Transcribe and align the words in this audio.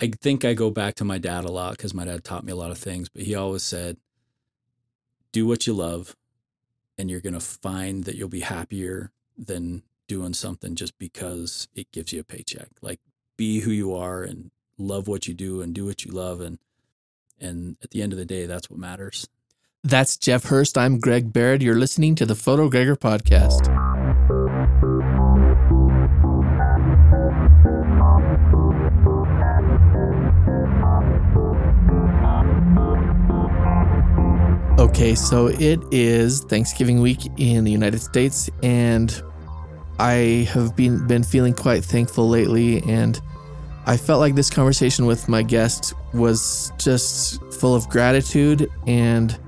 I 0.00 0.10
think 0.20 0.44
I 0.44 0.54
go 0.54 0.70
back 0.70 0.94
to 0.96 1.04
my 1.04 1.18
dad 1.18 1.44
a 1.44 1.50
lot 1.50 1.72
because 1.72 1.92
my 1.92 2.04
dad 2.04 2.22
taught 2.22 2.44
me 2.44 2.52
a 2.52 2.56
lot 2.56 2.70
of 2.70 2.78
things, 2.78 3.08
but 3.08 3.22
he 3.22 3.34
always 3.34 3.62
said, 3.62 3.96
do 5.32 5.46
what 5.46 5.66
you 5.66 5.72
love 5.72 6.16
and 6.96 7.10
you're 7.10 7.20
going 7.20 7.34
to 7.34 7.40
find 7.40 8.04
that 8.04 8.14
you'll 8.14 8.28
be 8.28 8.40
happier 8.40 9.12
than 9.36 9.82
doing 10.06 10.34
something 10.34 10.74
just 10.74 10.98
because 10.98 11.68
it 11.74 11.90
gives 11.92 12.12
you 12.12 12.20
a 12.20 12.24
paycheck. 12.24 12.68
Like 12.80 13.00
be 13.36 13.60
who 13.60 13.70
you 13.70 13.94
are 13.94 14.22
and 14.22 14.50
love 14.78 15.08
what 15.08 15.26
you 15.26 15.34
do 15.34 15.60
and 15.60 15.74
do 15.74 15.84
what 15.84 16.04
you 16.04 16.12
love 16.12 16.40
and 16.40 16.58
and 17.40 17.76
at 17.82 17.90
the 17.90 18.02
end 18.02 18.12
of 18.12 18.18
the 18.18 18.24
day 18.24 18.46
that's 18.46 18.68
what 18.68 18.80
matters. 18.80 19.28
That's 19.84 20.16
Jeff 20.16 20.44
Hurst. 20.44 20.76
I'm 20.76 20.98
Greg 20.98 21.32
Barrett. 21.32 21.62
You're 21.62 21.76
listening 21.76 22.16
to 22.16 22.26
the 22.26 22.34
Photo 22.34 22.68
Gregor 22.68 22.96
podcast. 22.96 23.87
Okay, 34.98 35.14
so 35.14 35.46
it 35.46 35.80
is 35.92 36.40
Thanksgiving 36.40 37.00
week 37.00 37.20
in 37.36 37.62
the 37.62 37.70
United 37.70 38.00
States, 38.00 38.50
and 38.64 39.22
I 40.00 40.48
have 40.52 40.74
been 40.74 41.06
been 41.06 41.22
feeling 41.22 41.54
quite 41.54 41.84
thankful 41.84 42.28
lately, 42.28 42.82
and 42.82 43.20
I 43.86 43.96
felt 43.96 44.18
like 44.18 44.34
this 44.34 44.50
conversation 44.50 45.06
with 45.06 45.28
my 45.28 45.44
guest 45.44 45.94
was 46.12 46.72
just 46.78 47.40
full 47.52 47.76
of 47.76 47.88
gratitude 47.88 48.68
and 48.88 49.38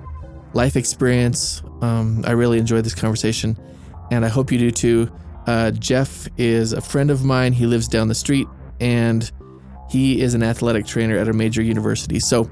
life 0.52 0.76
experience. 0.76 1.64
Um, 1.82 2.22
I 2.24 2.30
really 2.30 2.60
enjoyed 2.60 2.84
this 2.84 2.94
conversation, 2.94 3.58
and 4.12 4.24
I 4.24 4.28
hope 4.28 4.52
you 4.52 4.58
do 4.58 4.70
too. 4.70 5.10
Uh, 5.48 5.72
Jeff 5.72 6.28
is 6.38 6.74
a 6.74 6.80
friend 6.80 7.10
of 7.10 7.24
mine. 7.24 7.54
He 7.54 7.66
lives 7.66 7.88
down 7.88 8.06
the 8.06 8.14
street, 8.14 8.46
and 8.78 9.28
he 9.90 10.20
is 10.20 10.34
an 10.34 10.44
athletic 10.44 10.86
trainer 10.86 11.18
at 11.18 11.26
a 11.26 11.32
major 11.32 11.60
university. 11.60 12.20
So 12.20 12.48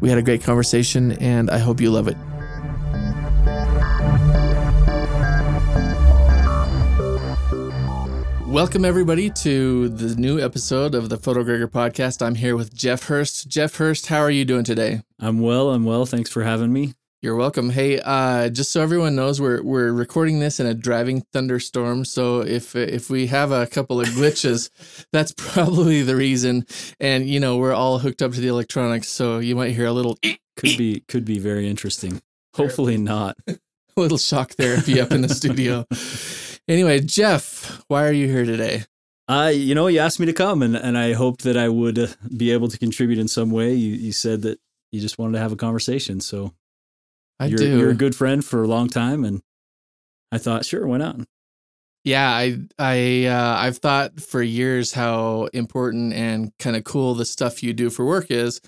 we 0.00 0.08
had 0.08 0.18
a 0.18 0.22
great 0.22 0.42
conversation, 0.42 1.12
and 1.20 1.48
I 1.48 1.58
hope 1.58 1.80
you 1.80 1.92
love 1.92 2.08
it. 2.08 2.16
Welcome, 8.50 8.84
everybody, 8.84 9.30
to 9.30 9.88
the 9.88 10.16
new 10.16 10.40
episode 10.40 10.96
of 10.96 11.08
the 11.08 11.16
Photo 11.16 11.44
Gregor 11.44 11.68
podcast. 11.68 12.20
I'm 12.20 12.34
here 12.34 12.56
with 12.56 12.74
Jeff 12.74 13.04
Hurst. 13.04 13.48
Jeff 13.48 13.76
Hurst, 13.76 14.08
how 14.08 14.18
are 14.18 14.30
you 14.30 14.44
doing 14.44 14.64
today? 14.64 15.02
I'm 15.20 15.38
well. 15.38 15.70
I'm 15.70 15.84
well. 15.84 16.04
Thanks 16.04 16.30
for 16.30 16.42
having 16.42 16.72
me. 16.72 16.94
You're 17.22 17.36
welcome. 17.36 17.70
Hey, 17.70 18.00
uh, 18.00 18.48
just 18.48 18.72
so 18.72 18.82
everyone 18.82 19.14
knows, 19.14 19.40
we're 19.40 19.62
we're 19.62 19.92
recording 19.92 20.40
this 20.40 20.58
in 20.58 20.66
a 20.66 20.74
driving 20.74 21.22
thunderstorm. 21.32 22.04
So 22.04 22.40
if 22.40 22.74
if 22.74 23.08
we 23.08 23.28
have 23.28 23.52
a 23.52 23.68
couple 23.68 24.00
of 24.00 24.08
glitches, 24.08 24.68
that's 25.12 25.32
probably 25.36 26.02
the 26.02 26.16
reason. 26.16 26.66
And 26.98 27.28
you 27.28 27.38
know, 27.38 27.56
we're 27.56 27.72
all 27.72 28.00
hooked 28.00 28.20
up 28.20 28.32
to 28.32 28.40
the 28.40 28.48
electronics, 28.48 29.08
so 29.08 29.38
you 29.38 29.54
might 29.54 29.76
hear 29.76 29.86
a 29.86 29.92
little 29.92 30.18
could 30.56 30.76
be 30.76 31.04
could 31.06 31.24
be 31.24 31.38
very 31.38 31.68
interesting. 31.70 32.20
Hopefully 32.56 32.96
not. 32.96 33.36
a 33.46 33.58
little 33.94 34.18
shock 34.18 34.54
therapy 34.54 35.00
up 35.00 35.12
in 35.12 35.20
the 35.20 35.28
studio. 35.28 35.86
Anyway, 36.70 37.00
Jeff, 37.00 37.82
why 37.88 38.06
are 38.06 38.12
you 38.12 38.28
here 38.28 38.44
today? 38.44 38.84
Uh, 39.26 39.50
you 39.52 39.74
know, 39.74 39.88
you 39.88 39.98
asked 39.98 40.20
me 40.20 40.26
to 40.26 40.32
come, 40.32 40.62
and, 40.62 40.76
and 40.76 40.96
I 40.96 41.14
hoped 41.14 41.42
that 41.42 41.56
I 41.56 41.68
would 41.68 41.98
uh, 41.98 42.06
be 42.36 42.52
able 42.52 42.68
to 42.68 42.78
contribute 42.78 43.18
in 43.18 43.26
some 43.26 43.50
way. 43.50 43.74
You, 43.74 43.96
you 43.96 44.12
said 44.12 44.42
that 44.42 44.60
you 44.92 45.00
just 45.00 45.18
wanted 45.18 45.32
to 45.32 45.40
have 45.40 45.50
a 45.50 45.56
conversation, 45.56 46.20
so 46.20 46.54
I 47.40 47.46
you're, 47.46 47.58
do. 47.58 47.76
You're 47.76 47.90
a 47.90 47.94
good 47.94 48.14
friend 48.14 48.44
for 48.44 48.62
a 48.62 48.68
long 48.68 48.88
time, 48.88 49.24
and 49.24 49.42
I 50.30 50.38
thought, 50.38 50.64
sure, 50.64 50.86
why 50.86 50.98
not? 50.98 51.16
Yeah, 52.04 52.30
I 52.30 52.58
I 52.78 53.26
uh, 53.26 53.56
I've 53.58 53.78
thought 53.78 54.20
for 54.20 54.40
years 54.40 54.92
how 54.92 55.48
important 55.52 56.12
and 56.12 56.56
kind 56.60 56.76
of 56.76 56.84
cool 56.84 57.14
the 57.14 57.24
stuff 57.24 57.64
you 57.64 57.72
do 57.72 57.90
for 57.90 58.04
work 58.04 58.30
is, 58.30 58.60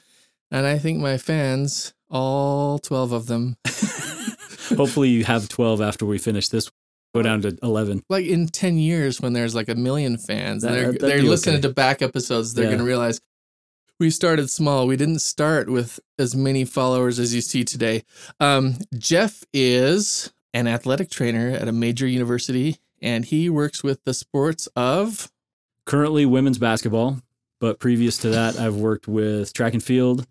and 0.51 0.67
I 0.67 0.77
think 0.77 0.99
my 0.99 1.19
fans, 1.19 1.95
all 2.11 2.81
twelve 2.81 3.13
of 3.13 3.27
them, 3.27 3.59
Hopefully, 4.77 5.11
you 5.11 5.23
have 5.25 5.49
twelve 5.49 5.81
after 5.81 6.05
we 6.05 6.19
finish 6.19 6.49
this 6.49 6.69
go 7.15 7.23
down 7.23 7.43
to 7.43 7.57
11 7.63 8.03
like 8.09 8.25
in 8.27 8.47
10 8.49 8.79
years 8.79 9.21
when 9.21 9.33
there's 9.33 9.55
like 9.55 9.69
a 9.69 9.75
million 9.75 10.17
fans 10.17 10.65
and 10.65 10.75
they're, 10.75 10.93
they're 10.93 11.23
listening 11.23 11.57
okay. 11.57 11.63
to 11.63 11.69
back 11.75 12.01
episodes 12.03 12.55
they're 12.55 12.65
Yeah. 12.65 12.71
going 12.71 12.79
to 12.81 12.85
realize 12.87 13.21
we 14.01 14.11
started 14.11 14.49
small 14.51 14.87
we 14.87 14.97
didn't 14.97 15.19
start 15.21 15.69
with 15.69 16.01
as 16.19 16.35
many 16.35 16.65
followers 16.65 17.19
as 17.19 17.35
you 17.35 17.41
see 17.41 17.65
today 17.65 18.03
um, 18.41 18.77
jeff 18.97 19.45
is 19.53 20.33
an 20.55 20.67
athletic 20.67 21.11
trainer 21.11 21.51
at 21.51 21.69
a 21.69 21.73
major 21.73 22.07
university 22.07 22.79
and 23.03 23.27
he 23.27 23.51
works 23.51 23.83
with 23.85 24.03
the 24.05 24.15
sports 24.15 24.67
of 24.77 25.31
currently 25.87 26.25
women's 26.25 26.59
basketball 26.59 27.19
but 27.61 27.79
previous 27.79 28.17
to 28.19 28.31
that 28.31 28.59
i've 28.59 28.77
worked 28.77 29.07
with 29.07 29.53
track 29.53 29.75
and 29.75 29.83
field 29.85 30.27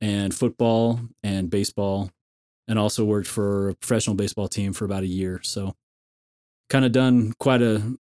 and 0.00 0.34
football 0.34 1.00
and 1.22 1.50
baseball 1.50 2.10
and 2.68 2.78
also 2.78 3.04
worked 3.04 3.28
for 3.28 3.68
a 3.70 3.74
professional 3.74 4.16
baseball 4.16 4.48
team 4.48 4.72
for 4.72 4.84
about 4.84 5.02
a 5.04 5.06
year 5.06 5.40
so 5.42 5.74
kind 6.68 6.84
of 6.84 6.92
done 6.92 7.32
quite 7.38 7.62
a 7.62 7.96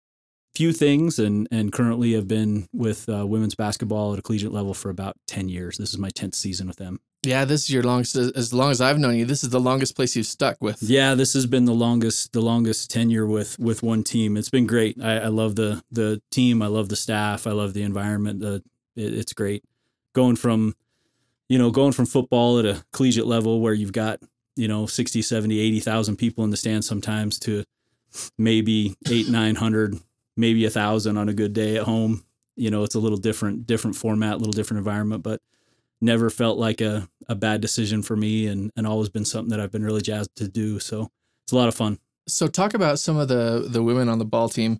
few 0.55 0.71
things 0.71 1.17
and 1.17 1.47
and 1.51 1.73
currently 1.73 2.13
have 2.13 2.27
been 2.27 2.67
with 2.71 3.09
uh, 3.09 3.25
women's 3.25 3.55
basketball 3.55 4.13
at 4.13 4.19
a 4.19 4.21
collegiate 4.21 4.51
level 4.51 4.73
for 4.73 4.89
about 4.89 5.15
10 5.27 5.49
years 5.49 5.77
this 5.77 5.89
is 5.89 5.97
my 5.97 6.09
10th 6.11 6.35
season 6.35 6.67
with 6.67 6.77
them 6.77 6.99
yeah 7.23 7.43
this 7.43 7.63
is 7.63 7.71
your 7.71 7.81
longest 7.81 8.15
as 8.15 8.53
long 8.53 8.69
as 8.69 8.79
i've 8.79 8.99
known 8.99 9.15
you 9.15 9.25
this 9.25 9.43
is 9.43 9.49
the 9.49 9.59
longest 9.59 9.95
place 9.95 10.15
you've 10.15 10.27
stuck 10.27 10.61
with 10.61 10.77
Yeah, 10.83 11.15
this 11.15 11.33
has 11.33 11.47
been 11.47 11.65
the 11.65 11.73
longest 11.73 12.33
the 12.33 12.41
longest 12.41 12.91
tenure 12.91 13.25
with 13.25 13.57
with 13.57 13.81
one 13.81 14.03
team. 14.03 14.37
It's 14.37 14.49
been 14.51 14.67
great. 14.67 15.01
I, 15.01 15.21
I 15.21 15.27
love 15.27 15.55
the 15.55 15.81
the 15.91 16.21
team. 16.29 16.61
I 16.61 16.67
love 16.67 16.89
the 16.89 16.95
staff. 16.95 17.47
I 17.47 17.51
love 17.51 17.73
the 17.73 17.81
environment. 17.81 18.39
The 18.41 18.61
it, 18.95 19.13
it's 19.13 19.33
great. 19.33 19.63
Going 20.13 20.35
from 20.35 20.75
you 21.49 21.57
know 21.57 21.71
going 21.71 21.93
from 21.93 22.05
football 22.05 22.59
at 22.59 22.65
a 22.65 22.83
collegiate 22.91 23.25
level 23.25 23.59
where 23.61 23.73
you've 23.73 23.91
got 23.93 24.19
you 24.55 24.67
know 24.67 24.85
60 24.85 25.21
70 25.21 25.59
80,000 25.59 26.15
people 26.17 26.43
in 26.43 26.51
the 26.51 26.57
stands 26.57 26.87
sometimes 26.87 27.39
to 27.39 27.63
maybe 28.37 28.95
8 29.09 29.29
900 29.29 29.99
maybe 30.35 30.65
a 30.65 30.69
thousand 30.69 31.17
on 31.17 31.29
a 31.29 31.33
good 31.33 31.53
day 31.53 31.77
at 31.77 31.83
home 31.83 32.23
you 32.55 32.69
know 32.71 32.83
it's 32.83 32.95
a 32.95 32.99
little 32.99 33.17
different 33.17 33.65
different 33.65 33.95
format 33.95 34.35
a 34.35 34.37
little 34.37 34.53
different 34.53 34.79
environment 34.79 35.23
but 35.23 35.41
never 36.03 36.29
felt 36.29 36.57
like 36.57 36.81
a, 36.81 37.07
a 37.29 37.35
bad 37.35 37.61
decision 37.61 38.03
for 38.03 38.15
me 38.15 38.47
and, 38.47 38.71
and 38.75 38.85
always 38.85 39.09
been 39.09 39.23
something 39.23 39.49
that 39.49 39.61
I've 39.61 39.71
been 39.71 39.85
really 39.85 40.01
jazzed 40.01 40.35
to 40.35 40.49
do. 40.49 40.77
So 40.79 41.09
it's 41.45 41.53
a 41.53 41.55
lot 41.55 41.69
of 41.69 41.75
fun. 41.75 41.97
so 42.27 42.47
talk 42.47 42.73
about 42.73 42.99
some 42.99 43.17
of 43.17 43.27
the 43.29 43.67
the 43.69 43.81
women 43.81 44.09
on 44.09 44.19
the 44.19 44.25
ball 44.25 44.49
team 44.49 44.79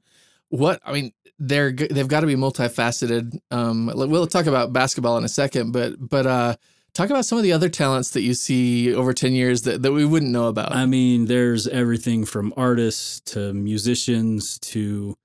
what 0.50 0.79
i 0.85 0.94
mean 0.94 1.11
they're 1.39 1.71
they've 1.71 2.07
got 2.07 2.21
to 2.21 2.27
be 2.27 2.35
multifaceted 2.35 3.38
um 3.51 3.91
we'll 3.95 4.27
talk 4.27 4.45
about 4.45 4.71
basketball 4.71 5.17
in 5.17 5.23
a 5.23 5.29
second 5.29 5.71
but 5.71 5.94
but 5.97 6.25
uh 6.25 6.55
talk 6.94 7.09
about 7.09 7.26
some 7.26 7.38
of 7.38 7.44
the 7.44 7.54
other 7.54 7.70
talents 7.70 8.12
that 8.12 8.22
you 8.22 8.34
see 8.34 8.94
over 8.94 9.14
10 9.14 9.34
years 9.34 9.64
that, 9.64 9.81
that 9.81 9.92
we 9.92 10.06
wouldn't 10.06 10.31
know 10.31 10.48
about 10.48 10.74
I 10.74 10.86
mean, 10.86 11.26
there's 11.26 11.68
everything 11.68 12.26
from 12.26 12.54
artists 12.56 13.20
to 13.31 13.54
musicians 13.54 14.59
to, 14.59 15.18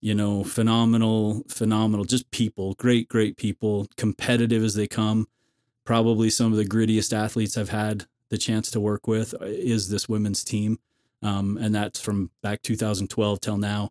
you 0.00 0.14
know, 0.14 0.44
phenomenal, 0.44 1.42
phenomenal, 1.48 2.04
just 2.04 2.30
people, 2.30 2.74
great, 2.74 3.08
great 3.08 3.36
people, 3.36 3.88
competitive 3.96 4.62
as 4.62 4.74
they 4.74 4.86
come. 4.86 5.26
Probably 5.84 6.30
some 6.30 6.52
of 6.52 6.58
the 6.58 6.64
grittiest 6.64 7.12
athletes 7.12 7.56
I've 7.56 7.70
had 7.70 8.06
the 8.28 8.38
chance 8.38 8.70
to 8.72 8.80
work 8.80 9.06
with 9.06 9.34
is 9.40 9.88
this 9.88 10.08
women's 10.08 10.44
team. 10.44 10.78
Um, 11.22 11.58
and 11.60 11.74
that's 11.74 12.00
from 12.00 12.30
back 12.42 12.62
2012 12.62 13.40
till 13.40 13.56
now. 13.56 13.90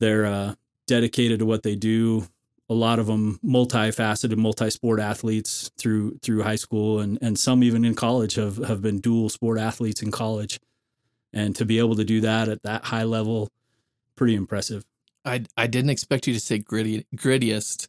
They're 0.00 0.26
uh, 0.26 0.54
dedicated 0.86 1.40
to 1.40 1.46
what 1.46 1.62
they 1.62 1.74
do. 1.74 2.28
A 2.70 2.74
lot 2.74 2.98
of 2.98 3.06
them 3.06 3.38
multifaceted, 3.44 4.36
multi-sport 4.38 4.98
athletes 5.00 5.70
through 5.78 6.18
through 6.22 6.42
high 6.42 6.56
school, 6.56 6.98
and 7.00 7.18
and 7.20 7.38
some 7.38 7.62
even 7.62 7.84
in 7.84 7.94
college 7.94 8.34
have 8.36 8.56
have 8.58 8.80
been 8.80 9.00
dual 9.00 9.28
sport 9.28 9.58
athletes 9.58 10.02
in 10.02 10.10
college. 10.10 10.58
And 11.32 11.54
to 11.56 11.64
be 11.64 11.78
able 11.78 11.96
to 11.96 12.04
do 12.04 12.20
that 12.22 12.48
at 12.48 12.62
that 12.62 12.84
high 12.84 13.02
level, 13.04 13.48
pretty 14.16 14.34
impressive. 14.34 14.84
i 15.26 15.42
i 15.56 15.66
didn't 15.66 15.90
expect 15.90 16.26
you 16.26 16.32
to 16.34 16.40
say 16.40 16.58
gritty 16.58 17.06
grittiest 17.16 17.88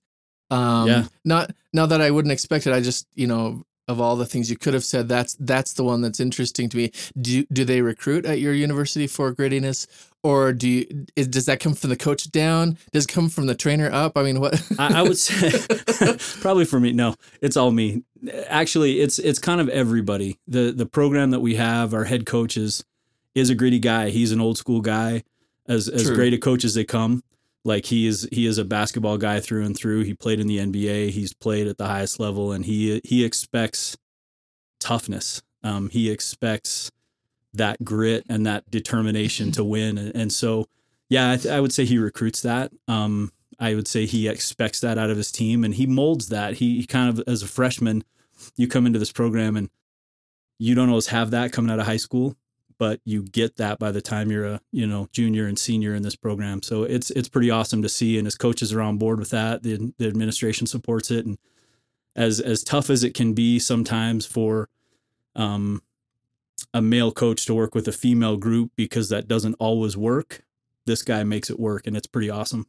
um 0.51 0.87
Yeah. 0.87 1.03
not 1.25 1.51
not 1.73 1.89
that 1.89 2.01
i 2.01 2.09
wouldn't 2.11 2.31
expect 2.31 2.65
it 2.67 2.73
i 2.73 2.79
just 2.81 3.07
you 3.15 3.27
know 3.27 3.63
of 3.87 4.01
all 4.01 4.15
the 4.15 4.25
things 4.25 4.49
you 4.49 4.57
could 4.57 4.73
have 4.73 4.83
said 4.83 5.07
that's 5.07 5.35
that's 5.39 5.73
the 5.73 5.83
one 5.83 6.01
that's 6.01 6.19
interesting 6.19 6.69
to 6.69 6.77
me 6.77 6.91
do 7.19 7.45
do 7.51 7.63
they 7.63 7.81
recruit 7.81 8.25
at 8.25 8.39
your 8.39 8.53
university 8.53 9.07
for 9.07 9.33
grittiness 9.33 9.87
or 10.23 10.53
do 10.53 10.67
you 10.67 11.05
is, 11.15 11.27
does 11.27 11.45
that 11.45 11.59
come 11.59 11.73
from 11.73 11.89
the 11.89 11.95
coach 11.95 12.31
down 12.31 12.77
does 12.91 13.05
it 13.05 13.11
come 13.11 13.29
from 13.29 13.45
the 13.45 13.55
trainer 13.55 13.91
up 13.91 14.17
i 14.17 14.23
mean 14.23 14.39
what 14.39 14.61
I, 14.79 14.99
I 14.99 15.01
would 15.03 15.17
say 15.17 15.51
probably 16.41 16.65
for 16.65 16.79
me. 16.79 16.91
No, 16.93 17.15
it's 17.41 17.57
all 17.57 17.71
me. 17.71 18.03
Actually, 18.47 18.99
it's 18.99 19.19
it's 19.19 19.39
kind 19.39 19.61
of 19.61 19.69
everybody. 19.69 20.39
the 20.47 20.71
The 20.71 20.85
program 20.85 21.31
that 21.31 21.39
we 21.39 21.55
have, 21.55 21.93
our 21.93 22.05
head 22.05 22.25
coach 22.25 22.57
is 22.57 22.83
is 23.33 23.49
a 23.49 23.55
gritty 23.55 23.79
guy. 23.79 24.09
He's 24.09 24.31
an 24.31 24.41
old 24.41 24.57
school 24.57 24.81
guy, 24.81 25.23
as 25.67 25.87
as 25.87 26.03
True. 26.03 26.15
great 26.15 26.33
a 26.33 26.37
coach 26.37 26.63
as 26.63 26.73
they 26.73 26.83
come. 26.83 27.23
Like 27.65 27.85
he 27.85 28.07
is 28.07 28.29
he 28.31 28.45
is 28.45 28.57
a 28.57 28.63
basketball 28.63 29.17
guy 29.17 29.41
through 29.41 29.65
and 29.65 29.75
through. 29.75 30.03
He 30.03 30.13
played 30.13 30.39
in 30.39 30.47
the 30.47 30.59
NBA. 30.59 31.09
He's 31.09 31.33
played 31.33 31.67
at 31.67 31.77
the 31.77 31.87
highest 31.87 32.19
level, 32.19 32.53
and 32.53 32.63
he 32.63 33.01
he 33.03 33.25
expects 33.25 33.97
toughness. 34.79 35.41
Um, 35.63 35.89
he 35.89 36.09
expects 36.09 36.91
that 37.53 37.83
grit 37.83 38.23
and 38.29 38.45
that 38.45 38.69
determination 38.69 39.51
to 39.53 39.63
win, 39.63 39.97
and, 39.97 40.15
and 40.15 40.31
so 40.31 40.67
yeah, 41.09 41.31
I, 41.31 41.37
th- 41.37 41.53
I 41.53 41.59
would 41.59 41.73
say 41.73 41.85
he 41.85 41.97
recruits 41.97 42.41
that. 42.41 42.71
Um, 42.87 43.31
I 43.59 43.75
would 43.75 43.87
say 43.87 44.05
he 44.05 44.27
expects 44.27 44.81
that 44.81 44.97
out 44.97 45.09
of 45.09 45.17
his 45.17 45.31
team 45.31 45.63
and 45.63 45.73
he 45.73 45.85
molds 45.85 46.29
that. 46.29 46.55
He, 46.55 46.79
he 46.79 46.85
kind 46.85 47.09
of, 47.09 47.23
as 47.27 47.41
a 47.41 47.47
freshman, 47.47 48.03
you 48.57 48.67
come 48.67 48.85
into 48.85 48.99
this 48.99 49.11
program 49.11 49.55
and 49.55 49.69
you 50.57 50.75
don't 50.75 50.89
always 50.89 51.07
have 51.07 51.31
that 51.31 51.51
coming 51.51 51.71
out 51.71 51.79
of 51.79 51.85
high 51.85 51.97
school, 51.97 52.35
but 52.77 52.99
you 53.05 53.23
get 53.23 53.57
that 53.57 53.79
by 53.79 53.91
the 53.91 54.01
time 54.01 54.31
you're 54.31 54.45
a, 54.45 54.61
you 54.71 54.85
know, 54.85 55.07
junior 55.11 55.47
and 55.47 55.57
senior 55.57 55.93
in 55.95 56.03
this 56.03 56.15
program. 56.15 56.61
So 56.61 56.83
it's, 56.83 57.09
it's 57.11 57.29
pretty 57.29 57.49
awesome 57.49 57.81
to 57.81 57.89
see. 57.89 58.17
And 58.17 58.27
as 58.27 58.35
coaches 58.35 58.73
are 58.73 58.81
on 58.81 58.97
board 58.97 59.19
with 59.19 59.29
that. 59.31 59.63
The, 59.63 59.93
the 59.97 60.07
administration 60.07 60.67
supports 60.67 61.11
it. 61.11 61.25
And 61.25 61.37
as, 62.15 62.39
as 62.39 62.63
tough 62.63 62.89
as 62.89 63.03
it 63.03 63.13
can 63.13 63.33
be 63.33 63.59
sometimes 63.59 64.25
for, 64.25 64.69
um, 65.35 65.81
a 66.73 66.81
male 66.81 67.11
coach 67.11 67.45
to 67.45 67.53
work 67.53 67.73
with 67.73 67.87
a 67.87 67.91
female 67.91 68.37
group 68.37 68.71
because 68.75 69.09
that 69.09 69.27
doesn't 69.27 69.55
always 69.59 69.95
work. 69.95 70.43
This 70.85 71.01
guy 71.01 71.23
makes 71.23 71.49
it 71.49 71.59
work 71.59 71.87
and 71.87 71.95
it's 71.95 72.07
pretty 72.07 72.29
awesome. 72.29 72.67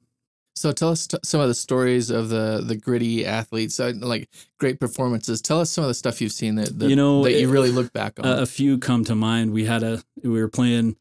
So 0.57 0.73
tell 0.73 0.89
us 0.89 1.07
t- 1.07 1.19
some 1.23 1.41
of 1.41 1.49
the 1.49 1.55
stories 1.55 2.11
of 2.11 2.31
the 2.31 2.65
the 2.67 2.77
gritty 2.77 3.27
athletes, 3.27 3.79
uh, 3.79 3.93
like 3.97 4.31
great 4.59 4.81
performances. 4.81 5.43
Tell 5.43 5.61
us 5.61 5.71
some 5.71 5.85
of 5.85 5.89
the 5.89 5.95
stuff 5.95 6.21
you've 6.21 6.33
seen 6.33 6.55
that, 6.55 6.79
that 6.79 6.89
You 6.89 6.97
know, 6.97 7.23
that 7.25 7.39
you 7.39 7.51
really 7.51 7.71
look 7.71 7.93
back 7.93 8.19
on. 8.19 8.27
a, 8.27 8.43
a 8.43 8.47
few 8.47 8.79
come 8.79 9.05
to 9.05 9.15
mind. 9.15 9.53
We 9.53 9.67
had 9.67 9.83
a 9.83 10.03
we 10.23 10.41
were 10.41 10.49
playing 10.49 10.97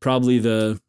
probably 0.00 0.38
the 0.38 0.80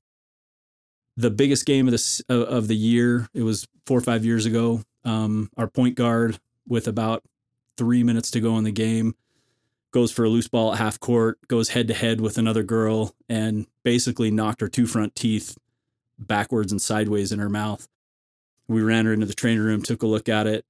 the 1.15 1.31
biggest 1.31 1.65
game 1.65 1.87
of 1.87 1.93
of 1.93 2.41
of 2.41 2.67
the 2.67 2.75
year. 2.75 3.29
It 3.33 3.43
was 3.43 3.67
four 3.85 3.97
or 3.97 4.01
five 4.01 4.25
years 4.25 4.45
ago. 4.45 4.83
Um, 5.05 5.49
our 5.57 5.67
point 5.67 5.95
guard 5.95 6.39
with 6.67 6.87
about 6.87 7.23
three 7.77 8.03
minutes 8.03 8.29
to 8.31 8.39
go 8.41 8.57
in 8.57 8.65
the 8.65 8.71
game 8.71 9.15
goes 9.91 10.11
for 10.11 10.23
a 10.25 10.29
loose 10.29 10.47
ball 10.47 10.73
at 10.73 10.77
half 10.77 10.99
court, 10.99 11.39
goes 11.47 11.69
head 11.69 11.87
to 11.87 11.93
head 11.93 12.21
with 12.21 12.37
another 12.37 12.63
girl, 12.63 13.15
and 13.27 13.67
basically 13.83 14.31
knocked 14.31 14.61
her 14.61 14.67
two 14.67 14.85
front 14.85 15.15
teeth 15.15 15.57
backwards 16.19 16.71
and 16.71 16.81
sideways 16.81 17.31
in 17.31 17.39
her 17.39 17.49
mouth. 17.49 17.87
We 18.71 18.81
ran 18.81 19.06
her 19.06 19.13
into 19.13 19.25
the 19.25 19.33
training 19.33 19.63
room, 19.63 19.81
took 19.81 20.03
a 20.03 20.07
look 20.07 20.29
at 20.29 20.47
it, 20.47 20.65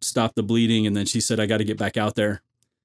stopped 0.00 0.36
the 0.36 0.42
bleeding, 0.42 0.86
and 0.86 0.96
then 0.96 1.06
she 1.06 1.20
said, 1.20 1.40
"I 1.40 1.46
got 1.46 1.58
to 1.58 1.64
get 1.64 1.78
back 1.78 1.96
out 1.96 2.14
there." 2.14 2.42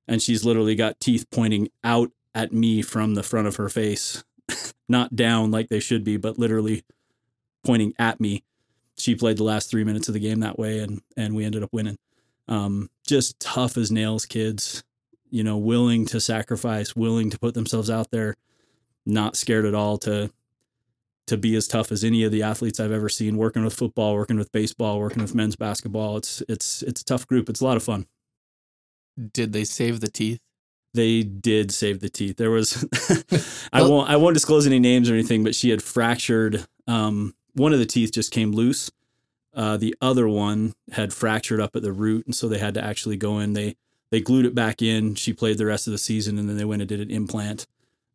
and 0.08 0.22
she's 0.22 0.46
literally 0.46 0.76
got 0.76 1.00
teeth 1.00 1.26
pointing 1.32 1.70
out 1.84 2.12
at 2.36 2.52
me 2.52 2.82
from 2.82 3.16
the 3.16 3.24
front 3.24 3.48
of 3.48 3.56
her 3.58 3.70
face, 3.70 4.24
not 4.90 5.16
down 5.16 5.52
like 5.52 5.70
they 5.70 5.80
should 5.80 6.04
be, 6.04 6.18
but 6.18 6.38
literally 6.38 6.84
pointing 7.64 7.94
at 7.98 8.20
me. 8.20 8.44
She 8.98 9.16
played 9.16 9.38
the 9.38 9.44
last 9.44 9.70
three 9.70 9.84
minutes 9.84 10.08
of 10.08 10.14
the 10.14 10.20
game 10.20 10.42
that 10.42 10.60
way, 10.60 10.80
and 10.80 11.02
and 11.18 11.36
we 11.36 11.46
ended 11.46 11.64
up 11.64 11.74
winning. 11.74 11.98
Um, 12.48 12.90
just 13.08 13.40
tough 13.40 13.78
as 13.78 13.92
nails, 13.92 14.26
kids. 14.26 14.84
You 15.30 15.44
know, 15.44 15.58
willing 15.58 16.06
to 16.08 16.20
sacrifice, 16.20 16.96
willing 16.96 17.32
to 17.32 17.40
put 17.40 17.56
themselves 17.56 17.90
out 17.90 18.12
there, 18.12 18.36
not 19.06 19.36
scared 19.36 19.66
at 19.66 19.74
all 19.74 19.98
to 20.00 20.32
to 21.34 21.38
be 21.38 21.56
as 21.56 21.68
tough 21.68 21.92
as 21.92 22.04
any 22.04 22.24
of 22.24 22.32
the 22.32 22.44
athletes 22.44 22.80
I've 22.80 22.92
ever 22.92 23.10
seen. 23.10 23.38
Working 23.38 23.64
with 23.64 23.74
football, 23.74 24.14
working 24.16 24.38
with 24.38 24.52
baseball, 24.52 25.00
working 25.00 25.22
with 25.22 25.36
men's 25.36 25.56
basketball. 25.56 26.18
It's 26.18 26.42
it's 26.48 26.82
it's 26.84 27.02
a 27.02 27.06
tough 27.06 27.28
group. 27.28 27.50
It's 27.50 27.62
a 27.62 27.66
lot 27.66 27.78
of 27.78 27.84
fun 27.84 28.06
Did 29.34 29.54
they 29.54 29.64
save 29.64 30.00
the 30.00 30.08
teeth? 30.10 30.40
they 30.96 31.24
did 31.24 31.72
save 31.72 32.02
the 32.02 32.10
teeth. 32.10 32.38
There 32.38 32.52
was 32.52 32.86
I 33.74 33.82
Well- 33.82 33.92
won't 33.92 34.10
I 34.10 34.16
won't 34.16 34.36
disclose 34.36 34.68
any 34.68 34.80
names 34.80 35.10
or 35.10 35.14
anything, 35.14 35.44
but 35.44 35.56
she 35.56 35.70
had 35.70 35.82
fractured 35.82 36.66
um 36.88 37.34
one 37.54 37.74
of 37.74 37.80
the 37.80 37.86
teeth 37.86 38.12
just 38.14 38.32
came 38.32 38.52
loose. 38.52 38.92
Uh 39.56 39.76
the 39.78 39.96
other 40.02 40.28
one 40.28 40.74
had 40.92 41.12
fractured 41.14 41.60
up 41.60 41.76
at 41.76 41.82
the 41.82 41.92
root 41.94 42.26
and 42.28 42.36
so 42.36 42.48
they 42.48 42.60
had 42.60 42.74
to 42.76 42.84
actually 42.84 43.18
go 43.18 43.40
in. 43.40 43.54
They 43.54 43.76
they 44.12 44.22
glued 44.22 44.46
it 44.46 44.54
back 44.54 44.84
in. 44.84 45.16
She 45.16 45.34
played 45.34 45.58
the 45.58 45.66
rest 45.66 45.88
of 45.88 45.92
the 45.94 45.98
season 45.98 46.38
and 46.38 46.48
then 46.48 46.58
they 46.58 46.66
went 46.66 46.84
and 46.84 46.90
did 46.90 47.00
an 47.02 47.10
implant 47.10 47.66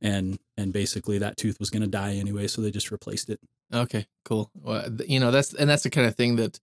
and 0.00 0.38
and 0.56 0.72
basically 0.72 1.18
that 1.18 1.36
tooth 1.36 1.58
was 1.58 1.70
going 1.70 1.82
to 1.82 1.88
die 1.88 2.14
anyway, 2.14 2.46
so 2.46 2.62
they 2.62 2.70
just 2.70 2.90
replaced 2.90 3.30
it. 3.30 3.40
Okay, 3.72 4.06
cool. 4.24 4.50
Well, 4.54 4.88
you 5.06 5.20
know 5.20 5.30
that's 5.30 5.54
and 5.54 5.68
that's 5.68 5.82
the 5.82 5.90
kind 5.90 6.06
of 6.06 6.14
thing 6.14 6.36
that 6.36 6.58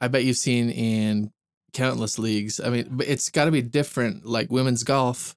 I 0.00 0.08
bet 0.08 0.24
you've 0.24 0.36
seen 0.36 0.70
in 0.70 1.32
countless 1.72 2.18
leagues. 2.18 2.60
I 2.60 2.70
mean, 2.70 3.00
it's 3.06 3.30
got 3.30 3.46
to 3.46 3.50
be 3.50 3.62
different, 3.62 4.24
like 4.24 4.50
women's 4.50 4.84
golf 4.84 5.36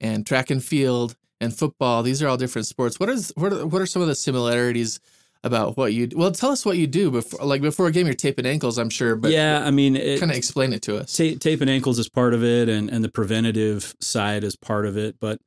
and 0.00 0.26
track 0.26 0.50
and 0.50 0.62
field 0.62 1.16
and 1.40 1.56
football. 1.56 2.02
These 2.02 2.22
are 2.22 2.28
all 2.28 2.36
different 2.36 2.66
sports. 2.66 2.98
What 2.98 3.08
is 3.08 3.32
what 3.36 3.52
are, 3.52 3.66
what 3.66 3.82
are 3.82 3.86
some 3.86 4.02
of 4.02 4.08
the 4.08 4.14
similarities 4.14 5.00
about 5.44 5.76
what 5.76 5.92
you? 5.92 6.08
Well, 6.14 6.30
tell 6.32 6.50
us 6.50 6.64
what 6.64 6.78
you 6.78 6.86
do 6.86 7.10
before, 7.10 7.44
like 7.44 7.60
before 7.60 7.88
a 7.88 7.92
game. 7.92 8.06
You're 8.06 8.14
taping 8.14 8.46
ankles, 8.46 8.78
I'm 8.78 8.90
sure, 8.90 9.16
but 9.16 9.32
yeah, 9.32 9.62
I 9.64 9.70
mean, 9.70 9.94
kind 10.18 10.30
of 10.30 10.36
explain 10.36 10.72
it 10.72 10.82
to 10.82 10.98
us. 10.98 11.16
Ta- 11.16 11.36
tape 11.38 11.60
and 11.60 11.70
ankles 11.70 11.98
is 11.98 12.08
part 12.08 12.32
of 12.34 12.42
it, 12.44 12.68
and 12.68 12.88
and 12.88 13.04
the 13.04 13.10
preventative 13.10 13.94
side 14.00 14.44
is 14.44 14.56
part 14.56 14.86
of 14.86 14.96
it. 14.96 15.16
But 15.20 15.40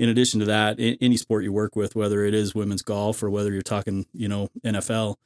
in 0.00 0.08
addition 0.08 0.40
to 0.40 0.46
that, 0.46 0.76
any 0.78 1.18
sport 1.18 1.44
you 1.44 1.52
work 1.52 1.76
with, 1.76 1.94
whether 1.94 2.24
it 2.24 2.32
is 2.32 2.54
women's 2.54 2.80
golf 2.80 3.22
or 3.22 3.28
whether 3.28 3.52
you're 3.52 3.60
talking, 3.60 4.06
you 4.14 4.28
know, 4.28 4.48
NFL, 4.64 5.16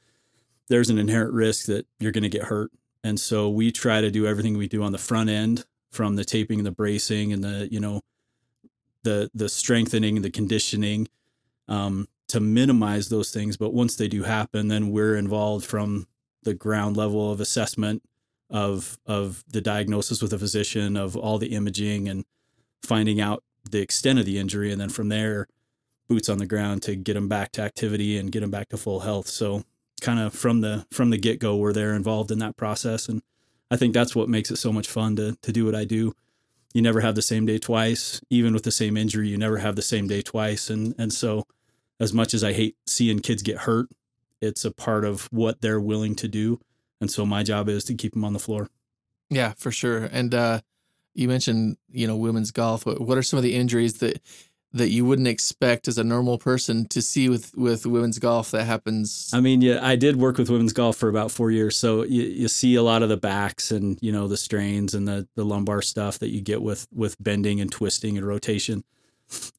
there's 0.67 0.89
an 0.89 0.97
inherent 0.97 1.33
risk 1.33 1.67
that 1.67 1.87
you're 1.97 2.11
going 2.11 2.23
to 2.23 2.29
get 2.29 2.43
hurt. 2.43 2.71
And 3.01 3.17
so 3.17 3.49
we 3.49 3.71
try 3.71 4.01
to 4.01 4.11
do 4.11 4.27
everything 4.27 4.57
we 4.57 4.67
do 4.67 4.83
on 4.83 4.91
the 4.91 4.97
front 4.97 5.29
end, 5.29 5.63
from 5.91 6.17
the 6.17 6.25
taping 6.25 6.59
and 6.59 6.65
the 6.65 6.71
bracing 6.71 7.31
and 7.31 7.41
the 7.41 7.69
you 7.71 7.79
know, 7.79 8.01
the 9.03 9.31
the 9.33 9.47
strengthening 9.47 10.17
and 10.17 10.25
the 10.25 10.29
conditioning, 10.29 11.07
um, 11.69 12.09
to 12.27 12.41
minimize 12.41 13.07
those 13.07 13.31
things. 13.31 13.55
But 13.55 13.73
once 13.73 13.95
they 13.95 14.09
do 14.09 14.23
happen, 14.23 14.67
then 14.67 14.91
we're 14.91 15.15
involved 15.15 15.65
from 15.65 16.05
the 16.43 16.53
ground 16.53 16.97
level 16.97 17.31
of 17.31 17.39
assessment 17.39 18.03
of 18.49 18.97
of 19.05 19.45
the 19.47 19.61
diagnosis 19.61 20.21
with 20.21 20.33
a 20.33 20.39
physician 20.39 20.97
of 20.97 21.15
all 21.15 21.37
the 21.37 21.53
imaging 21.53 22.09
and 22.09 22.25
finding 22.83 23.21
out 23.21 23.41
the 23.69 23.81
extent 23.81 24.19
of 24.19 24.25
the 24.25 24.37
injury 24.37 24.71
and 24.71 24.79
then 24.79 24.89
from 24.89 25.09
there 25.09 25.47
boots 26.07 26.29
on 26.29 26.37
the 26.37 26.45
ground 26.45 26.83
to 26.83 26.95
get 26.95 27.13
them 27.13 27.27
back 27.27 27.51
to 27.51 27.61
activity 27.61 28.17
and 28.17 28.31
get 28.31 28.41
them 28.41 28.51
back 28.51 28.69
to 28.69 28.77
full 28.77 29.01
health 29.01 29.27
so 29.27 29.63
kind 30.01 30.19
of 30.19 30.33
from 30.33 30.61
the 30.61 30.85
from 30.91 31.09
the 31.09 31.17
get-go 31.17 31.55
we're 31.55 31.73
there 31.73 31.93
involved 31.93 32.31
in 32.31 32.39
that 32.39 32.57
process 32.57 33.07
and 33.07 33.21
i 33.71 33.75
think 33.77 33.93
that's 33.93 34.15
what 34.15 34.29
makes 34.29 34.51
it 34.51 34.57
so 34.57 34.71
much 34.71 34.87
fun 34.87 35.15
to 35.15 35.35
to 35.41 35.51
do 35.51 35.65
what 35.65 35.75
i 35.75 35.83
do 35.83 36.13
you 36.73 36.81
never 36.81 37.01
have 37.01 37.15
the 37.15 37.21
same 37.21 37.45
day 37.45 37.57
twice 37.57 38.21
even 38.29 38.53
with 38.53 38.63
the 38.63 38.71
same 38.71 38.97
injury 38.97 39.29
you 39.29 39.37
never 39.37 39.57
have 39.57 39.75
the 39.75 39.81
same 39.81 40.07
day 40.07 40.21
twice 40.21 40.69
and 40.69 40.93
and 40.97 41.13
so 41.13 41.45
as 41.99 42.13
much 42.13 42.33
as 42.33 42.43
i 42.43 42.53
hate 42.53 42.75
seeing 42.85 43.19
kids 43.19 43.41
get 43.41 43.59
hurt 43.59 43.87
it's 44.41 44.65
a 44.65 44.71
part 44.71 45.05
of 45.05 45.25
what 45.31 45.61
they're 45.61 45.79
willing 45.79 46.13
to 46.13 46.27
do 46.27 46.59
and 47.01 47.11
so 47.11 47.25
my 47.25 47.43
job 47.43 47.69
is 47.69 47.83
to 47.85 47.93
keep 47.93 48.13
them 48.13 48.23
on 48.23 48.33
the 48.33 48.39
floor. 48.39 48.69
Yeah, 49.29 49.53
for 49.57 49.71
sure. 49.71 50.05
And 50.05 50.33
uh, 50.33 50.61
you 51.15 51.27
mentioned, 51.27 51.77
you 51.89 52.05
know, 52.05 52.15
women's 52.15 52.51
golf. 52.51 52.85
What, 52.85 53.17
are 53.17 53.23
some 53.23 53.37
of 53.37 53.43
the 53.43 53.55
injuries 53.55 53.95
that 53.95 54.21
that 54.73 54.89
you 54.89 55.05
wouldn't 55.05 55.29
expect 55.29 55.87
as 55.87 55.97
a 55.97 56.03
normal 56.03 56.37
person 56.37 56.85
to 56.89 57.01
see 57.01 57.29
with 57.29 57.55
with 57.55 57.85
women's 57.85 58.19
golf 58.19 58.51
that 58.51 58.65
happens? 58.65 59.31
I 59.33 59.39
mean, 59.39 59.61
yeah, 59.61 59.79
I 59.81 59.95
did 59.95 60.17
work 60.17 60.37
with 60.37 60.49
women's 60.49 60.73
golf 60.73 60.97
for 60.97 61.07
about 61.07 61.31
four 61.31 61.49
years, 61.49 61.77
so 61.77 62.03
you, 62.03 62.23
you 62.23 62.47
see 62.49 62.75
a 62.75 62.83
lot 62.83 63.01
of 63.01 63.09
the 63.09 63.17
backs 63.17 63.71
and 63.71 63.97
you 64.01 64.11
know 64.11 64.27
the 64.27 64.37
strains 64.37 64.93
and 64.93 65.07
the 65.07 65.27
the 65.35 65.45
lumbar 65.45 65.81
stuff 65.81 66.19
that 66.19 66.29
you 66.29 66.41
get 66.41 66.61
with 66.61 66.87
with 66.93 67.15
bending 67.23 67.61
and 67.61 67.71
twisting 67.71 68.17
and 68.17 68.27
rotation. 68.27 68.83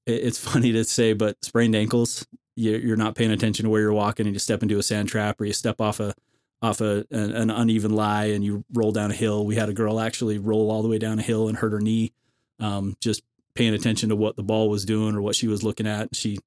It, 0.05 0.25
it's 0.25 0.39
funny 0.53 0.73
to 0.73 0.85
say, 0.85 1.15
but 1.15 1.43
sprained 1.43 1.75
ankles, 1.75 2.27
you, 2.55 2.77
you're 2.77 2.97
not 2.97 3.15
paying 3.15 3.33
attention 3.33 3.65
to 3.65 3.71
where 3.71 3.81
you're 3.81 3.93
walking, 3.95 4.27
and 4.27 4.35
you 4.35 4.39
step 4.39 4.63
into 4.63 4.79
a 4.79 4.83
sand 4.83 5.09
trap 5.09 5.41
or 5.41 5.47
you 5.47 5.55
step 5.55 5.81
off 5.81 5.99
a 5.99 6.15
off 6.63 6.81
a 6.81 7.05
an, 7.11 7.33
an 7.33 7.51
uneven 7.51 7.95
lie 7.95 8.27
and 8.27 8.45
you 8.45 8.65
roll 8.73 8.93
down 8.93 9.11
a 9.11 9.15
hill. 9.15 9.45
We 9.47 9.57
had 9.57 9.69
a 9.69 9.75
girl 9.75 10.01
actually 10.01 10.39
roll 10.39 10.71
all 10.71 10.83
the 10.83 10.89
way 10.89 10.99
down 10.99 11.19
a 11.19 11.23
hill 11.23 11.49
and 11.49 11.57
hurt 11.59 11.73
her 11.73 11.81
knee, 11.81 12.13
um, 12.61 12.97
just 13.01 13.23
paying 13.55 13.75
attention 13.75 14.09
to 14.11 14.17
what 14.17 14.37
the 14.37 14.43
ball 14.43 14.69
was 14.69 14.85
doing 14.85 15.15
or 15.15 15.23
what 15.23 15.35
she 15.37 15.49
was 15.49 15.63
looking 15.63 15.87
at. 15.87 16.15
She 16.15 16.39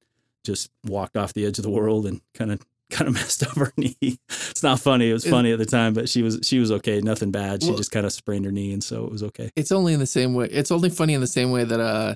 just 0.44 0.72
walked 0.86 1.18
off 1.18 1.34
the 1.34 1.46
edge 1.46 1.58
of 1.60 1.64
the 1.64 1.70
world 1.70 2.06
and 2.06 2.22
kind 2.34 2.52
of 2.52 2.60
kind 2.90 3.08
of 3.08 3.14
messed 3.14 3.44
up 3.44 3.56
her 3.56 3.72
knee. 3.78 3.96
It's 4.02 4.64
not 4.64 4.80
funny. 4.80 5.12
It 5.12 5.14
was 5.14 5.24
funny 5.28 5.52
at 5.52 5.60
the 5.60 5.66
time, 5.66 5.94
but 5.94 6.10
she 6.10 6.24
was 6.24 6.40
she 6.44 6.58
was 6.60 6.72
okay. 6.72 7.02
Nothing 7.02 7.30
bad. 7.32 7.62
She 7.62 7.70
Well- 7.70 7.78
just 7.78 7.92
kind 7.92 8.06
of 8.06 8.12
sprained 8.12 8.46
her 8.46 8.52
knee, 8.52 8.74
and 8.74 8.84
so 8.84 9.06
it 9.06 9.12
was 9.12 9.22
okay. 9.24 9.52
It's 9.56 9.72
only 9.72 9.94
in 9.94 10.00
the 10.00 10.08
same 10.08 10.34
way. 10.34 10.48
It's 10.48 10.72
only 10.72 10.90
funny 10.90 11.14
in 11.14 11.22
the 11.22 11.28
same 11.28 11.52
way 11.52 11.64
that 11.66 11.80
uh, 11.80 12.16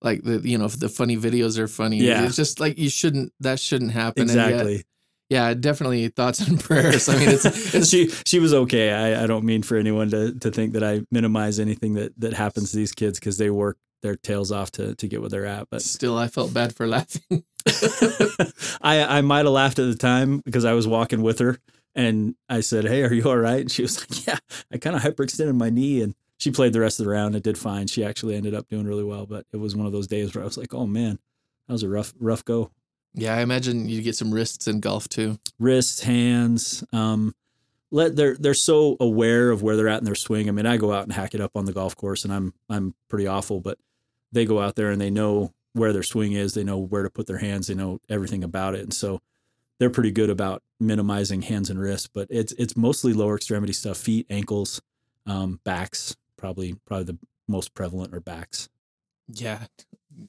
like 0.00 0.22
the 0.22 0.40
you 0.42 0.56
know 0.56 0.68
the 0.68 0.88
funny 0.88 1.18
videos 1.18 1.58
are 1.58 1.68
funny. 1.68 1.98
Yeah. 1.98 2.24
it's 2.24 2.36
just 2.36 2.58
like 2.58 2.78
you 2.78 2.88
shouldn't. 2.88 3.34
That 3.40 3.60
shouldn't 3.60 3.90
happen. 3.92 4.22
And 4.22 4.30
yet- 4.30 4.48
Exactly. 4.50 4.84
Yeah, 5.28 5.54
definitely 5.54 6.08
thoughts 6.08 6.40
and 6.40 6.60
prayers. 6.64 7.08
I 7.08 7.16
mean, 7.16 7.28
it's, 7.30 7.44
it's 7.74 7.88
she 7.88 8.08
she 8.26 8.38
was 8.38 8.52
okay. 8.54 8.92
I, 8.92 9.24
I 9.24 9.26
don't 9.26 9.44
mean 9.44 9.62
for 9.62 9.76
anyone 9.76 10.10
to 10.10 10.38
to 10.38 10.50
think 10.50 10.74
that 10.74 10.84
I 10.84 11.02
minimize 11.10 11.58
anything 11.58 11.94
that 11.94 12.18
that 12.20 12.34
happens 12.34 12.70
to 12.70 12.76
these 12.76 12.92
kids 12.92 13.18
because 13.18 13.38
they 13.38 13.50
work 13.50 13.78
their 14.02 14.16
tails 14.16 14.52
off 14.52 14.70
to 14.72 14.94
to 14.96 15.08
get 15.08 15.20
where 15.20 15.30
they're 15.30 15.46
at. 15.46 15.68
But 15.70 15.82
still, 15.82 16.18
I 16.18 16.28
felt 16.28 16.52
bad 16.52 16.74
for 16.74 16.86
laughing. 16.86 17.22
I 18.82 19.18
I 19.18 19.20
might 19.22 19.44
have 19.44 19.54
laughed 19.54 19.78
at 19.78 19.86
the 19.90 19.96
time 19.96 20.40
because 20.44 20.64
I 20.64 20.74
was 20.74 20.86
walking 20.86 21.22
with 21.22 21.38
her 21.38 21.58
and 21.94 22.34
I 22.48 22.60
said, 22.60 22.84
"Hey, 22.84 23.02
are 23.02 23.12
you 23.12 23.28
all 23.28 23.36
right?" 23.36 23.62
And 23.62 23.70
she 23.70 23.82
was 23.82 24.00
like, 24.00 24.26
"Yeah, 24.26 24.38
I 24.70 24.78
kind 24.78 24.94
of 24.94 25.02
hyperextended 25.02 25.56
my 25.56 25.70
knee." 25.70 26.02
And 26.02 26.14
she 26.36 26.50
played 26.50 26.72
the 26.74 26.80
rest 26.80 27.00
of 27.00 27.06
the 27.06 27.12
round. 27.12 27.34
It 27.34 27.42
did 27.42 27.56
fine. 27.56 27.86
She 27.86 28.04
actually 28.04 28.34
ended 28.34 28.54
up 28.54 28.68
doing 28.68 28.86
really 28.86 29.04
well. 29.04 29.24
But 29.26 29.46
it 29.52 29.56
was 29.56 29.74
one 29.74 29.86
of 29.86 29.92
those 29.92 30.06
days 30.06 30.34
where 30.34 30.42
I 30.42 30.46
was 30.46 30.58
like, 30.58 30.74
"Oh 30.74 30.86
man, 30.86 31.18
that 31.66 31.72
was 31.72 31.82
a 31.82 31.88
rough 31.88 32.12
rough 32.20 32.44
go." 32.44 32.70
Yeah, 33.14 33.36
I 33.36 33.40
imagine 33.40 33.88
you 33.88 34.02
get 34.02 34.16
some 34.16 34.32
wrists 34.32 34.66
in 34.66 34.80
golf 34.80 35.08
too. 35.08 35.38
Wrists, 35.58 36.00
hands. 36.02 36.84
Um, 36.92 37.34
let 37.90 38.16
they're 38.16 38.36
they're 38.36 38.54
so 38.54 38.96
aware 38.98 39.50
of 39.50 39.62
where 39.62 39.76
they're 39.76 39.88
at 39.88 40.00
in 40.00 40.04
their 40.04 40.16
swing. 40.16 40.48
I 40.48 40.52
mean, 40.52 40.66
I 40.66 40.76
go 40.76 40.92
out 40.92 41.04
and 41.04 41.12
hack 41.12 41.34
it 41.34 41.40
up 41.40 41.52
on 41.54 41.64
the 41.64 41.72
golf 41.72 41.96
course, 41.96 42.24
and 42.24 42.32
I'm 42.32 42.52
I'm 42.68 42.94
pretty 43.08 43.26
awful, 43.26 43.60
but 43.60 43.78
they 44.32 44.44
go 44.44 44.60
out 44.60 44.74
there 44.74 44.90
and 44.90 45.00
they 45.00 45.10
know 45.10 45.52
where 45.74 45.92
their 45.92 46.02
swing 46.02 46.32
is. 46.32 46.54
They 46.54 46.64
know 46.64 46.78
where 46.78 47.04
to 47.04 47.10
put 47.10 47.26
their 47.26 47.38
hands. 47.38 47.68
They 47.68 47.74
know 47.74 48.00
everything 48.08 48.42
about 48.42 48.74
it, 48.74 48.80
and 48.80 48.92
so 48.92 49.20
they're 49.78 49.90
pretty 49.90 50.10
good 50.10 50.30
about 50.30 50.62
minimizing 50.80 51.42
hands 51.42 51.70
and 51.70 51.78
wrists, 51.78 52.08
but 52.12 52.26
it's 52.30 52.52
it's 52.54 52.76
mostly 52.76 53.12
lower 53.12 53.36
extremity 53.36 53.72
stuff, 53.72 53.96
feet, 53.96 54.26
ankles, 54.28 54.82
um, 55.26 55.60
backs, 55.64 56.16
probably 56.36 56.74
probably 56.86 57.04
the 57.04 57.18
most 57.46 57.74
prevalent 57.74 58.12
are 58.14 58.20
backs. 58.20 58.68
Yeah, 59.28 59.66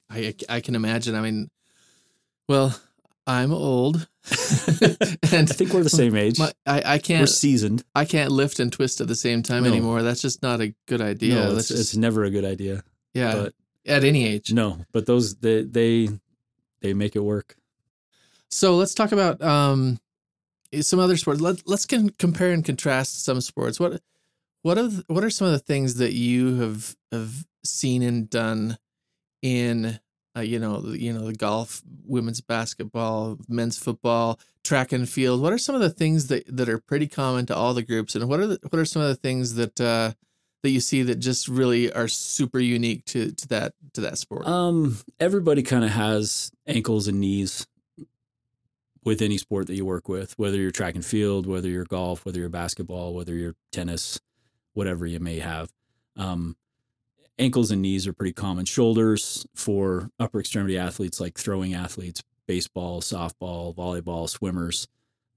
I 0.09 0.35
I 0.47 0.61
can 0.61 0.75
imagine. 0.75 1.15
I 1.15 1.21
mean, 1.21 1.49
well, 2.47 2.77
I'm 3.27 3.51
old, 3.51 3.95
and 3.95 4.07
I 5.23 5.45
think 5.45 5.73
we're 5.73 5.83
the 5.83 5.89
same 5.91 6.15
age. 6.15 6.39
My, 6.39 6.51
I 6.65 6.81
I 6.85 6.97
can't. 6.99 7.21
We're 7.21 7.27
seasoned. 7.27 7.83
I 7.95 8.05
can't 8.05 8.31
lift 8.31 8.59
and 8.59 8.71
twist 8.71 9.01
at 9.01 9.07
the 9.07 9.15
same 9.15 9.41
time 9.41 9.63
no. 9.63 9.69
anymore. 9.69 10.03
That's 10.03 10.21
just 10.21 10.43
not 10.43 10.61
a 10.61 10.73
good 10.87 11.01
idea. 11.01 11.35
No, 11.35 11.55
it's, 11.55 11.69
just, 11.69 11.79
it's 11.79 11.95
never 11.95 12.23
a 12.23 12.29
good 12.29 12.45
idea. 12.45 12.83
Yeah, 13.13 13.33
but 13.33 13.53
at 13.87 14.03
any 14.03 14.25
age. 14.25 14.53
No, 14.53 14.85
but 14.91 15.05
those 15.05 15.35
they 15.35 15.63
they 15.63 16.09
they 16.81 16.93
make 16.93 17.15
it 17.15 17.23
work. 17.23 17.55
So 18.49 18.75
let's 18.75 18.93
talk 18.93 19.11
about 19.11 19.41
um 19.41 19.99
some 20.81 20.99
other 20.99 21.17
sports. 21.17 21.41
Let 21.41 21.67
let's 21.67 21.85
can 21.85 22.09
compare 22.09 22.51
and 22.51 22.63
contrast 22.63 23.23
some 23.23 23.41
sports. 23.41 23.79
What 23.79 24.01
what 24.61 24.77
are 24.77 24.89
what 25.07 25.23
are 25.23 25.29
some 25.29 25.47
of 25.47 25.53
the 25.53 25.59
things 25.59 25.95
that 25.95 26.13
you 26.13 26.59
have 26.59 26.95
have 27.11 27.45
seen 27.63 28.03
and 28.03 28.29
done 28.29 28.77
in 29.41 29.99
uh, 30.35 30.41
you 30.41 30.59
know 30.59 30.83
you 30.87 31.13
know 31.13 31.25
the 31.27 31.33
golf, 31.33 31.81
women's 32.05 32.41
basketball, 32.41 33.37
men's 33.47 33.77
football, 33.77 34.39
track 34.63 34.91
and 34.91 35.07
field? 35.07 35.41
What 35.41 35.53
are 35.53 35.57
some 35.57 35.75
of 35.75 35.81
the 35.81 35.89
things 35.89 36.27
that 36.27 36.43
that 36.55 36.69
are 36.69 36.79
pretty 36.79 37.07
common 37.07 37.45
to 37.47 37.55
all 37.55 37.73
the 37.73 37.83
groups, 37.83 38.15
and 38.15 38.27
what 38.27 38.39
are 38.39 38.47
the, 38.47 38.59
what 38.69 38.79
are 38.79 38.85
some 38.85 39.01
of 39.01 39.07
the 39.07 39.15
things 39.15 39.55
that 39.55 39.79
uh, 39.79 40.11
that 40.63 40.69
you 40.69 40.79
see 40.79 41.03
that 41.03 41.15
just 41.15 41.47
really 41.47 41.91
are 41.91 42.07
super 42.07 42.59
unique 42.59 43.05
to 43.05 43.31
to 43.31 43.47
that 43.49 43.73
to 43.93 44.01
that 44.01 44.17
sport? 44.17 44.47
Um, 44.47 44.97
everybody 45.19 45.63
kind 45.63 45.83
of 45.83 45.91
has 45.91 46.51
ankles 46.67 47.07
and 47.07 47.19
knees 47.19 47.67
with 49.03 49.21
any 49.21 49.37
sport 49.37 49.67
that 49.67 49.75
you 49.75 49.85
work 49.85 50.09
with, 50.09 50.37
whether 50.37 50.57
you're 50.57 50.71
track 50.71 50.95
and 50.95 51.05
field, 51.05 51.45
whether 51.45 51.69
you're 51.69 51.85
golf, 51.85 52.25
whether 52.25 52.39
you're 52.39 52.49
basketball, 52.49 53.13
whether 53.13 53.35
you're 53.35 53.55
tennis, 53.71 54.19
whatever 54.73 55.05
you 55.05 55.19
may 55.19 55.39
have. 55.39 55.71
Um, 56.17 56.57
ankles 57.37 57.71
and 57.71 57.81
knees 57.81 58.07
are 58.07 58.13
pretty 58.13 58.33
common. 58.33 58.65
Shoulders 58.65 59.45
for 59.55 60.09
upper 60.19 60.39
extremity 60.39 60.77
athletes 60.77 61.19
like 61.19 61.37
throwing 61.37 61.73
athletes, 61.73 62.23
baseball, 62.47 63.01
softball, 63.01 63.75
volleyball, 63.75 64.29
swimmers, 64.29 64.87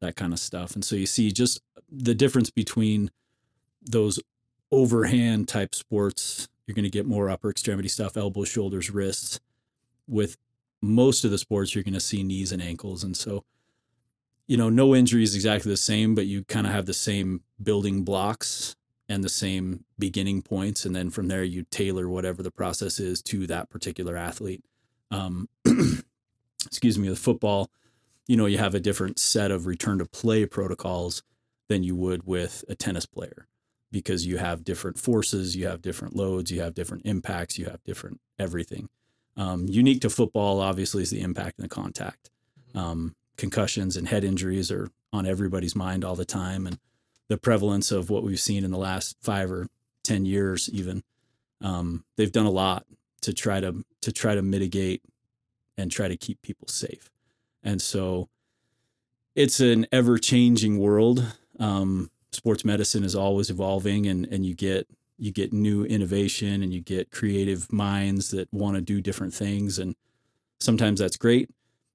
that 0.00 0.17
kind 0.17 0.33
of 0.33 0.38
stuff. 0.38 0.75
And 0.75 0.85
so 0.85 0.97
you 0.97 1.07
see 1.07 1.31
just 1.31 1.61
the 1.90 2.14
difference 2.14 2.50
between 2.50 3.11
those 3.83 4.21
overhand 4.71 5.49
type 5.49 5.75
sports. 5.75 6.49
You're 6.67 6.75
going 6.75 6.85
to 6.85 6.90
get 6.90 7.07
more 7.07 7.31
upper 7.31 7.50
extremity 7.50 7.88
stuff, 7.88 8.17
elbows, 8.17 8.49
shoulders, 8.49 8.90
wrists. 8.90 9.40
With 10.07 10.37
most 10.81 11.25
of 11.25 11.31
the 11.31 11.38
sports, 11.38 11.75
you're 11.75 11.85
going 11.85 11.95
to 11.95 12.00
see 12.00 12.23
knees 12.23 12.52
and 12.52 12.62
ankles. 12.62 13.02
And 13.02 13.17
so 13.17 13.45
you 14.49 14.57
know, 14.57 14.71
no 14.71 14.97
injury 14.97 15.23
is 15.23 15.35
exactly 15.35 15.71
the 15.71 15.76
same, 15.76 16.14
but 16.14 16.26
you 16.26 16.43
kind 16.43 16.67
of 16.67 16.73
have 16.73 16.87
the 16.87 16.95
same 16.95 17.43
building 17.62 18.02
blocks 18.02 18.75
and 19.08 19.24
the 19.24 19.28
same 19.28 19.84
beginning 19.98 20.42
points. 20.42 20.84
And 20.84 20.94
then 20.94 21.10
from 21.10 21.28
there, 21.28 21.44
you 21.44 21.64
tailor 21.70 22.08
whatever 22.08 22.42
the 22.42 22.50
process 22.50 23.00
is 23.00 23.22
to 23.22 23.46
that 23.46 23.70
particular 23.70 24.16
athlete. 24.16 24.64
Um, 25.10 25.48
excuse 26.66 26.98
me, 26.98 27.08
with 27.08 27.18
football, 27.18 27.70
you 28.26 28.36
know, 28.36 28.46
you 28.46 28.58
have 28.58 28.74
a 28.74 28.80
different 28.80 29.18
set 29.18 29.50
of 29.50 29.66
return 29.66 29.98
to 29.98 30.04
play 30.04 30.44
protocols 30.44 31.22
than 31.68 31.82
you 31.82 31.96
would 31.96 32.26
with 32.26 32.64
a 32.68 32.74
tennis 32.74 33.06
player 33.06 33.46
because 33.90 34.26
you 34.26 34.36
have 34.36 34.64
different 34.64 34.98
forces, 34.98 35.56
you 35.56 35.66
have 35.66 35.80
different 35.80 36.14
loads, 36.14 36.50
you 36.50 36.60
have 36.60 36.74
different 36.74 37.06
impacts, 37.06 37.58
you 37.58 37.64
have 37.66 37.82
different 37.84 38.20
everything. 38.38 38.88
Um, 39.36 39.66
unique 39.68 40.00
to 40.02 40.10
football, 40.10 40.60
obviously, 40.60 41.02
is 41.02 41.10
the 41.10 41.20
impact 41.20 41.58
and 41.58 41.64
the 41.64 41.74
contact. 41.74 42.30
Mm-hmm. 42.74 42.78
Um, 42.78 43.16
concussions 43.36 43.96
and 43.96 44.08
head 44.08 44.24
injuries 44.24 44.70
are 44.70 44.90
on 45.12 45.26
everybody's 45.26 45.76
mind 45.76 46.04
all 46.04 46.16
the 46.16 46.24
time, 46.24 46.66
and 46.66 46.78
the 47.28 47.38
prevalence 47.38 47.92
of 47.92 48.11
what 48.11 48.23
we've 48.23 48.40
seen 48.40 48.64
in 48.64 48.70
the 48.70 48.78
last 48.78 49.16
five 49.23 49.50
or 49.50 49.68
ten 50.02 50.25
years, 50.25 50.68
even 50.70 51.02
um, 51.61 52.04
they've 52.16 52.32
done 52.32 52.47
a 52.47 52.50
lot 52.50 52.87
to 53.23 53.32
try 53.32 53.61
to 53.61 53.85
to 54.00 54.12
try 54.12 54.35
to 54.35 54.42
mitigate 54.42 55.02
and 55.76 55.90
try 55.90 56.08
to 56.08 56.16
keep 56.16 56.40
people 56.42 56.68
safe. 56.68 57.11
And 57.62 57.80
so 57.82 58.28
it's 59.35 59.61
an 59.61 59.87
ever 59.92 60.18
changing 60.18 60.78
world. 60.78 61.37
Um, 61.61 62.11
sports 62.32 62.64
medicine 62.64 63.04
is 63.04 63.14
always 63.14 63.50
evolving, 63.50 64.06
and 64.06 64.26
and 64.26 64.47
you 64.47 64.54
get 64.54 64.88
you 65.18 65.32
get 65.32 65.52
new 65.52 65.85
innovation 65.85 66.62
and 66.62 66.73
you 66.73 66.80
get 66.80 67.11
creative 67.11 67.73
minds 67.73 68.30
that 68.30 68.52
want 68.52 68.76
to 68.76 68.80
do 68.80 69.00
different 69.00 69.35
things, 69.35 69.78
and 69.78 69.94
sometimes 70.61 71.00
that's 71.00 71.16
great. 71.16 71.50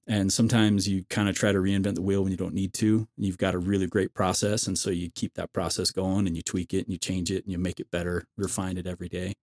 And 0.06 0.32
sometimes 0.32 0.86
you 0.86 1.04
kind 1.08 1.28
of 1.30 1.34
try 1.34 1.50
to 1.50 1.58
reinvent 1.58 1.94
the 1.94 2.02
wheel 2.02 2.22
when 2.22 2.30
you 2.30 2.36
don't 2.36 2.52
need 2.52 2.74
to. 2.74 3.08
You've 3.16 3.38
got 3.38 3.54
a 3.54 3.58
really 3.58 3.86
great 3.86 4.12
process. 4.12 4.66
And 4.66 4.78
so 4.78 4.90
you 4.90 5.10
keep 5.10 5.34
that 5.34 5.52
process 5.52 5.90
going 5.90 6.26
and 6.26 6.36
you 6.36 6.42
tweak 6.42 6.74
it 6.74 6.84
and 6.84 6.92
you 6.92 6.98
change 6.98 7.30
it 7.30 7.44
and 7.44 7.52
you 7.52 7.58
make 7.58 7.80
it 7.80 7.90
better, 7.90 8.26
refine 8.36 8.76
it 8.76 8.86
every 8.86 9.08
day. 9.08 9.34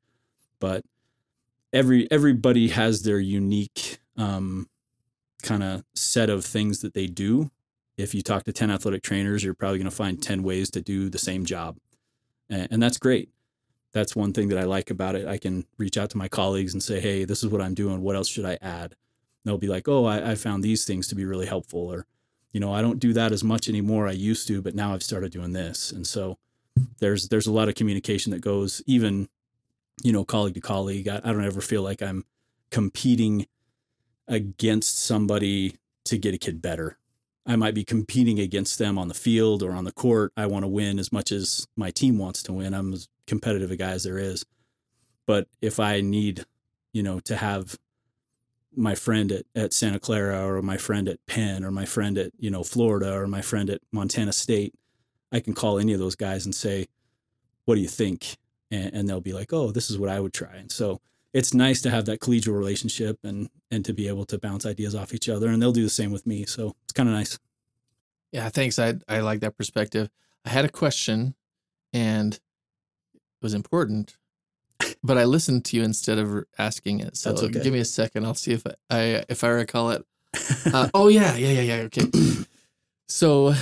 But 0.60 0.84
every 1.74 2.10
everybody 2.12 2.68
has 2.70 3.02
their 3.02 3.20
unique 3.20 4.00
um, 4.18 4.70
kind 5.42 5.64
of 5.64 5.84
set 5.96 6.30
of 6.30 6.46
things 6.46 6.82
that 6.82 6.94
they 6.94 7.08
do. 7.08 7.50
If 7.98 8.14
you 8.14 8.22
talk 8.22 8.44
to 8.46 8.54
10 8.54 8.72
athletic 8.72 9.04
trainers, 9.04 9.44
you're 9.44 9.54
probably 9.54 9.80
going 9.80 9.90
to 9.90 9.96
find 9.96 10.22
10 10.22 10.44
ways 10.44 10.70
to 10.72 10.82
do 10.82 11.10
the 11.10 11.18
same 11.18 11.46
job. 11.46 11.78
And, 12.50 12.68
and 12.72 12.84
that's 12.84 12.98
great. 12.98 13.30
That's 13.94 14.16
one 14.16 14.32
thing 14.32 14.48
that 14.50 14.58
I 14.58 14.64
like 14.64 14.90
about 14.90 15.16
it. 15.16 15.28
I 15.28 15.38
can 15.38 15.66
reach 15.78 15.98
out 15.98 16.10
to 16.12 16.18
my 16.18 16.28
colleagues 16.28 16.74
and 16.74 16.82
say, 16.82 17.00
hey, 17.00 17.26
this 17.26 17.44
is 17.44 17.50
what 17.50 17.62
I'm 17.62 17.74
doing. 17.74 18.02
What 18.02 18.16
else 18.16 18.28
should 18.28 18.46
I 18.46 18.58
add? 18.62 18.96
They'll 19.44 19.58
be 19.58 19.68
like, 19.68 19.88
oh, 19.88 20.06
I, 20.06 20.32
I 20.32 20.36
found 20.36 20.64
these 20.64 20.86
things 20.86 21.08
to 21.08 21.16
be 21.16 21.26
really 21.26 21.46
helpful, 21.46 21.92
or 21.92 22.06
you 22.52 22.60
know, 22.60 22.74
I 22.74 22.82
don't 22.82 23.00
do 23.00 23.14
that 23.14 23.32
as 23.32 23.44
much 23.44 23.70
anymore. 23.70 24.08
I 24.08 24.12
used 24.12 24.48
to, 24.48 24.62
but 24.62 24.76
now 24.76 24.94
I've 24.94 25.04
started 25.04 25.32
doing 25.32 25.54
this, 25.54 25.92
and 25.92 26.06
so 26.06 26.38
there's 27.00 27.30
there's 27.30 27.48
a 27.48 27.52
lot 27.52 27.70
of 27.70 27.76
communication 27.76 28.32
that 28.32 28.42
goes 28.42 28.82
even, 28.86 29.30
you 30.04 30.12
know, 30.12 30.24
colleague 30.24 30.56
to 30.56 30.62
colleague. 30.62 31.08
I, 31.08 31.18
I 31.18 31.32
don't 31.32 31.46
ever 31.46 31.62
feel 31.62 31.82
like 31.82 32.02
I'm 32.02 32.26
competing 32.70 33.48
against 34.28 35.04
somebody 35.04 35.76
to 36.06 36.18
get 36.18 36.34
a 36.34 36.38
kid 36.38 36.62
better. 36.62 36.98
I 37.46 37.56
might 37.56 37.74
be 37.74 37.84
competing 37.84 38.40
against 38.40 38.78
them 38.78 38.98
on 38.98 39.08
the 39.08 39.14
field 39.14 39.64
or 39.64 39.72
on 39.72 39.84
the 39.84 39.92
court. 39.92 40.32
I 40.38 40.46
want 40.46 40.64
to 40.64 40.68
win 40.68 41.00
as 41.00 41.12
much 41.12 41.32
as 41.32 41.68
my 41.76 41.90
team 41.90 42.18
wants 42.18 42.44
to 42.44 42.54
win. 42.54 42.74
I'm 42.74 42.94
as 42.94 43.08
competitive 43.26 43.72
a 43.72 43.76
guy 43.76 43.92
as 43.92 44.04
there 44.04 44.18
is. 44.18 44.46
But 45.26 45.48
if 45.62 45.80
I 45.80 46.02
need, 46.02 46.46
you 46.94 47.04
know, 47.04 47.20
to 47.22 47.36
have 47.36 47.78
my 48.76 48.96
friend 48.96 49.32
at, 49.32 49.46
at 49.56 49.74
Santa 49.74 50.00
Clara 50.00 50.48
or 50.48 50.62
my 50.62 50.78
friend 50.78 51.10
at 51.10 51.26
Penn 51.26 51.64
or 51.64 51.72
my 51.72 51.86
friend 51.86 52.18
at, 52.18 52.32
you 52.38 52.50
know, 52.50 52.64
Florida 52.64 53.14
or 53.14 53.28
my 53.28 53.42
friend 53.42 53.70
at 53.70 53.82
Montana 53.92 54.32
State, 54.32 54.74
I 55.32 55.40
can 55.40 55.54
call 55.54 55.80
any 55.80 55.94
of 55.94 56.00
those 56.00 56.16
guys 56.16 56.46
and 56.46 56.56
say, 56.56 56.88
what 57.66 57.76
do 57.76 57.82
you 57.82 57.88
think? 57.88 58.38
And, 58.70 58.94
and 58.94 59.10
they'll 59.10 59.22
be 59.22 59.34
like, 59.34 59.54
oh, 59.54 59.72
this 59.72 59.90
is 59.90 59.98
what 59.98 60.10
I 60.10 60.20
would 60.20 60.34
try. 60.34 60.56
And 60.56 60.72
so 60.72 61.02
it's 61.34 61.54
nice 61.54 61.82
to 61.82 61.90
have 61.90 62.06
that 62.06 62.20
collegial 62.20 62.58
relationship 62.58 63.18
and, 63.24 63.50
and 63.70 63.86
to 63.86 63.94
be 63.94 64.08
able 64.08 64.26
to 64.26 64.38
bounce 64.38 64.66
ideas 64.66 64.96
off 64.96 65.14
each 65.14 65.30
other. 65.30 65.48
And 65.48 65.62
they'll 65.62 65.72
do 65.72 65.84
the 65.84 65.90
same 65.90 66.12
with 66.12 66.26
me. 66.26 66.46
So 66.46 66.76
it's 66.84 66.94
kind 66.94 67.10
of 67.10 67.16
nice. 67.16 67.38
Yeah, 68.32 68.50
thanks. 68.50 68.80
I, 68.80 68.96
I 69.08 69.20
like 69.20 69.42
that 69.42 69.58
perspective. 69.58 70.10
I 70.46 70.50
had 70.50 70.66
a 70.66 70.70
question 70.70 71.36
and 71.94 72.34
it 72.34 72.42
was 73.42 73.54
important 73.54 74.18
but 75.04 75.18
I 75.18 75.26
listened 75.26 75.66
to 75.66 75.78
you 75.78 75.84
instead 75.84 76.18
of 76.18 76.44
asking 76.58 77.00
it. 77.00 77.18
So 77.18 77.32
okay. 77.32 77.50
give 77.50 77.74
me 77.74 77.80
a 77.80 77.86
second. 77.86 78.26
I'll 78.26 78.36
see 78.36 78.54
if 78.54 78.66
I, 78.66 78.74
I 78.90 79.26
if 79.30 79.44
I 79.44 79.50
recall 79.50 79.92
it. 79.92 80.06
Uh, 80.74 80.88
oh 80.94 81.08
yeah, 81.08 81.36
yeah, 81.36 81.62
yeah, 81.62 81.62
yeah. 81.62 81.84
Okay. 81.84 82.08
so 83.08 83.54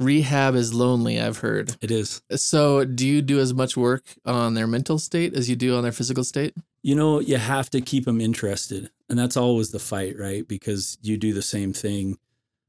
rehab 0.00 0.54
is 0.54 0.74
lonely. 0.74 1.20
I've 1.20 1.38
heard 1.38 1.76
it 1.80 1.90
is. 1.90 2.22
So 2.34 2.84
do 2.84 3.06
you 3.06 3.22
do 3.22 3.38
as 3.38 3.54
much 3.54 3.76
work 3.76 4.02
on 4.24 4.54
their 4.54 4.66
mental 4.66 4.98
state 4.98 5.34
as 5.34 5.48
you 5.48 5.54
do 5.54 5.76
on 5.76 5.82
their 5.82 5.92
physical 5.92 6.24
state? 6.24 6.54
You 6.82 6.96
know, 6.96 7.20
you 7.20 7.36
have 7.36 7.70
to 7.70 7.80
keep 7.80 8.06
them 8.06 8.20
interested, 8.20 8.90
and 9.08 9.18
that's 9.18 9.36
always 9.36 9.70
the 9.70 9.78
fight, 9.78 10.18
right? 10.18 10.48
Because 10.48 10.98
you 11.02 11.16
do 11.16 11.34
the 11.34 11.42
same 11.42 11.72
thing 11.72 12.18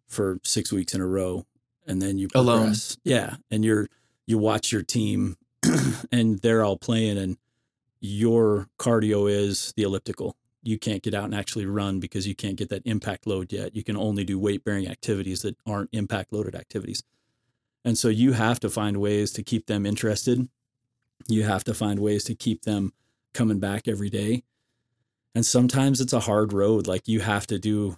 for 0.08 0.39
six 0.44 0.72
weeks 0.72 0.94
in 0.94 1.01
a 1.01 1.08
row, 1.08 1.46
and 1.88 2.01
then 2.01 2.18
you 2.18 2.27
progress. 2.27 2.98
alone. 3.06 3.15
Yeah, 3.15 3.36
and 3.50 3.63
you're 3.63 3.88
you 4.27 4.38
watch 4.38 4.72
your 4.72 4.84
team, 4.84 5.38
and 6.12 6.39
they're 6.39 6.63
all 6.63 6.77
playing 6.77 7.18
and 7.18 7.38
your 8.01 8.67
cardio 8.79 9.31
is 9.31 9.74
the 9.77 9.84
elliptical. 9.84 10.36
You 10.63 10.77
can't 10.77 11.03
get 11.03 11.13
out 11.13 11.25
and 11.25 11.36
actually 11.36 11.65
run 11.65 12.00
because 12.00 12.27
you 12.27 12.36
can't 12.36 12.55
get 12.55 12.70
that 12.70 12.86
impact 12.86 13.25
load 13.25 13.53
yet. 13.53 13.75
You 13.75 13.84
can 13.84 13.96
only 13.96 14.24
do 14.24 14.38
weight 14.38 14.63
bearing 14.63 14.88
activities 14.88 15.43
that 15.43 15.55
aren't 15.65 15.89
impact 15.93 16.34
loaded 16.34 16.55
activities. 16.55 17.03
And 17.86 17.98
so 17.98 18.10
you 18.10 18.34
have 18.34 18.60
to 18.60 18.70
find 18.70 18.98
ways 18.98 19.31
to 19.34 19.43
keep 19.43 19.67
them 19.67 19.86
interested. 19.86 20.50
You 21.27 21.43
have 21.43 21.63
to 21.65 21.74
find 21.74 22.00
ways 22.00 22.24
to 22.25 22.36
keep 22.36 22.63
them 22.63 22.93
coming 23.34 23.60
back 23.60 23.88
every 23.88 24.10
day. 24.10 24.43
And 25.34 25.46
sometimes 25.46 26.01
it's 26.01 26.13
a 26.13 26.20
hard 26.22 26.53
road. 26.53 26.88
Like 26.88 27.08
you 27.08 27.22
have 27.22 27.48
to 27.48 27.58
do, 27.58 27.98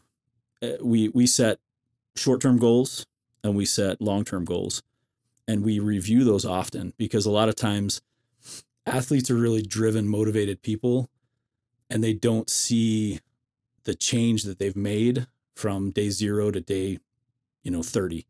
eh, 0.61 0.77
we, 0.81 1.09
we 1.09 1.25
set 1.25 1.59
short 2.15 2.41
term 2.41 2.59
goals 2.59 3.05
and 3.43 3.55
we 3.55 3.65
set 3.65 4.01
long 4.01 4.23
term 4.23 4.45
goals. 4.45 4.83
And 5.47 5.63
we 5.63 5.79
review 5.79 6.23
those 6.23 6.45
often 6.45 6.93
because 6.97 7.25
a 7.25 7.31
lot 7.31 7.49
of 7.49 7.55
times 7.55 8.01
athletes 8.85 9.29
are 9.29 9.35
really 9.35 9.61
driven, 9.61 10.07
motivated 10.07 10.61
people, 10.61 11.09
and 11.89 12.03
they 12.03 12.13
don't 12.13 12.49
see 12.49 13.19
the 13.83 13.95
change 13.95 14.43
that 14.43 14.59
they've 14.59 14.75
made 14.75 15.27
from 15.55 15.91
day 15.91 16.09
zero 16.09 16.49
to 16.51 16.61
day 16.61 16.97
you 17.61 17.71
know 17.71 17.83
30 17.83 18.25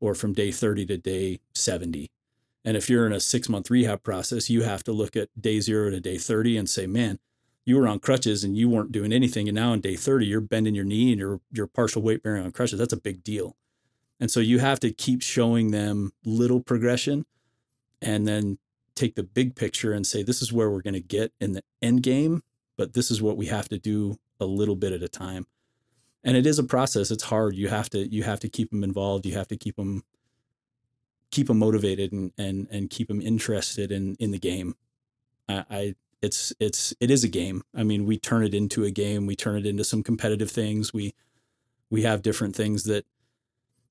or 0.00 0.14
from 0.14 0.32
day 0.32 0.50
30 0.50 0.86
to 0.86 0.96
day 0.96 1.38
70 1.54 2.10
and 2.64 2.76
if 2.76 2.90
you're 2.90 3.06
in 3.06 3.12
a 3.12 3.20
six 3.20 3.48
month 3.48 3.70
rehab 3.70 4.02
process 4.02 4.50
you 4.50 4.62
have 4.62 4.82
to 4.82 4.90
look 4.90 5.14
at 5.14 5.28
day 5.40 5.60
zero 5.60 5.90
to 5.90 6.00
day 6.00 6.18
30 6.18 6.56
and 6.56 6.68
say 6.68 6.86
man 6.86 7.20
you 7.64 7.76
were 7.76 7.88
on 7.88 7.98
crutches 7.98 8.44
and 8.44 8.56
you 8.56 8.68
weren't 8.68 8.92
doing 8.92 9.12
anything 9.12 9.48
and 9.48 9.56
now 9.56 9.72
on 9.72 9.80
day 9.80 9.96
30 9.96 10.26
you're 10.26 10.40
bending 10.40 10.74
your 10.74 10.84
knee 10.84 11.12
and 11.12 11.20
you're 11.20 11.40
you're 11.50 11.66
partial 11.66 12.02
weight 12.02 12.22
bearing 12.22 12.44
on 12.44 12.52
crutches. 12.52 12.78
That's 12.78 12.92
a 12.92 12.98
big 12.98 13.24
deal. 13.24 13.56
And 14.20 14.30
so 14.30 14.40
you 14.40 14.58
have 14.58 14.80
to 14.80 14.92
keep 14.92 15.22
showing 15.22 15.70
them 15.70 16.12
little 16.24 16.60
progression 16.60 17.26
and 18.00 18.26
then 18.28 18.58
take 18.94 19.14
the 19.14 19.22
big 19.22 19.54
picture 19.56 19.92
and 19.92 20.06
say 20.06 20.22
this 20.22 20.42
is 20.42 20.52
where 20.52 20.70
we're 20.70 20.82
going 20.82 20.94
to 20.94 21.00
get 21.00 21.32
in 21.40 21.52
the 21.52 21.62
end 21.82 22.02
game 22.02 22.42
but 22.76 22.94
this 22.94 23.10
is 23.10 23.22
what 23.22 23.36
we 23.36 23.46
have 23.46 23.68
to 23.68 23.78
do 23.78 24.18
a 24.40 24.46
little 24.46 24.76
bit 24.76 24.92
at 24.92 25.02
a 25.02 25.08
time. 25.08 25.46
And 26.22 26.36
it 26.36 26.46
is 26.46 26.58
a 26.58 26.64
process 26.64 27.10
it's 27.10 27.24
hard 27.24 27.54
you 27.54 27.68
have 27.68 27.90
to 27.90 28.06
you 28.06 28.22
have 28.22 28.40
to 28.40 28.48
keep 28.48 28.70
them 28.70 28.82
involved 28.82 29.26
you 29.26 29.34
have 29.34 29.48
to 29.48 29.56
keep 29.56 29.76
them 29.76 30.02
keep 31.30 31.48
them 31.48 31.58
motivated 31.58 32.12
and 32.12 32.32
and 32.38 32.66
and 32.70 32.90
keep 32.90 33.08
them 33.08 33.20
interested 33.20 33.92
in 33.92 34.16
in 34.18 34.30
the 34.30 34.38
game. 34.38 34.74
I, 35.48 35.64
I 35.70 35.94
it's 36.22 36.52
it's 36.58 36.94
it 36.98 37.10
is 37.10 37.24
a 37.24 37.28
game. 37.28 37.62
I 37.74 37.82
mean 37.82 38.06
we 38.06 38.18
turn 38.18 38.42
it 38.42 38.54
into 38.54 38.84
a 38.84 38.90
game 38.90 39.26
we 39.26 39.36
turn 39.36 39.58
it 39.58 39.66
into 39.66 39.84
some 39.84 40.02
competitive 40.02 40.50
things 40.50 40.94
we 40.94 41.14
we 41.90 42.02
have 42.02 42.22
different 42.22 42.56
things 42.56 42.84
that 42.84 43.04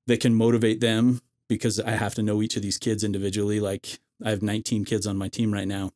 that 0.08 0.20
can 0.20 0.34
motivate 0.34 0.82
them 0.82 1.22
because 1.48 1.80
i 1.80 1.92
have 1.92 2.16
to 2.16 2.24
know 2.24 2.42
each 2.42 2.58
of 2.58 2.62
these 2.62 2.78
kids 2.78 3.04
individually 3.04 3.60
like 3.60 4.00
i 4.24 4.30
have 4.30 4.42
19 4.42 4.86
kids 4.86 5.08
on 5.08 5.18
my 5.18 5.28
team 5.28 5.54
right 5.54 5.68
now. 5.68 5.92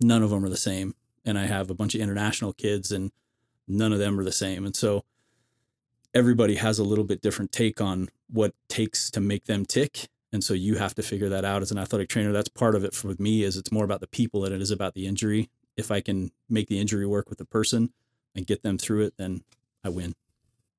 None 0.00 0.22
of 0.22 0.30
them 0.30 0.44
are 0.44 0.48
the 0.48 0.56
same 0.56 0.94
and 1.24 1.38
i 1.38 1.46
have 1.46 1.70
a 1.70 1.74
bunch 1.74 1.94
of 1.94 2.00
international 2.00 2.52
kids 2.52 2.90
and 2.92 3.10
none 3.66 3.92
of 3.92 3.98
them 3.98 4.18
are 4.18 4.24
the 4.24 4.32
same. 4.32 4.64
And 4.64 4.74
so 4.74 5.04
everybody 6.14 6.56
has 6.56 6.78
a 6.78 6.84
little 6.84 7.04
bit 7.04 7.20
different 7.20 7.52
take 7.52 7.80
on 7.80 8.08
what 8.30 8.54
takes 8.68 9.10
to 9.10 9.20
make 9.20 9.44
them 9.44 9.64
tick 9.64 10.08
and 10.32 10.44
so 10.44 10.52
you 10.52 10.76
have 10.76 10.94
to 10.94 11.02
figure 11.02 11.30
that 11.30 11.44
out 11.44 11.62
as 11.62 11.70
an 11.70 11.78
athletic 11.78 12.10
trainer. 12.10 12.32
That's 12.32 12.50
part 12.50 12.74
of 12.74 12.84
it 12.84 12.94
for 12.94 13.14
me 13.18 13.42
is 13.42 13.56
it's 13.56 13.72
more 13.72 13.84
about 13.84 14.00
the 14.00 14.06
people 14.06 14.42
than 14.42 14.52
it 14.52 14.60
is 14.60 14.70
about 14.70 14.94
the 14.94 15.06
injury. 15.06 15.50
If 15.76 15.90
i 15.90 16.00
can 16.00 16.30
make 16.48 16.68
the 16.68 16.80
injury 16.80 17.06
work 17.06 17.28
with 17.28 17.38
the 17.38 17.44
person 17.44 17.92
and 18.34 18.46
get 18.46 18.62
them 18.62 18.78
through 18.78 19.02
it 19.02 19.14
then 19.16 19.42
i 19.84 19.88
win. 19.88 20.14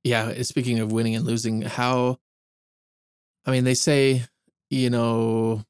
Yeah, 0.04 0.42
speaking 0.44 0.80
of 0.80 0.92
winning 0.94 1.16
and 1.16 1.26
losing, 1.26 1.62
how 1.64 2.20
I 3.46 3.52
mean, 3.52 3.64
they 3.64 3.74
say, 3.74 4.26
you 4.70 4.90
know, 4.90 5.64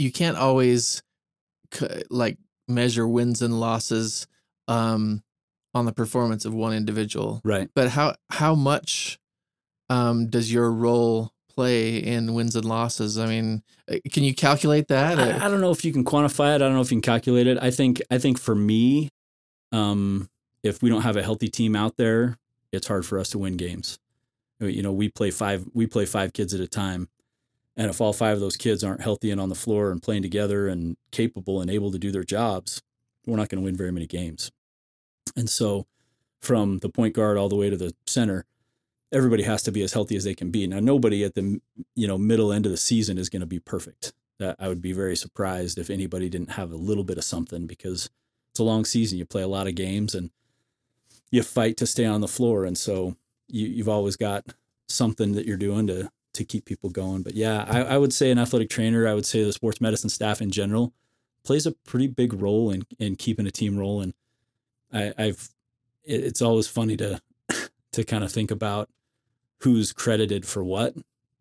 you 0.00 0.10
can't 0.10 0.36
always 0.36 1.02
like 2.08 2.38
measure 2.66 3.06
wins 3.06 3.42
and 3.42 3.60
losses 3.60 4.26
um 4.66 5.22
on 5.74 5.84
the 5.84 5.92
performance 5.92 6.44
of 6.44 6.52
one 6.52 6.72
individual. 6.72 7.40
right 7.44 7.68
But 7.74 7.90
how 7.90 8.16
how 8.30 8.54
much 8.54 9.18
um 9.88 10.28
does 10.28 10.52
your 10.52 10.72
role 10.72 11.32
play 11.54 11.98
in 11.98 12.34
wins 12.34 12.56
and 12.56 12.64
losses? 12.64 13.18
I 13.18 13.26
mean, 13.26 13.62
uh, 13.90 13.96
can 14.10 14.24
you 14.24 14.34
calculate 14.34 14.88
that? 14.88 15.18
I, 15.18 15.46
I 15.46 15.48
don't 15.48 15.60
know 15.60 15.70
if 15.70 15.84
you 15.84 15.92
can 15.92 16.04
quantify 16.04 16.52
it. 16.52 16.56
I 16.56 16.58
don't 16.58 16.74
know 16.74 16.80
if 16.80 16.90
you 16.90 16.96
can 16.96 17.02
calculate 17.02 17.46
it. 17.46 17.58
I 17.60 17.70
think 17.70 18.00
I 18.10 18.18
think 18.18 18.38
for 18.38 18.54
me, 18.54 19.10
um, 19.70 20.28
if 20.62 20.82
we 20.82 20.88
don't 20.88 21.02
have 21.02 21.16
a 21.16 21.22
healthy 21.22 21.48
team 21.48 21.76
out 21.76 21.96
there, 21.96 22.38
it's 22.72 22.86
hard 22.86 23.04
for 23.04 23.18
us 23.18 23.30
to 23.30 23.38
win 23.38 23.56
games. 23.56 23.98
You 24.60 24.82
know, 24.82 24.92
we 24.92 25.08
play 25.08 25.30
five 25.30 25.64
we 25.72 25.86
play 25.86 26.06
five 26.06 26.32
kids 26.32 26.54
at 26.54 26.60
a 26.60 26.68
time. 26.68 27.08
And 27.80 27.88
if 27.88 27.98
all 27.98 28.12
five 28.12 28.34
of 28.34 28.40
those 28.40 28.58
kids 28.58 28.84
aren't 28.84 29.00
healthy 29.00 29.30
and 29.30 29.40
on 29.40 29.48
the 29.48 29.54
floor 29.54 29.90
and 29.90 30.02
playing 30.02 30.20
together 30.20 30.68
and 30.68 30.98
capable 31.12 31.62
and 31.62 31.70
able 31.70 31.90
to 31.90 31.98
do 31.98 32.12
their 32.12 32.24
jobs, 32.24 32.82
we're 33.24 33.38
not 33.38 33.48
going 33.48 33.58
to 33.58 33.64
win 33.64 33.74
very 33.74 33.90
many 33.90 34.06
games. 34.06 34.52
And 35.34 35.48
so 35.48 35.86
from 36.42 36.80
the 36.80 36.90
point 36.90 37.14
guard 37.14 37.38
all 37.38 37.48
the 37.48 37.56
way 37.56 37.70
to 37.70 37.78
the 37.78 37.94
center, 38.06 38.44
everybody 39.10 39.44
has 39.44 39.62
to 39.62 39.72
be 39.72 39.80
as 39.80 39.94
healthy 39.94 40.14
as 40.14 40.24
they 40.24 40.34
can 40.34 40.50
be. 40.50 40.66
Now 40.66 40.78
nobody 40.78 41.24
at 41.24 41.34
the 41.34 41.58
you 41.94 42.06
know 42.06 42.18
middle 42.18 42.52
end 42.52 42.66
of 42.66 42.72
the 42.72 42.76
season 42.76 43.16
is 43.16 43.30
going 43.30 43.40
to 43.40 43.46
be 43.46 43.60
perfect. 43.60 44.12
That 44.38 44.56
I 44.58 44.68
would 44.68 44.82
be 44.82 44.92
very 44.92 45.16
surprised 45.16 45.78
if 45.78 45.88
anybody 45.88 46.28
didn't 46.28 46.50
have 46.50 46.72
a 46.72 46.76
little 46.76 47.04
bit 47.04 47.16
of 47.16 47.24
something 47.24 47.66
because 47.66 48.10
it's 48.50 48.60
a 48.60 48.62
long 48.62 48.84
season. 48.84 49.16
You 49.16 49.24
play 49.24 49.42
a 49.42 49.48
lot 49.48 49.66
of 49.66 49.74
games 49.74 50.14
and 50.14 50.28
you 51.30 51.42
fight 51.42 51.78
to 51.78 51.86
stay 51.86 52.04
on 52.04 52.20
the 52.20 52.28
floor, 52.28 52.66
and 52.66 52.76
so 52.76 53.16
you, 53.48 53.66
you've 53.66 53.88
always 53.88 54.16
got 54.16 54.44
something 54.86 55.32
that 55.32 55.46
you're 55.46 55.56
doing 55.56 55.86
to 55.86 56.10
to 56.34 56.44
keep 56.44 56.64
people 56.64 56.90
going. 56.90 57.22
But 57.22 57.34
yeah, 57.34 57.64
I, 57.68 57.82
I 57.82 57.98
would 57.98 58.12
say 58.12 58.30
an 58.30 58.38
athletic 58.38 58.70
trainer, 58.70 59.06
I 59.06 59.14
would 59.14 59.26
say 59.26 59.42
the 59.42 59.52
sports 59.52 59.80
medicine 59.80 60.10
staff 60.10 60.40
in 60.40 60.50
general 60.50 60.92
plays 61.44 61.66
a 61.66 61.72
pretty 61.72 62.06
big 62.06 62.32
role 62.32 62.70
in 62.70 62.84
in 62.98 63.16
keeping 63.16 63.46
a 63.46 63.50
team 63.50 63.78
rolling. 63.78 64.14
I, 64.92 65.12
I've 65.18 65.48
it, 66.04 66.24
it's 66.24 66.42
always 66.42 66.68
funny 66.68 66.96
to 66.98 67.20
to 67.92 68.04
kind 68.04 68.24
of 68.24 68.32
think 68.32 68.50
about 68.50 68.88
who's 69.60 69.92
credited 69.92 70.46
for 70.46 70.64
what 70.64 70.94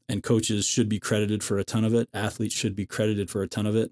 and 0.08 0.24
coaches 0.24 0.66
should 0.66 0.90
be 0.90 1.00
credited 1.00 1.44
for 1.44 1.58
a 1.58 1.64
ton 1.64 1.86
of 1.86 1.94
it 1.94 2.10
athletes 2.14 2.56
should 2.56 2.76
be 2.76 2.86
credited 2.86 3.30
for 3.30 3.42
a 3.42 3.48
ton 3.48 3.66
of 3.66 3.76
it 3.76 3.92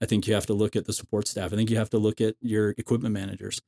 i 0.00 0.06
think 0.06 0.26
you 0.26 0.34
have 0.34 0.46
to 0.46 0.54
look 0.54 0.76
at 0.76 0.84
the 0.84 0.92
support 0.92 1.26
staff 1.26 1.52
i 1.52 1.56
think 1.56 1.70
you 1.70 1.76
have 1.76 1.90
to 1.90 1.98
look 1.98 2.20
at 2.20 2.34
your 2.40 2.70
equipment 2.78 3.12
managers 3.12 3.60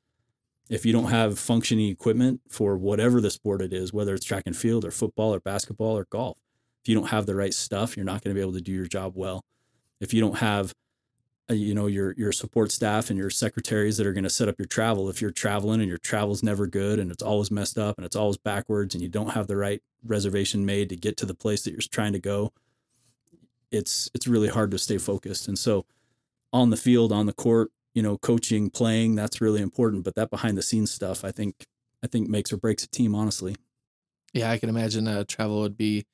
if 0.68 0.84
you 0.84 0.92
don't 0.92 1.10
have 1.10 1.38
functioning 1.38 1.88
equipment 1.88 2.40
for 2.48 2.76
whatever 2.76 3.20
the 3.20 3.30
sport 3.30 3.62
it 3.62 3.72
is 3.72 3.92
whether 3.92 4.14
it's 4.14 4.24
track 4.24 4.44
and 4.46 4.56
field 4.56 4.84
or 4.84 4.90
football 4.90 5.34
or 5.34 5.40
basketball 5.40 5.96
or 5.96 6.06
golf 6.10 6.38
if 6.86 6.88
you 6.88 6.94
don't 6.94 7.08
have 7.08 7.26
the 7.26 7.34
right 7.34 7.52
stuff 7.52 7.96
you're 7.96 8.06
not 8.06 8.22
going 8.22 8.32
to 8.32 8.38
be 8.38 8.40
able 8.40 8.52
to 8.52 8.60
do 8.60 8.70
your 8.70 8.86
job 8.86 9.14
well. 9.16 9.44
If 10.00 10.14
you 10.14 10.20
don't 10.20 10.38
have 10.38 10.72
uh, 11.50 11.54
you 11.54 11.74
know 11.74 11.88
your 11.88 12.14
your 12.16 12.30
support 12.30 12.70
staff 12.70 13.10
and 13.10 13.18
your 13.18 13.28
secretaries 13.28 13.96
that 13.96 14.06
are 14.06 14.12
going 14.12 14.22
to 14.22 14.30
set 14.30 14.48
up 14.48 14.54
your 14.56 14.68
travel 14.68 15.10
if 15.10 15.20
you're 15.20 15.32
traveling 15.32 15.80
and 15.80 15.88
your 15.88 15.98
travel's 15.98 16.44
never 16.44 16.68
good 16.68 17.00
and 17.00 17.10
it's 17.10 17.24
always 17.24 17.50
messed 17.50 17.76
up 17.76 17.98
and 17.98 18.06
it's 18.06 18.14
always 18.14 18.36
backwards 18.36 18.94
and 18.94 19.02
you 19.02 19.08
don't 19.08 19.30
have 19.30 19.48
the 19.48 19.56
right 19.56 19.82
reservation 20.04 20.64
made 20.64 20.88
to 20.88 20.96
get 20.96 21.16
to 21.16 21.26
the 21.26 21.34
place 21.34 21.64
that 21.64 21.72
you're 21.72 21.80
trying 21.90 22.12
to 22.12 22.20
go 22.20 22.52
it's 23.72 24.08
it's 24.14 24.28
really 24.28 24.48
hard 24.48 24.70
to 24.70 24.78
stay 24.78 24.96
focused. 24.96 25.48
And 25.48 25.58
so 25.58 25.86
on 26.52 26.70
the 26.70 26.76
field 26.76 27.10
on 27.10 27.26
the 27.26 27.32
court 27.32 27.72
you 27.94 28.02
know 28.02 28.16
coaching 28.16 28.70
playing 28.70 29.16
that's 29.16 29.40
really 29.40 29.60
important 29.60 30.04
but 30.04 30.14
that 30.14 30.30
behind 30.30 30.56
the 30.56 30.62
scenes 30.62 30.92
stuff 30.92 31.24
i 31.24 31.32
think 31.32 31.66
i 32.04 32.06
think 32.06 32.28
makes 32.28 32.52
or 32.52 32.56
breaks 32.56 32.84
a 32.84 32.88
team 32.88 33.12
honestly. 33.12 33.56
Yeah, 34.32 34.52
I 34.52 34.58
can 34.58 34.68
imagine 34.68 35.08
uh, 35.08 35.24
travel 35.26 35.60
would 35.60 35.76
be 35.76 36.06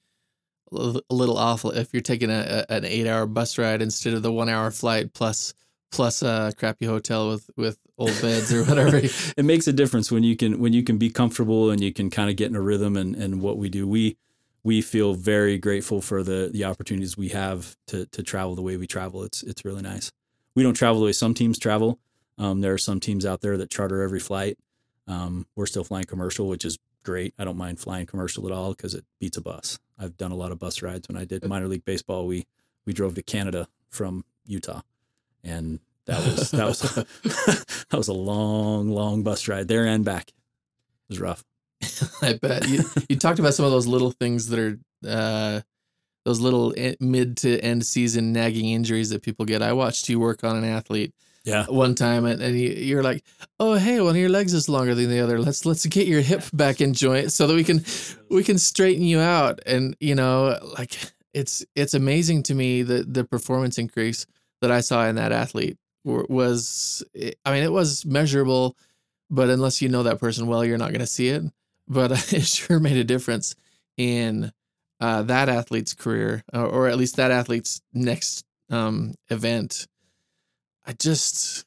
a 0.72 1.14
little- 1.14 1.38
awful 1.38 1.70
if 1.70 1.92
you're 1.92 2.02
taking 2.02 2.30
a, 2.30 2.64
a 2.68 2.72
an 2.72 2.84
eight 2.84 3.06
hour 3.06 3.26
bus 3.26 3.58
ride 3.58 3.82
instead 3.82 4.14
of 4.14 4.22
the 4.22 4.32
one 4.32 4.48
hour 4.48 4.70
flight 4.70 5.12
plus 5.12 5.54
plus 5.90 6.22
a 6.22 6.52
crappy 6.56 6.86
hotel 6.86 7.28
with 7.28 7.50
with 7.56 7.78
old 7.98 8.18
beds 8.20 8.52
or 8.52 8.64
whatever. 8.64 8.96
it 9.36 9.44
makes 9.44 9.66
a 9.66 9.72
difference 9.72 10.10
when 10.10 10.22
you 10.22 10.36
can 10.36 10.58
when 10.58 10.72
you 10.72 10.82
can 10.82 10.98
be 10.98 11.10
comfortable 11.10 11.70
and 11.70 11.80
you 11.80 11.92
can 11.92 12.10
kind 12.10 12.30
of 12.30 12.36
get 12.36 12.50
in 12.50 12.56
a 12.56 12.60
rhythm 12.60 12.96
and 12.96 13.14
and 13.14 13.40
what 13.40 13.58
we 13.58 13.68
do. 13.68 13.86
We 13.86 14.16
we 14.64 14.80
feel 14.80 15.14
very 15.14 15.58
grateful 15.58 16.00
for 16.00 16.22
the 16.22 16.50
the 16.52 16.64
opportunities 16.64 17.16
we 17.16 17.28
have 17.30 17.76
to 17.88 18.06
to 18.06 18.22
travel 18.22 18.54
the 18.54 18.62
way 18.62 18.76
we 18.76 18.86
travel. 18.86 19.22
It's 19.22 19.42
it's 19.42 19.64
really 19.64 19.82
nice. 19.82 20.10
We 20.54 20.62
don't 20.62 20.74
travel 20.74 21.00
the 21.00 21.06
way 21.06 21.12
some 21.12 21.34
teams 21.34 21.58
travel. 21.58 21.98
Um, 22.38 22.60
there 22.60 22.72
are 22.72 22.78
some 22.78 23.00
teams 23.00 23.24
out 23.26 23.40
there 23.40 23.56
that 23.58 23.70
charter 23.70 24.02
every 24.02 24.20
flight. 24.20 24.58
Um, 25.06 25.46
we're 25.56 25.66
still 25.66 25.84
flying 25.84 26.04
commercial 26.04 26.48
which 26.48 26.64
is 26.64 26.78
great 27.02 27.34
i 27.38 27.44
don't 27.44 27.56
mind 27.56 27.78
flying 27.78 28.06
commercial 28.06 28.46
at 28.46 28.52
all 28.52 28.70
because 28.70 28.94
it 28.94 29.04
beats 29.20 29.36
a 29.36 29.40
bus 29.40 29.78
i've 29.98 30.16
done 30.16 30.32
a 30.32 30.36
lot 30.36 30.52
of 30.52 30.58
bus 30.58 30.82
rides 30.82 31.08
when 31.08 31.16
i 31.16 31.24
did 31.24 31.46
minor 31.46 31.68
league 31.68 31.84
baseball 31.84 32.26
we 32.26 32.46
we 32.86 32.92
drove 32.92 33.14
to 33.14 33.22
canada 33.22 33.68
from 33.90 34.24
utah 34.46 34.80
and 35.44 35.80
that 36.06 36.18
was 36.26 36.50
that 36.50 36.66
was 36.66 36.80
that 37.90 37.96
was 37.96 38.08
a 38.08 38.12
long, 38.12 38.90
long 38.90 39.22
bus 39.22 39.48
ride 39.48 39.68
there 39.68 39.86
and 39.86 40.04
back. 40.04 40.28
It 40.28 40.34
was 41.08 41.20
rough. 41.20 41.44
I 42.22 42.34
bet 42.34 42.68
you, 42.68 42.84
you 43.08 43.16
talked 43.16 43.38
about 43.38 43.54
some 43.54 43.64
of 43.64 43.72
those 43.72 43.86
little 43.86 44.12
things 44.12 44.48
that 44.48 44.58
are 44.58 44.78
uh, 45.06 45.60
those 46.24 46.40
little 46.40 46.76
e- 46.78 46.96
mid 47.00 47.36
to 47.38 47.60
end 47.60 47.84
season 47.84 48.32
nagging 48.32 48.68
injuries 48.68 49.10
that 49.10 49.22
people 49.22 49.44
get. 49.44 49.62
I 49.62 49.72
watched 49.72 50.08
you 50.08 50.20
work 50.20 50.44
on 50.44 50.56
an 50.56 50.64
athlete 50.64 51.12
Yeah, 51.44 51.66
one 51.66 51.94
time, 51.94 52.24
and, 52.24 52.40
and 52.40 52.58
you, 52.58 52.70
you're 52.70 53.02
like, 53.02 53.24
"Oh, 53.58 53.74
hey, 53.74 54.00
one 54.00 54.10
of 54.10 54.16
your 54.16 54.28
legs 54.28 54.54
is 54.54 54.68
longer 54.68 54.94
than 54.94 55.10
the 55.10 55.20
other. 55.20 55.40
Let's 55.40 55.66
let's 55.66 55.84
get 55.86 56.06
your 56.06 56.20
hip 56.20 56.44
back 56.52 56.80
in 56.80 56.94
joint 56.94 57.32
so 57.32 57.46
that 57.46 57.54
we 57.54 57.64
can 57.64 57.84
we 58.30 58.44
can 58.44 58.58
straighten 58.58 59.04
you 59.04 59.18
out." 59.18 59.60
And 59.66 59.96
you 60.00 60.14
know, 60.14 60.58
like 60.78 60.96
it's 61.34 61.64
it's 61.74 61.94
amazing 61.94 62.44
to 62.44 62.54
me 62.54 62.82
that 62.82 63.12
the 63.12 63.24
performance 63.24 63.78
increase 63.78 64.26
that 64.60 64.70
I 64.70 64.80
saw 64.80 65.06
in 65.06 65.16
that 65.16 65.32
athlete 65.32 65.78
was. 66.04 67.02
I 67.44 67.52
mean, 67.52 67.64
it 67.64 67.72
was 67.72 68.04
measurable, 68.06 68.76
but 69.30 69.50
unless 69.50 69.82
you 69.82 69.88
know 69.88 70.04
that 70.04 70.20
person 70.20 70.46
well, 70.46 70.64
you're 70.64 70.78
not 70.78 70.90
going 70.90 71.00
to 71.00 71.06
see 71.06 71.28
it. 71.28 71.42
But 71.88 72.12
it 72.32 72.46
sure 72.46 72.78
made 72.78 72.96
a 72.96 73.04
difference 73.04 73.56
in 73.96 74.52
uh, 75.00 75.22
that 75.22 75.48
athlete's 75.48 75.94
career, 75.94 76.44
or, 76.52 76.64
or 76.64 76.88
at 76.88 76.96
least 76.96 77.16
that 77.16 77.32
athlete's 77.32 77.80
next 77.92 78.44
um, 78.70 79.14
event. 79.28 79.88
I 80.84 80.92
just, 80.94 81.64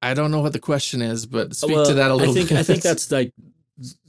I- 0.00 0.14
don't 0.14 0.30
know 0.30 0.40
what 0.40 0.52
the 0.52 0.58
question 0.58 1.02
is, 1.02 1.26
but 1.26 1.50
uh, 1.50 1.54
speak 1.54 1.76
Well, 1.76 1.86
to 1.86 1.94
that 1.94 2.10
a 2.10 2.14
little. 2.14 2.32
I 2.32 2.34
think 2.34 2.48
bit. 2.50 2.58
I 2.58 2.62
think 2.62 2.82
that's 2.88 3.10
like 3.10 3.32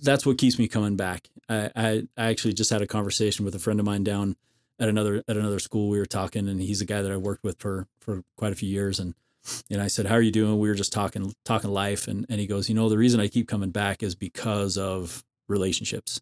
that's 0.01 0.25
what 0.25 0.37
keeps 0.37 0.59
me 0.59 0.67
coming 0.67 0.95
back. 0.95 1.29
I, 1.49 1.71
I 1.75 2.07
I 2.17 2.25
actually 2.29 2.53
just 2.53 2.69
had 2.69 2.81
a 2.81 2.87
conversation 2.87 3.45
with 3.45 3.55
a 3.55 3.59
friend 3.59 3.79
of 3.79 3.85
mine 3.85 4.03
down 4.03 4.35
at 4.79 4.89
another 4.89 5.23
at 5.27 5.37
another 5.37 5.59
school. 5.59 5.89
We 5.89 5.99
were 5.99 6.05
talking, 6.05 6.47
and 6.49 6.61
he's 6.61 6.81
a 6.81 6.85
guy 6.85 7.01
that 7.01 7.11
I 7.11 7.17
worked 7.17 7.43
with 7.43 7.59
for 7.59 7.87
for 8.01 8.23
quite 8.37 8.51
a 8.51 8.55
few 8.55 8.69
years, 8.69 8.99
and 8.99 9.15
and 9.71 9.81
I 9.81 9.87
said, 9.87 10.05
"How 10.05 10.15
are 10.15 10.21
you 10.21 10.31
doing?" 10.31 10.59
We 10.59 10.67
were 10.67 10.75
just 10.75 10.93
talking 10.93 11.33
talking 11.45 11.71
life, 11.71 12.07
and 12.07 12.25
and 12.29 12.39
he 12.39 12.47
goes, 12.47 12.69
"You 12.69 12.75
know, 12.75 12.89
the 12.89 12.97
reason 12.97 13.19
I 13.19 13.27
keep 13.27 13.47
coming 13.47 13.71
back 13.71 14.03
is 14.03 14.15
because 14.15 14.77
of 14.77 15.23
relationships." 15.47 16.21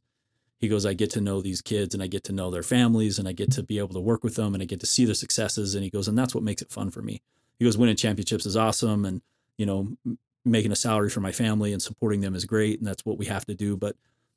He 0.62 0.68
goes, 0.68 0.86
I 0.86 0.94
get 0.94 1.10
to 1.12 1.22
know 1.22 1.42
these 1.42 1.60
kids 1.60 1.96
and 1.96 2.04
I 2.04 2.08
get 2.08 2.24
to 2.26 2.32
know 2.32 2.52
their 2.52 2.62
families 2.64 3.18
and 3.18 3.28
I 3.28 3.34
get 3.34 3.52
to 3.54 3.64
be 3.64 3.80
able 3.80 3.96
to 3.96 4.00
work 4.00 4.24
with 4.24 4.36
them 4.36 4.54
and 4.54 4.62
I 4.62 4.68
get 4.68 4.80
to 4.82 4.86
see 4.86 5.06
their 5.06 5.16
successes. 5.16 5.74
And 5.74 5.84
he 5.84 5.90
goes, 5.90 6.08
and 6.08 6.16
that's 6.16 6.36
what 6.36 6.44
makes 6.44 6.62
it 6.62 6.72
fun 6.72 6.92
for 6.92 7.02
me. 7.02 7.24
He 7.58 7.66
goes, 7.66 7.80
winning 7.80 7.96
championships 7.96 8.46
is 8.46 8.56
awesome. 8.56 9.04
And, 9.04 9.22
you 9.58 9.66
know, 9.66 9.98
making 10.46 10.72
a 10.72 10.76
salary 10.76 11.10
for 11.10 11.20
my 11.20 11.32
family 11.32 11.74
and 11.74 11.82
supporting 11.82 12.22
them 12.22 12.36
is 12.36 12.46
great. 12.46 12.78
And 12.78 12.88
that's 12.88 13.04
what 13.04 13.18
we 13.18 13.26
have 13.26 13.46
to 13.46 13.56
do. 13.56 13.76
But 13.76 13.96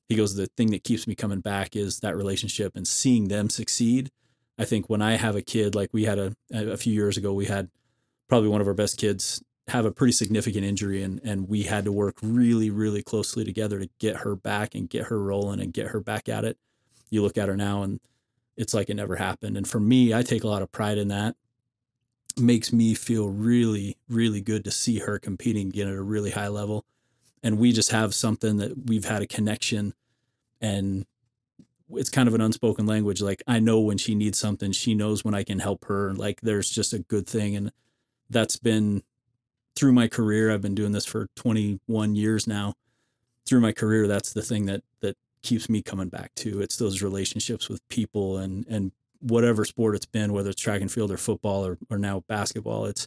he 0.08 0.16
goes, 0.16 0.34
the 0.34 0.46
thing 0.56 0.70
that 0.70 0.82
keeps 0.82 1.06
me 1.06 1.14
coming 1.14 1.40
back 1.40 1.76
is 1.76 2.00
that 2.00 2.16
relationship 2.16 2.74
and 2.74 2.88
seeing 2.88 3.28
them 3.28 3.50
succeed. 3.50 4.10
I 4.58 4.64
think 4.64 4.88
when 4.88 5.02
I 5.02 5.16
have 5.16 5.36
a 5.36 5.42
kid, 5.42 5.74
like 5.74 5.90
we 5.92 6.04
had 6.04 6.18
a, 6.18 6.34
a 6.52 6.78
few 6.78 6.94
years 6.94 7.18
ago, 7.18 7.34
we 7.34 7.46
had 7.46 7.68
probably 8.28 8.48
one 8.48 8.62
of 8.62 8.66
our 8.66 8.74
best 8.74 8.96
kids 8.98 9.42
have 9.68 9.84
a 9.84 9.92
pretty 9.92 10.12
significant 10.12 10.64
injury 10.64 11.02
and 11.02 11.20
and 11.24 11.48
we 11.48 11.62
had 11.62 11.84
to 11.84 11.92
work 11.92 12.18
really 12.22 12.70
really 12.70 13.02
closely 13.02 13.44
together 13.44 13.78
to 13.78 13.88
get 13.98 14.18
her 14.18 14.36
back 14.36 14.74
and 14.74 14.90
get 14.90 15.06
her 15.06 15.20
rolling 15.22 15.60
and 15.60 15.72
get 15.72 15.88
her 15.88 16.00
back 16.00 16.28
at 16.28 16.44
it. 16.44 16.58
You 17.10 17.22
look 17.22 17.38
at 17.38 17.48
her 17.48 17.56
now 17.56 17.82
and 17.82 18.00
it's 18.56 18.74
like 18.74 18.90
it 18.90 18.94
never 18.94 19.16
happened. 19.16 19.56
And 19.56 19.66
for 19.66 19.80
me 19.80 20.12
i 20.12 20.22
take 20.22 20.44
a 20.44 20.48
lot 20.48 20.62
of 20.62 20.72
pride 20.72 20.98
in 20.98 21.08
that. 21.08 21.36
It 22.36 22.42
makes 22.42 22.72
me 22.72 22.94
feel 22.94 23.28
really 23.28 23.96
really 24.08 24.42
good 24.42 24.64
to 24.64 24.70
see 24.70 24.98
her 24.98 25.18
competing 25.18 25.68
again 25.68 25.88
at 25.88 25.94
a 25.94 26.02
really 26.02 26.30
high 26.30 26.48
level. 26.48 26.84
And 27.42 27.58
we 27.58 27.72
just 27.72 27.90
have 27.90 28.14
something 28.14 28.58
that 28.58 28.86
we've 28.86 29.04
had 29.04 29.22
a 29.22 29.26
connection 29.26 29.94
and 30.60 31.06
it's 31.90 32.10
kind 32.10 32.28
of 32.28 32.34
an 32.34 32.40
unspoken 32.40 32.86
language 32.86 33.20
like 33.20 33.42
i 33.46 33.60
know 33.60 33.80
when 33.80 33.98
she 33.98 34.14
needs 34.14 34.38
something. 34.38 34.72
She 34.72 34.94
knows 34.94 35.24
when 35.24 35.34
i 35.34 35.42
can 35.42 35.60
help 35.60 35.86
her. 35.86 36.12
Like 36.12 36.42
there's 36.42 36.68
just 36.68 36.92
a 36.92 36.98
good 36.98 37.26
thing 37.26 37.56
and 37.56 37.72
that's 38.28 38.58
been 38.58 39.02
through 39.76 39.92
my 39.92 40.08
career, 40.08 40.50
I've 40.50 40.62
been 40.62 40.74
doing 40.74 40.92
this 40.92 41.06
for 41.06 41.28
21 41.36 42.14
years 42.14 42.46
now. 42.46 42.74
Through 43.46 43.60
my 43.60 43.72
career, 43.72 44.06
that's 44.06 44.32
the 44.32 44.42
thing 44.42 44.66
that 44.66 44.82
that 45.00 45.16
keeps 45.42 45.68
me 45.68 45.82
coming 45.82 46.08
back 46.08 46.34
to. 46.36 46.60
It's 46.60 46.76
those 46.76 47.02
relationships 47.02 47.68
with 47.68 47.86
people 47.88 48.38
and 48.38 48.66
and 48.68 48.92
whatever 49.20 49.64
sport 49.64 49.94
it's 49.94 50.06
been, 50.06 50.32
whether 50.32 50.50
it's 50.50 50.60
track 50.60 50.80
and 50.80 50.92
field 50.92 51.10
or 51.10 51.16
football 51.16 51.66
or, 51.66 51.78
or 51.90 51.98
now 51.98 52.22
basketball, 52.28 52.86
it's 52.86 53.06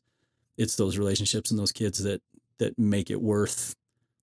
it's 0.58 0.76
those 0.76 0.98
relationships 0.98 1.52
and 1.52 1.60
those 1.60 1.72
kids 1.72 2.04
that 2.04 2.22
that 2.58 2.78
make 2.78 3.10
it 3.10 3.22
worth 3.22 3.76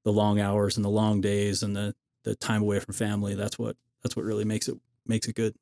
the 0.04 0.12
long 0.12 0.40
hours 0.40 0.76
and 0.76 0.84
the 0.84 0.90
long 0.90 1.20
days 1.20 1.62
and 1.62 1.74
the 1.74 1.94
the 2.24 2.34
time 2.34 2.62
away 2.62 2.80
from 2.80 2.94
family. 2.94 3.34
That's 3.34 3.58
what 3.58 3.76
that's 4.02 4.16
what 4.16 4.24
really 4.24 4.44
makes 4.44 4.68
it 4.68 4.78
makes 5.06 5.28
it 5.28 5.34
good. 5.34 5.54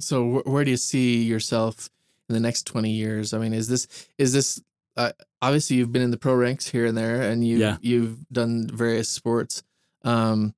So 0.00 0.42
where 0.44 0.64
do 0.64 0.70
you 0.70 0.76
see 0.76 1.22
yourself 1.22 1.88
in 2.28 2.34
the 2.34 2.40
next 2.40 2.66
20 2.66 2.90
years? 2.90 3.34
I 3.34 3.38
mean, 3.38 3.52
is 3.52 3.68
this 3.68 3.88
is 4.18 4.32
this 4.32 4.60
uh, 4.98 5.12
obviously 5.40 5.76
you've 5.76 5.92
been 5.92 6.02
in 6.02 6.10
the 6.10 6.18
pro 6.18 6.34
ranks 6.34 6.68
here 6.68 6.84
and 6.84 6.96
there, 6.96 7.22
and 7.22 7.46
you 7.46 7.58
Yeah. 7.58 7.76
you've 7.80 8.28
done 8.30 8.68
various 8.68 9.08
sports. 9.08 9.62
Um, 10.04 10.54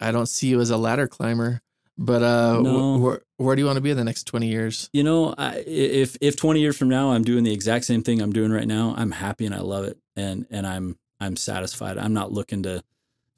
I 0.00 0.10
don't 0.12 0.26
see 0.28 0.48
you 0.48 0.60
as 0.60 0.70
a 0.70 0.76
ladder 0.76 1.06
climber, 1.08 1.62
but 1.96 2.22
uh, 2.22 2.58
wh- 2.58 2.62
No. 2.62 2.98
where 2.98 3.22
where 3.36 3.56
do 3.56 3.60
you 3.62 3.66
want 3.66 3.76
to 3.76 3.80
be 3.80 3.90
in 3.90 3.96
the 3.96 4.04
next 4.04 4.24
twenty 4.24 4.48
years? 4.48 4.90
You 4.92 5.02
know, 5.04 5.34
I, 5.38 5.62
if 5.66 6.16
if 6.20 6.36
20 6.36 6.60
years 6.60 6.76
from 6.76 6.88
now 6.88 7.12
I'm 7.12 7.22
doing 7.24 7.44
the 7.44 7.52
exact 7.52 7.84
same 7.86 8.02
thing 8.02 8.20
I'm 8.20 8.32
doing 8.32 8.50
right 8.52 8.66
now, 8.68 8.94
I'm 8.96 9.12
happy 9.12 9.46
and 9.46 9.54
I 9.54 9.60
love 9.60 9.84
it 9.84 9.98
and 10.16 10.46
and 10.50 10.66
I'm 10.66 10.98
I'm 11.20 11.36
satisfied. 11.36 11.98
I'm 11.98 12.12
not 12.12 12.32
looking 12.32 12.62
to 12.64 12.82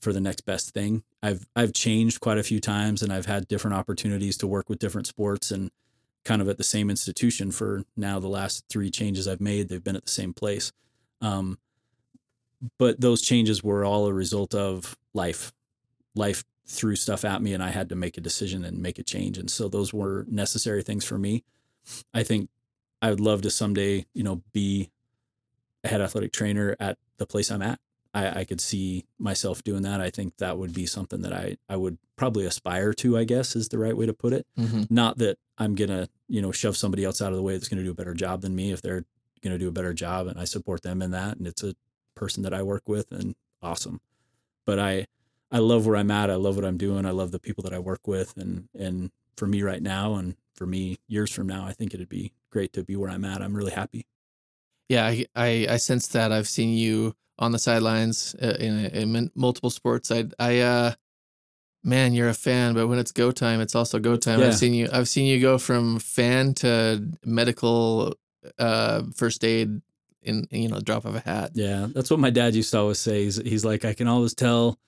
for 0.01 0.13
the 0.13 0.21
next 0.21 0.43
best 0.47 0.73
thing. 0.75 1.03
I've 1.23 1.47
I've 1.57 1.73
changed 1.73 2.21
quite 2.21 2.39
a 2.39 2.43
few 2.43 2.61
times 2.61 3.03
and 3.03 3.13
I've 3.13 3.27
had 3.27 3.47
different 3.49 3.77
opportunities 3.77 4.37
to 4.39 4.47
work 4.47 4.69
with 4.71 4.79
different 4.79 5.07
sports 5.07 5.51
and 5.51 5.71
kind 6.25 6.43
of 6.43 6.49
at 6.49 6.59
the 6.59 6.65
same 6.65 6.91
institution 6.91 7.51
for 7.51 7.85
now 7.97 8.19
the 8.19 8.29
last 8.29 8.65
3 8.69 8.91
changes 8.91 9.29
I've 9.29 9.41
made, 9.41 9.69
they've 9.69 9.85
been 9.85 9.97
at 9.97 10.05
the 10.05 10.11
same 10.11 10.33
place. 10.33 10.73
Um 11.21 11.59
but 12.79 13.01
those 13.01 13.21
changes 13.21 13.63
were 13.63 13.85
all 13.85 14.07
a 14.07 14.13
result 14.13 14.55
of 14.55 14.97
life. 15.13 15.53
Life 16.15 16.45
threw 16.67 16.97
stuff 16.97 17.25
at 17.25 17.43
me 17.43 17.53
and 17.53 17.63
I 17.63 17.71
had 17.71 17.91
to 17.91 17.95
make 17.95 18.17
a 18.17 18.23
decision 18.23 18.65
and 18.65 18.79
make 18.79 18.99
a 18.99 19.03
change. 19.03 19.37
And 19.37 19.51
so 19.51 19.69
those 19.69 19.93
were 19.93 20.25
necessary 20.29 20.83
things 20.83 21.05
for 21.05 21.19
me. 21.19 21.45
I 22.15 22.23
think 22.23 22.49
I 23.03 23.11
would 23.11 23.21
love 23.21 23.43
to 23.43 23.51
someday, 23.51 24.07
you 24.15 24.23
know, 24.23 24.43
be 24.53 24.91
a 25.83 25.89
head 25.89 26.01
athletic 26.01 26.33
trainer 26.33 26.75
at 26.81 26.97
the 27.19 27.27
place 27.27 27.51
I'm 27.51 27.61
at. 27.61 27.79
I, 28.15 28.41
I 28.41 28.45
could 28.45 28.61
see 28.61 29.05
myself 29.19 29.63
doing 29.63 29.83
that. 29.83 30.01
I 30.01 30.09
think 30.09 30.39
that 30.39 30.57
would 30.57 30.73
be 30.73 30.87
something 30.87 31.21
that 31.23 31.33
I, 31.33 31.57
I 31.69 31.77
would 31.77 31.99
probably 32.17 32.47
aspire 32.47 32.95
to, 32.95 33.19
I 33.19 33.25
guess 33.25 33.57
is 33.57 33.69
the 33.69 33.79
right 33.79 33.97
way 33.97 34.07
to 34.07 34.15
put 34.15 34.33
it. 34.33 34.47
Mm-hmm. 34.59 34.85
Not 34.89 35.19
that 35.19 35.39
I'm 35.59 35.75
going 35.75 35.91
to, 35.91 36.09
you 36.35 36.43
know, 36.43 36.51
shove 36.51 36.77
somebody 36.77 37.05
else 37.05 37.23
out 37.23 37.31
of 37.31 37.37
the 37.37 37.43
way 37.43 37.53
that's 37.53 37.69
going 37.69 37.79
to 37.79 37.85
do 37.85 37.93
a 37.93 37.95
better 37.95 38.13
job 38.13 38.41
than 38.41 38.57
me 38.57 38.73
if 38.73 38.83
they're 38.83 39.05
going 39.41 39.55
to 39.55 39.59
do 39.59 39.69
a 39.69 39.73
better 39.73 39.95
job 39.95 40.27
and 40.27 40.37
I 40.37 40.45
support 40.45 40.83
them 40.83 41.01
in 41.01 41.13
that. 41.13 41.37
And 41.37 41.47
it's 41.47 41.63
a 41.63 41.77
person 42.17 42.43
that 42.43 42.53
I 42.53 42.61
work 42.61 42.89
with 42.89 43.13
and 43.13 43.37
awesome. 43.63 44.01
But 44.67 44.81
I, 44.81 45.07
I 45.53 45.59
love 45.59 45.87
where 45.87 45.95
I'm 45.95 46.11
at. 46.11 46.33
I 46.33 46.35
love 46.35 46.57
what 46.57 46.65
I'm 46.65 46.77
doing. 46.77 47.07
I 47.07 47.13
love 47.13 47.31
the 47.31 47.39
people 47.39 47.63
that 47.63 47.73
I 47.73 47.79
work 47.79 48.09
with. 48.09 48.37
And, 48.37 48.69
and 48.77 49.13
for 49.37 49.47
me 49.47 49.63
right 49.63 49.81
now, 49.81 50.15
and 50.15 50.35
for 50.57 50.67
me 50.67 50.99
years 51.07 51.31
from 51.31 51.47
now, 51.47 51.67
I 51.67 51.73
think 51.73 51.95
it'd 51.95 52.09
be 52.09 52.33
great 52.51 52.73
to 52.73 52.83
be 52.83 52.97
where 52.97 53.11
I'm 53.11 53.25
at. 53.25 53.41
I'm 53.41 53.57
really 53.57 53.71
happy. 53.71 54.05
Yeah, 54.89 55.07
I, 55.07 55.27
I 55.37 55.67
I 55.71 55.77
sense 55.77 56.09
that. 56.09 56.33
I've 56.33 56.49
seen 56.49 56.77
you 56.77 57.15
on 57.39 57.53
the 57.53 57.59
sidelines 57.59 58.35
uh, 58.43 58.57
in, 58.61 58.87
in 58.87 59.31
multiple 59.35 59.71
sports. 59.71 60.11
I 60.11 60.25
I 60.39 60.59
uh, 60.61 60.93
man, 61.85 62.15
you're 62.15 62.29
a 62.29 62.35
fan, 62.35 62.75
but 62.75 62.89
when 62.89 62.99
it's 62.99 63.13
go 63.13 63.31
time, 63.31 63.61
it's 63.61 63.75
also 63.75 63.99
go 63.99 64.17
time. 64.17 64.41
Yeah. 64.41 64.47
I've 64.47 64.57
seen 64.57 64.75
you. 64.75 64.89
I've 64.93 65.09
seen 65.09 65.27
you 65.27 65.41
go 65.41 65.59
from 65.59 65.99
fan 65.99 66.55
to 66.55 67.07
medical 67.25 68.17
uh, 68.59 69.03
first 69.15 69.45
aid 69.45 69.81
in 70.23 70.49
you 70.51 70.69
know 70.69 70.81
drop 70.81 71.05
of 71.05 71.15
a 71.15 71.21
hat. 71.21 71.53
Yeah. 71.55 71.89
That's 71.95 72.11
what 72.11 72.21
my 72.21 72.31
dad 72.31 72.55
used 72.55 72.71
to 72.73 72.79
always 72.79 72.99
say. 72.99 73.25
He's, 73.25 73.37
he's 73.37 73.65
like, 73.65 73.85
I 73.85 73.93
can 73.93 74.09
always 74.09 74.35
tell 74.35 74.79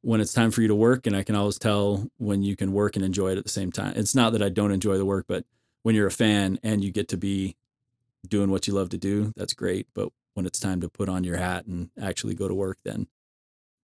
when 0.00 0.20
it's 0.20 0.32
time 0.32 0.50
for 0.50 0.62
you 0.62 0.68
to 0.68 0.74
work 0.74 1.06
and 1.06 1.16
I 1.16 1.22
can 1.22 1.34
always 1.34 1.58
tell 1.58 2.08
when 2.18 2.42
you 2.42 2.56
can 2.56 2.72
work 2.72 2.96
and 2.96 3.04
enjoy 3.04 3.32
it 3.32 3.38
at 3.38 3.44
the 3.44 3.50
same 3.50 3.72
time. 3.72 3.94
It's 3.96 4.14
not 4.14 4.32
that 4.32 4.42
I 4.42 4.48
don't 4.48 4.72
enjoy 4.72 4.96
the 4.98 5.04
work, 5.04 5.26
but 5.28 5.44
when 5.82 5.94
you're 5.94 6.06
a 6.06 6.12
fan 6.12 6.58
and 6.62 6.82
you 6.82 6.90
get 6.90 7.08
to 7.08 7.16
be 7.16 7.56
doing 8.26 8.50
what 8.50 8.66
you 8.66 8.74
love 8.74 8.88
to 8.90 8.98
do, 8.98 9.32
that's 9.36 9.52
great. 9.52 9.86
But 9.94 10.10
when 10.34 10.46
it's 10.46 10.60
time 10.60 10.80
to 10.80 10.88
put 10.88 11.08
on 11.08 11.24
your 11.24 11.36
hat 11.36 11.66
and 11.66 11.90
actually 12.00 12.34
go 12.34 12.48
to 12.48 12.54
work, 12.54 12.78
then 12.84 13.08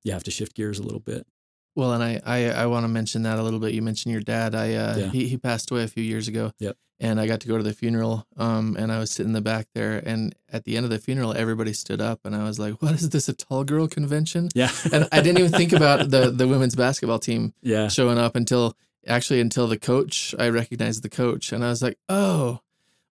you 0.05 0.13
have 0.13 0.25
to 0.25 0.31
shift 0.31 0.55
gears 0.55 0.79
a 0.79 0.83
little 0.83 1.01
bit. 1.01 1.27
Well, 1.75 1.93
and 1.93 2.03
I 2.03 2.21
I, 2.25 2.51
I 2.63 2.67
want 2.67 2.85
to 2.85 2.89
mention 2.89 3.23
that 3.23 3.39
a 3.39 3.43
little 3.43 3.61
bit. 3.61 3.73
You 3.75 3.83
mentioned 3.83 4.13
your 4.13 4.23
dad. 4.23 4.55
I 4.55 4.75
uh, 4.75 4.97
Yeah. 4.97 5.07
he 5.11 5.29
he 5.29 5.37
passed 5.39 5.71
away 5.71 5.83
a 5.85 5.89
few 5.89 6.03
years 6.05 6.29
ago. 6.29 6.53
Yep. 6.59 6.77
And 7.01 7.19
I 7.19 7.27
got 7.27 7.41
to 7.41 7.49
go 7.49 7.57
to 7.57 7.65
the 7.65 7.73
funeral. 7.73 8.27
Um, 8.37 8.77
and 8.79 8.93
I 8.93 9.01
was 9.01 9.11
sitting 9.11 9.31
in 9.31 9.33
the 9.33 9.41
back 9.41 9.67
there, 9.75 10.01
and 10.07 10.35
at 10.53 10.63
the 10.65 10.77
end 10.77 10.85
of 10.85 10.91
the 10.91 11.01
funeral, 11.01 11.33
everybody 11.37 11.73
stood 11.73 12.01
up, 12.01 12.21
and 12.25 12.37
I 12.37 12.45
was 12.45 12.61
like, 12.61 12.81
"What 12.83 12.95
is 12.95 13.09
this? 13.11 13.29
A 13.29 13.33
tall 13.33 13.65
girl 13.65 13.89
convention?" 13.89 14.51
Yeah. 14.55 14.71
And 14.93 15.09
I 15.11 15.21
didn't 15.21 15.39
even 15.41 15.51
think 15.51 15.73
about 15.73 16.11
the 16.11 16.31
the 16.31 16.47
women's 16.47 16.77
basketball 16.77 17.19
team 17.19 17.55
yeah. 17.63 17.89
showing 17.89 18.19
up 18.19 18.37
until 18.37 18.77
actually 19.07 19.41
until 19.41 19.67
the 19.67 19.79
coach. 19.79 20.33
I 20.39 20.49
recognized 20.51 21.03
the 21.03 21.11
coach, 21.11 21.53
and 21.53 21.65
I 21.65 21.69
was 21.71 21.83
like, 21.83 21.99
"Oh." 22.09 22.61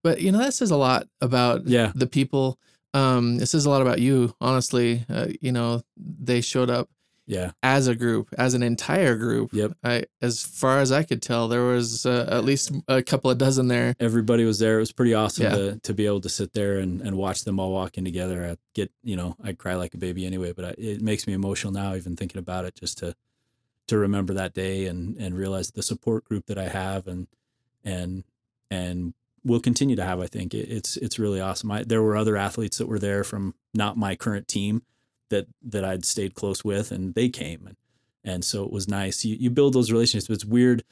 But 0.04 0.22
you 0.22 0.32
know 0.32 0.40
that 0.40 0.54
says 0.54 0.72
a 0.72 0.78
lot 0.78 1.08
about 1.20 1.68
Yeah. 1.68 1.92
the 1.94 2.08
people. 2.08 2.58
Um, 2.94 3.40
it 3.42 3.48
says 3.48 3.66
a 3.66 3.70
lot 3.70 3.82
about 3.82 4.00
you, 4.00 4.34
honestly. 4.42 5.06
Uh, 5.10 5.28
you 5.42 5.52
know, 5.52 5.82
they 5.98 6.42
showed 6.42 6.70
up 6.70 6.90
Yeah. 7.32 7.52
as 7.64 7.88
a 7.88 7.96
group, 7.96 8.28
as 8.38 8.54
an 8.54 8.62
entire 8.62 9.16
group. 9.16 9.54
Yep. 9.54 9.72
I, 9.84 10.04
as 10.22 10.44
far 10.44 10.80
as 10.80 10.92
I 10.92 11.04
could 11.04 11.22
tell, 11.22 11.48
there 11.48 11.64
was 11.64 12.06
uh, 12.06 12.28
at 12.30 12.44
least 12.44 12.72
a 12.90 13.02
couple 13.02 13.32
of 13.32 13.38
dozen 13.38 13.70
there. 13.70 13.96
everybody 14.00 14.44
was 14.44 14.60
there. 14.60 14.76
It 14.76 14.82
was 14.82 14.92
pretty 14.92 15.14
awesome 15.14 15.46
Yeah. 15.46 15.56
to 15.56 15.80
to 15.80 15.94
be 15.94 16.06
able 16.06 16.22
to 16.22 16.30
sit 16.30 16.52
there 16.54 16.78
and, 16.80 17.02
and 17.02 17.16
watch 17.18 17.44
them 17.46 17.60
all 17.60 17.72
walk 17.72 17.98
in 17.98 18.04
together. 18.04 18.46
I 18.46 18.58
get 18.76 18.92
you 19.04 19.16
know 19.16 19.38
I'd 19.44 19.58
cry 19.58 19.76
like 19.76 19.94
a 19.94 19.98
baby 19.98 20.26
anyway, 20.26 20.52
but 20.52 20.66
I, 20.66 20.74
it 20.78 21.02
makes 21.02 21.26
me 21.26 21.34
emotional 21.34 21.72
now 21.74 21.96
even 21.96 22.16
thinking 22.18 22.40
about 22.40 22.66
it 22.66 22.76
just 22.76 22.98
to 23.00 23.16
to 23.88 23.98
remember 23.98 24.34
that 24.34 24.54
day 24.54 24.86
and 24.86 25.18
and 25.18 25.34
realize 25.36 25.72
the 25.72 25.84
support 25.84 26.26
group 26.26 26.46
that 26.48 26.58
I 26.58 26.68
have 26.68 27.08
and 27.08 27.28
and 27.84 28.24
and 28.70 29.14
will 29.44 29.60
continue 29.60 29.96
to 29.96 30.04
have. 30.04 30.20
I 30.20 30.28
think 30.28 30.54
it, 30.54 30.70
it's 30.70 30.98
it's 30.98 31.18
really 31.18 31.40
awesome. 31.42 31.72
I, 31.72 31.84
there 31.84 32.02
were 32.02 32.16
other 32.18 32.36
athletes 32.38 32.78
that 32.78 32.88
were 32.88 33.00
there 33.00 33.24
from 33.24 33.56
not 33.74 33.98
my 33.98 34.16
current 34.16 34.48
team 34.48 34.84
that 35.32 35.48
that 35.64 35.84
I'd 35.84 36.06
stayed 36.06 36.36
close 36.36 36.64
with, 36.64 36.92
and 36.92 37.16
they 37.16 37.28
came 37.28 37.66
and 37.66 37.76
and 38.24 38.46
so 38.46 38.64
it 38.64 38.72
was 38.72 38.88
nice. 38.88 39.26
You 39.26 39.36
you 39.40 39.50
build 39.50 39.74
those 39.74 39.92
relationships. 39.92 40.30
It's 40.30 40.46
weird. 40.46 40.84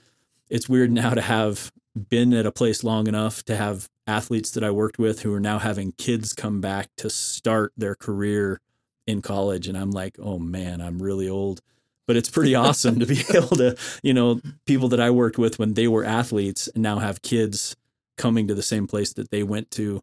It's 0.50 0.68
weird 0.68 0.92
now 0.92 1.12
to 1.12 1.22
have 1.22 1.72
been 2.10 2.34
at 2.34 2.46
a 2.46 2.52
place 2.52 2.84
long 2.84 3.08
enough 3.08 3.44
to 3.46 3.56
have 3.56 3.88
athletes 4.08 4.52
that 4.52 4.64
I 4.64 4.72
worked 4.72 4.98
with 4.98 5.22
who 5.22 5.34
are 5.34 5.40
now 5.40 5.60
having 5.60 5.92
kids 5.94 6.34
come 6.34 6.62
back 6.62 6.90
to 6.98 7.10
start 7.10 7.74
their 7.78 7.96
career 7.96 8.60
in 9.06 9.22
college. 9.22 9.68
And 9.68 9.78
I'm 9.78 9.92
like, 9.92 10.18
oh 10.20 10.40
man, 10.40 10.82
I'm 10.82 11.02
really 11.02 11.30
old. 11.30 11.62
But 12.08 12.16
it's 12.16 12.30
pretty 12.30 12.56
awesome 12.56 13.00
to 13.00 13.06
be 13.06 13.22
able 13.34 13.56
to, 13.58 13.78
you 14.02 14.14
know, 14.14 14.42
people 14.66 14.88
that 14.90 15.00
I 15.00 15.12
worked 15.12 15.38
with 15.38 15.60
when 15.60 15.76
they 15.76 15.88
were 15.88 16.04
athletes 16.04 16.68
and 16.74 16.82
now 16.82 17.00
have 17.00 17.22
kids 17.22 17.76
coming 18.18 18.48
to 18.48 18.56
the 18.56 18.64
same 18.64 18.88
place 18.88 19.14
that 19.14 19.30
they 19.30 19.44
went 19.44 19.70
to 19.72 20.02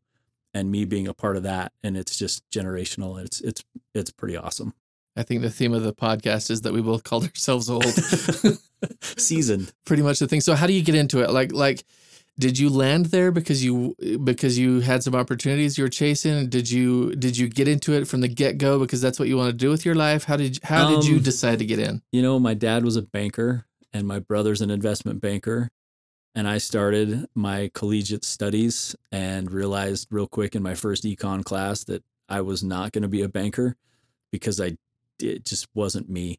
and 0.57 0.71
me 0.71 0.85
being 0.85 1.07
a 1.07 1.15
part 1.15 1.37
of 1.37 1.43
that. 1.43 1.73
And 1.85 1.97
it's 1.97 2.17
just 2.17 2.43
generational. 2.51 3.23
It's 3.23 3.41
it's 3.41 3.63
it's 3.95 4.11
pretty 4.11 4.37
awesome. 4.37 4.73
I 5.19 5.23
think 5.23 5.43
the 5.43 5.51
theme 5.51 5.73
of 5.73 5.83
the 5.83 5.95
podcast 5.95 6.51
is 6.51 6.63
that 6.63 6.73
we 6.73 6.83
both 6.83 7.05
called 7.05 7.25
ourselves 7.31 7.71
old. 7.71 7.85
Seasoned. 9.01 9.73
Pretty 9.85 10.03
much 10.03 10.19
the 10.19 10.27
thing. 10.27 10.41
So 10.41 10.55
how 10.55 10.67
do 10.67 10.73
you 10.73 10.83
get 10.83 10.95
into 10.95 11.23
it? 11.23 11.31
Like 11.31 11.53
like 11.53 11.85
did 12.39 12.59
you 12.59 12.69
land 12.69 13.07
there 13.07 13.33
because 13.33 13.65
you 13.65 13.95
because 14.23 14.59
you 14.59 14.81
had 14.81 15.03
some 15.03 15.15
opportunities 15.15 15.79
you 15.79 15.85
were 15.85 15.89
chasing? 15.91 16.49
Did 16.49 16.71
you 16.71 17.15
did 17.17 17.37
you 17.37 17.49
get 17.49 17.69
into 17.69 17.95
it 17.95 18.07
from 18.07 18.21
the 18.21 18.29
get 18.29 18.59
go 18.59 18.79
because 18.79 19.01
that's 19.01 19.19
what 19.19 19.29
you 19.29 19.37
want 19.37 19.51
to 19.51 19.57
do 19.57 19.71
with 19.71 19.85
your 19.85 19.95
life? 19.95 20.25
How 20.25 20.37
did 20.37 20.59
how 20.63 20.95
did 20.95 21.07
you 21.07 21.17
Um, 21.17 21.23
decide 21.23 21.59
to 21.61 21.65
get 21.65 21.79
in? 21.79 22.03
You 22.13 22.23
know, 22.23 22.39
my 22.39 22.55
dad 22.55 22.85
was 22.85 22.97
a 22.97 23.03
banker 23.03 23.65
and 23.93 24.07
my 24.07 24.19
brother's 24.19 24.61
an 24.61 24.71
investment 24.71 25.21
banker. 25.21 25.71
And 26.37 26.47
I 26.47 26.59
started 26.59 27.27
my 27.35 27.71
collegiate 27.73 28.25
studies 28.25 28.95
and 29.11 29.51
realized 29.51 30.07
real 30.11 30.27
quick 30.27 30.55
in 30.55 30.63
my 30.63 30.75
first 30.75 31.05
econ 31.05 31.43
class 31.43 31.83
that 31.85 32.05
I 32.29 32.43
was 32.43 32.63
not 32.63 32.93
going 32.93 33.03
to 33.03 33.09
be 33.09 33.23
a 33.23 33.29
banker 33.29 33.75
because 34.31 34.61
I 34.61 34.77
it 35.19 35.47
just 35.47 35.67
wasn't 35.75 36.11
me. 36.11 36.39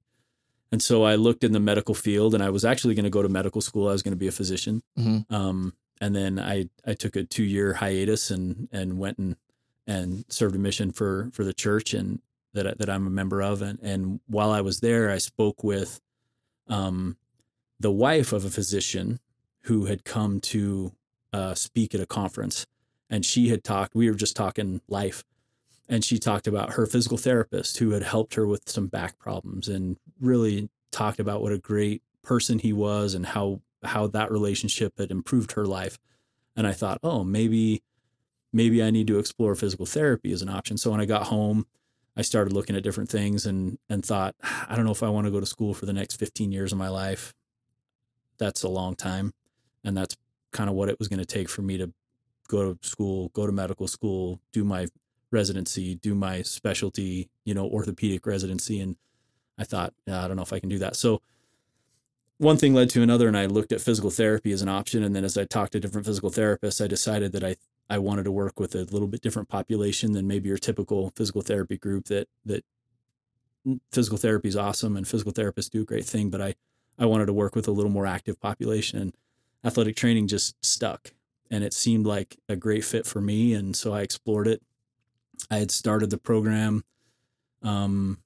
And 0.72 0.84
so 0.84 1.04
I 1.04 1.16
looked 1.16 1.44
in 1.44 1.52
the 1.52 1.60
medical 1.60 1.96
field 1.96 2.36
and 2.36 2.44
I 2.44 2.52
was 2.52 2.64
actually 2.64 2.94
going 2.94 3.06
to 3.06 3.10
go 3.10 3.24
to 3.24 3.30
medical 3.30 3.60
school. 3.60 3.88
I 3.88 3.94
was 3.94 4.04
going 4.04 4.12
to 4.12 4.18
be 4.20 4.28
a 4.28 4.32
physician. 4.32 4.84
Mhm. 5.00 5.26
Um, 5.32 5.74
and 6.00 6.16
then 6.16 6.38
I, 6.40 6.70
I 6.86 6.94
took 6.94 7.16
a 7.16 7.24
two 7.24 7.44
year 7.44 7.74
hiatus 7.74 8.30
and, 8.30 8.68
and 8.72 9.00
went 9.00 9.18
and, 9.18 9.36
and 9.88 10.26
served 10.30 10.56
a 10.56 10.60
mission 10.60 10.92
for, 10.92 11.32
for 11.34 11.44
the 11.44 11.54
church 11.54 11.96
and 11.96 12.22
that, 12.54 12.68
I, 12.68 12.74
that 12.78 12.88
I'm 12.88 13.08
a 13.08 13.10
member 13.10 13.42
of. 13.42 13.64
And, 13.64 13.80
and 13.80 14.20
while 14.28 14.52
I 14.52 14.62
was 14.62 14.82
there, 14.82 15.10
I 15.10 15.18
spoke 15.18 15.64
with, 15.64 16.00
um, 16.68 17.18
the 17.80 17.92
wife 17.92 18.32
of 18.32 18.46
a 18.46 18.50
physician 18.52 19.20
who 19.68 19.86
had 19.86 20.04
come 20.04 20.40
to, 20.40 20.94
uh, 21.34 21.54
speak 21.54 21.94
at 21.96 22.02
a 22.02 22.06
conference 22.06 22.66
and 23.10 23.26
she 23.26 23.50
had 23.50 23.64
talked, 23.64 23.96
we 23.96 24.10
were 24.10 24.16
just 24.16 24.36
talking 24.36 24.82
life 24.88 25.24
and 25.90 26.04
she 26.04 26.20
talked 26.20 26.48
about 26.48 26.74
her 26.74 26.86
physical 26.86 27.18
therapist 27.18 27.78
who 27.78 27.92
had 27.92 28.04
helped 28.04 28.36
her 28.36 28.46
with 28.46 28.68
some 28.68 28.88
back 28.88 29.18
problems 29.18 29.68
and 29.68 29.98
really 30.20 30.70
talked 30.92 31.20
about 31.20 31.42
what 31.42 31.54
a 31.54 31.58
great 31.58 32.02
person 32.24 32.60
he 32.60 32.74
was 32.74 33.14
and 33.14 33.28
how 33.28 33.62
how 33.84 34.08
that 34.08 34.32
relationship 34.32 34.98
had 34.98 35.12
improved 35.12 35.54
her 35.54 35.66
life. 35.66 35.98
And 36.56 36.68
i 36.68 36.74
thought 36.74 37.00
oh 37.04 37.24
maybe 37.24 37.84
maybe 38.52 38.84
i 38.84 38.90
need 38.90 39.08
to 39.08 39.20
explore 39.20 39.56
physical 39.56 39.86
therapy 39.86 40.32
as 40.32 40.42
an 40.42 40.50
option. 40.50 40.78
So 40.78 40.92
when 40.92 41.02
i 41.02 41.06
got 41.06 41.28
home 41.28 41.66
i 42.16 42.22
started 42.22 42.54
looking 42.54 42.76
at 42.76 42.84
different 42.84 43.10
things 43.10 43.46
and 43.46 43.78
and 43.90 44.06
thought 44.06 44.36
i 44.68 44.76
don't 44.76 44.86
know 44.86 44.92
if 44.92 45.04
i 45.04 45.10
want 45.10 45.26
to 45.26 45.32
go 45.32 45.40
to 45.40 45.46
school 45.46 45.74
for 45.74 45.86
the 45.86 45.94
next 45.94 46.18
15 46.18 46.52
years 46.52 46.72
of 46.72 46.78
my 46.78 46.90
life. 46.90 47.34
That's 48.38 48.64
a 48.64 48.70
long 48.70 48.96
time 48.96 49.34
and 49.88 49.98
that's 49.98 50.16
kind 50.52 50.70
of 50.70 50.76
what 50.76 50.90
it 50.90 51.00
was 51.00 51.08
going 51.08 51.20
to 51.20 51.26
take 51.26 51.50
for 51.50 51.62
me 51.62 51.78
to 51.78 51.92
go 52.48 52.74
to 52.74 52.88
school 52.88 53.30
go 53.30 53.46
to 53.46 53.52
medical 53.52 53.88
school 53.88 54.40
do 54.52 54.64
my 54.64 54.88
residency, 55.32 55.96
do 55.96 56.16
my 56.16 56.42
specialty, 56.42 57.30
you 57.44 57.54
know, 57.54 57.68
orthopedic 57.68 58.26
residency. 58.26 58.80
And 58.80 58.96
I 59.58 59.64
thought, 59.64 59.94
"Yeah, 60.06 60.24
I 60.24 60.28
don't 60.28 60.38
know 60.38 60.44
if 60.44 60.54
I 60.54 60.60
can 60.60 60.70
do 60.70 60.80
that. 60.80 60.96
So 60.96 61.22
one 62.38 62.58
thing 62.58 62.74
led 62.74 62.90
to 62.92 63.02
another, 63.02 63.28
and 63.28 63.38
I 63.38 63.48
looked 63.48 63.72
at 63.72 63.82
physical 63.82 64.12
therapy 64.12 64.52
as 64.52 64.62
an 64.62 64.70
option. 64.70 65.04
And 65.04 65.16
then 65.16 65.26
as 65.26 65.38
I 65.38 65.46
talked 65.46 65.72
to 65.72 65.80
different 65.80 66.06
physical 66.06 66.30
therapists, 66.30 66.84
I 66.84 66.88
decided 66.88 67.32
that 67.34 67.44
I 67.44 67.56
I 67.90 68.00
wanted 68.00 68.24
to 68.24 68.32
work 68.32 68.60
with 68.60 68.76
a 68.76 68.84
little 68.84 69.08
bit 69.08 69.22
different 69.22 69.48
population 69.50 70.12
than 70.12 70.28
maybe 70.28 70.50
your 70.50 70.58
typical 70.58 71.12
physical 71.16 71.42
therapy 71.42 71.78
group. 71.78 72.06
That 72.06 72.28
that 72.46 72.64
mm, 73.66 73.80
physical 73.92 74.18
therapy 74.18 74.50
is 74.50 74.56
awesome 74.56 74.96
and 74.98 75.08
physical 75.08 75.34
therapists 75.34 75.70
do 75.72 75.82
a 75.82 75.86
great 75.86 76.06
thing, 76.06 76.30
but 76.30 76.42
I 76.42 76.56
I 77.00 77.06
wanted 77.06 77.28
to 77.28 77.34
work 77.34 77.56
with 77.56 77.68
a 77.68 77.72
little 77.72 77.92
more 77.92 78.06
active 78.06 78.40
population. 78.40 79.14
Athletic 79.66 79.96
training 79.96 80.28
just 80.28 80.56
stuck, 80.64 81.14
and 81.52 81.64
it 81.64 81.74
seemed 81.74 82.06
like 82.06 82.38
a 82.48 82.56
great 82.56 82.86
fit 82.86 83.06
for 83.06 83.22
me. 83.22 83.54
And 83.54 83.76
so 83.76 83.94
I 83.94 84.02
explored 84.02 84.48
it 84.48 84.62
I 85.50 85.58
had 85.58 85.72
started 85.72 86.10
the 86.10 86.18
program. 86.18 86.84
Um, 87.62 88.20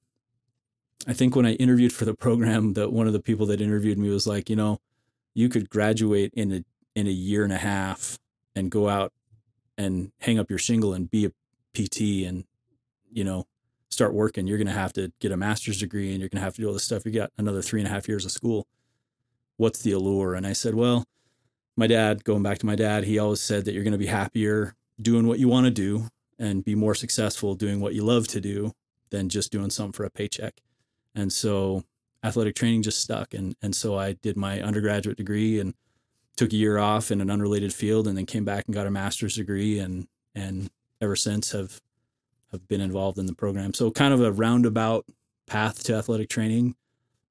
I 1.08 1.14
think 1.14 1.36
when 1.36 1.46
I 1.46 1.54
interviewed 1.54 1.94
for 1.94 2.06
the 2.06 2.14
program, 2.14 2.74
that 2.74 2.92
one 2.92 3.08
of 3.08 3.14
the 3.14 3.20
people 3.20 3.46
that 3.48 3.62
interviewed 3.62 3.98
me 3.98 4.10
was 4.10 4.28
like, 4.28 4.50
you 4.50 4.56
know, 4.56 4.80
you 5.34 5.50
could 5.50 5.70
graduate 5.70 6.34
in 6.36 6.52
a 6.52 6.64
in 6.94 7.08
a 7.08 7.12
year 7.12 7.44
and 7.44 7.54
a 7.54 7.58
half 7.58 8.20
and 8.54 8.70
go 8.70 8.90
out 8.90 9.14
and 9.78 10.12
hang 10.20 10.38
up 10.38 10.50
your 10.50 10.60
shingle 10.60 10.94
and 10.94 11.10
be 11.10 11.26
a 11.26 11.30
PT 11.74 12.28
and 12.28 12.44
you 13.10 13.24
know 13.24 13.48
start 13.90 14.14
working. 14.14 14.46
You're 14.46 14.58
going 14.58 14.68
to 14.68 14.74
have 14.74 14.94
to 14.94 15.12
get 15.20 15.32
a 15.32 15.38
master's 15.38 15.80
degree 15.80 16.12
and 16.12 16.20
you're 16.20 16.30
going 16.30 16.42
to 16.42 16.44
have 16.44 16.56
to 16.56 16.62
do 16.62 16.68
all 16.68 16.74
this 16.74 16.84
stuff. 16.84 17.06
You 17.06 17.12
got 17.12 17.32
another 17.38 17.62
three 17.62 17.80
and 17.80 17.88
a 17.88 17.92
half 17.92 18.08
years 18.08 18.26
of 18.26 18.32
school. 18.32 18.68
What's 19.58 19.82
the 19.82 19.92
allure? 19.92 20.34
And 20.34 20.46
I 20.46 20.54
said, 20.54 20.76
well, 20.76 21.06
my 21.76 21.88
dad, 21.88 22.24
going 22.24 22.44
back 22.44 22.60
to 22.60 22.66
my 22.66 22.76
dad, 22.76 23.06
he 23.06 23.20
always 23.20 23.42
said 23.42 23.66
that 23.66 23.74
you're 23.74 23.84
going 23.84 23.92
to 23.94 23.98
be 23.98 24.08
happier 24.08 24.76
doing 25.02 25.28
what 25.28 25.40
you 25.40 25.48
want 25.48 25.66
to 25.66 25.72
do 25.72 26.08
and 26.38 26.66
be 26.66 26.76
more 26.76 26.96
successful 26.96 27.56
doing 27.56 27.80
what 27.80 27.94
you 27.94 28.04
love 28.04 28.28
to 28.28 28.42
do 28.42 28.74
than 29.10 29.30
just 29.30 29.52
doing 29.52 29.70
something 29.70 29.94
for 29.94 30.06
a 30.06 30.10
paycheck. 30.10 30.62
And 31.16 31.32
so 31.32 31.84
athletic 32.24 32.56
training 32.56 32.82
just 32.82 33.00
stuck. 33.00 33.34
And, 33.34 33.56
and 33.62 33.76
so 33.76 33.98
I 33.98 34.14
did 34.14 34.38
my 34.38 34.62
undergraduate 34.62 35.18
degree 35.18 35.60
and 35.60 35.74
took 36.36 36.54
a 36.54 36.56
year 36.56 36.78
off 36.78 37.12
in 37.12 37.22
an 37.22 37.30
unrelated 37.30 37.74
field 37.74 38.08
and 38.08 38.18
then 38.18 38.26
came 38.26 38.46
back 38.46 38.66
and 38.66 38.74
got 38.74 38.88
a 38.88 38.92
master's 38.92 39.36
degree 39.36 39.80
and, 39.80 40.08
and 40.34 40.70
ever 41.02 41.16
since 41.16 41.52
have, 41.52 41.82
have 42.52 42.68
been 42.68 42.82
involved 42.82 43.18
in 43.18 43.26
the 43.26 43.36
program. 43.36 43.74
So 43.74 43.92
kind 43.92 44.14
of 44.14 44.22
a 44.22 44.32
roundabout 44.32 45.06
path 45.46 45.84
to 45.84 45.96
athletic 45.96 46.30
training, 46.30 46.76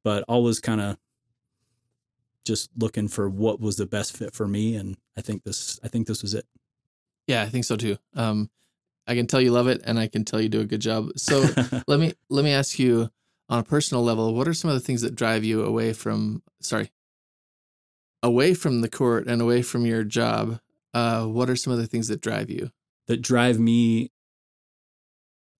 but 0.02 0.24
always 0.28 0.60
kind 0.60 0.80
of 0.80 0.98
just 2.44 2.70
looking 2.76 3.08
for 3.08 3.28
what 3.28 3.60
was 3.60 3.76
the 3.76 3.86
best 3.86 4.16
fit 4.16 4.34
for 4.34 4.48
me. 4.48 4.76
And 4.76 4.96
I 5.16 5.20
think 5.20 5.44
this, 5.44 5.78
I 5.82 5.88
think 5.88 6.06
this 6.06 6.22
was 6.22 6.34
it. 6.34 6.46
Yeah, 7.26 7.42
I 7.42 7.48
think 7.48 7.64
so 7.64 7.76
too. 7.76 7.96
Um, 8.14 8.50
I 9.06 9.14
can 9.14 9.26
tell 9.26 9.40
you 9.40 9.50
love 9.50 9.66
it, 9.66 9.82
and 9.84 9.98
I 9.98 10.06
can 10.06 10.24
tell 10.24 10.40
you 10.40 10.48
do 10.48 10.60
a 10.60 10.64
good 10.64 10.80
job. 10.80 11.10
So 11.16 11.46
let 11.86 12.00
me 12.00 12.14
let 12.28 12.44
me 12.44 12.52
ask 12.52 12.78
you 12.78 13.10
on 13.48 13.58
a 13.58 13.64
personal 13.64 14.04
level, 14.04 14.34
what 14.34 14.46
are 14.46 14.54
some 14.54 14.70
of 14.70 14.74
the 14.74 14.80
things 14.80 15.02
that 15.02 15.16
drive 15.16 15.44
you 15.44 15.64
away 15.64 15.92
from 15.92 16.42
sorry, 16.60 16.90
away 18.22 18.54
from 18.54 18.80
the 18.80 18.88
court 18.88 19.26
and 19.26 19.42
away 19.42 19.62
from 19.62 19.86
your 19.86 20.04
job? 20.04 20.60
Uh, 20.92 21.24
what 21.24 21.48
are 21.50 21.56
some 21.56 21.72
of 21.72 21.78
the 21.78 21.86
things 21.86 22.08
that 22.08 22.20
drive 22.20 22.50
you? 22.50 22.70
that 23.10 23.22
drive 23.22 23.58
me 23.58 24.08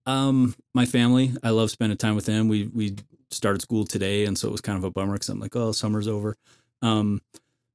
um 0.07 0.55
my 0.73 0.87
family 0.87 1.33
i 1.43 1.51
love 1.51 1.69
spending 1.69 1.99
time 1.99 2.14
with 2.14 2.27
them 2.27 2.47
we 2.47 2.69
we 2.69 2.95
started 3.33 3.61
school 3.61 3.85
today 3.85 4.25
and 4.25 4.38
so 4.38 4.47
it 4.47 4.53
was 4.53 4.61
kind 4.61 4.79
of 4.79 4.85
a 4.85 4.90
bummer 4.90 5.14
because 5.14 5.29
i'm 5.29 5.40
like 5.40 5.57
oh 5.57 5.73
summer's 5.73 6.07
over 6.07 6.37
um 6.83 7.21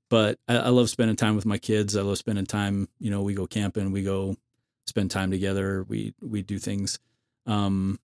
but 0.09 0.37
I, 0.47 0.57
I 0.57 0.69
love 0.69 0.89
spending 0.89 1.15
time 1.15 1.35
with 1.35 1.45
my 1.45 1.57
kids 1.57 1.95
i 1.95 2.01
love 2.01 2.17
spending 2.17 2.45
time 2.45 2.87
you 2.99 3.09
know 3.11 3.21
we 3.21 3.33
go 3.33 3.47
camping 3.47 3.91
we 3.91 4.03
go 4.03 4.35
spend 4.87 5.11
time 5.11 5.31
together 5.31 5.83
we 5.87 6.13
we 6.21 6.41
do 6.41 6.57
things 6.59 6.99
um 7.45 7.99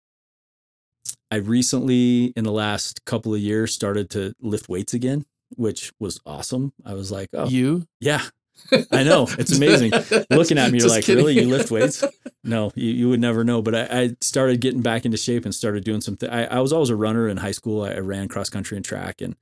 i 1.29 1.35
recently 1.37 2.25
in 2.35 2.43
the 2.43 2.51
last 2.51 3.05
couple 3.05 3.33
of 3.33 3.39
years 3.39 3.73
started 3.73 4.09
to 4.11 4.33
lift 4.41 4.69
weights 4.69 4.93
again 4.93 5.25
which 5.55 5.91
was 5.99 6.19
awesome 6.25 6.73
i 6.85 6.93
was 6.93 7.11
like 7.11 7.29
oh 7.33 7.47
You? 7.47 7.87
yeah 7.99 8.21
I 8.91 9.01
know. 9.03 9.27
It's 9.39 9.57
amazing. 9.57 9.91
Looking 10.29 10.59
at 10.59 10.71
me, 10.71 10.77
you're 10.77 10.81
Just 10.87 10.95
like, 10.95 11.03
kidding. 11.05 11.23
really? 11.25 11.41
You 11.41 11.47
lift 11.47 11.71
weights? 11.71 12.03
No, 12.43 12.71
you, 12.75 12.91
you 12.91 13.09
would 13.09 13.19
never 13.21 13.43
know. 13.43 13.61
But 13.61 13.73
I, 13.73 14.01
I 14.01 14.15
started 14.21 14.61
getting 14.61 14.81
back 14.81 15.03
into 15.05 15.17
shape 15.17 15.45
and 15.45 15.55
started 15.55 15.83
doing 15.83 16.01
something. 16.01 16.29
I, 16.29 16.45
I 16.45 16.59
was 16.59 16.71
always 16.71 16.89
a 16.91 16.95
runner 16.95 17.27
in 17.27 17.37
high 17.37 17.53
school. 17.53 17.81
I, 17.83 17.91
I 17.93 17.99
ran 17.99 18.27
cross 18.27 18.49
country 18.49 18.75
and 18.77 18.85
track 18.85 19.21
and 19.21 19.35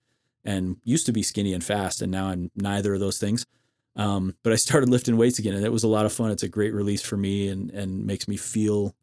and 0.46 0.78
used 0.84 1.06
to 1.06 1.12
be 1.12 1.24
skinny 1.24 1.54
and 1.54 1.64
fast. 1.64 2.02
And 2.02 2.12
now 2.12 2.28
I'm 2.28 2.52
neither 2.56 2.94
of 2.94 3.00
those 3.00 3.20
things. 3.20 3.46
Um, 3.96 4.36
but 4.44 4.54
I 4.54 4.56
started 4.56 4.90
lifting 4.90 5.18
weights 5.18 5.40
again 5.40 5.56
and 5.56 5.66
it 5.66 5.72
was 5.72 5.84
a 5.84 5.88
lot 5.88 6.06
of 6.06 6.14
fun. 6.14 6.32
It's 6.32 6.44
a 6.44 6.48
great 6.48 6.74
release 6.74 7.02
for 7.02 7.18
me 7.18 7.50
and, 7.50 7.72
and 7.72 8.06
makes 8.06 8.28
me 8.28 8.38
feel 8.38 8.96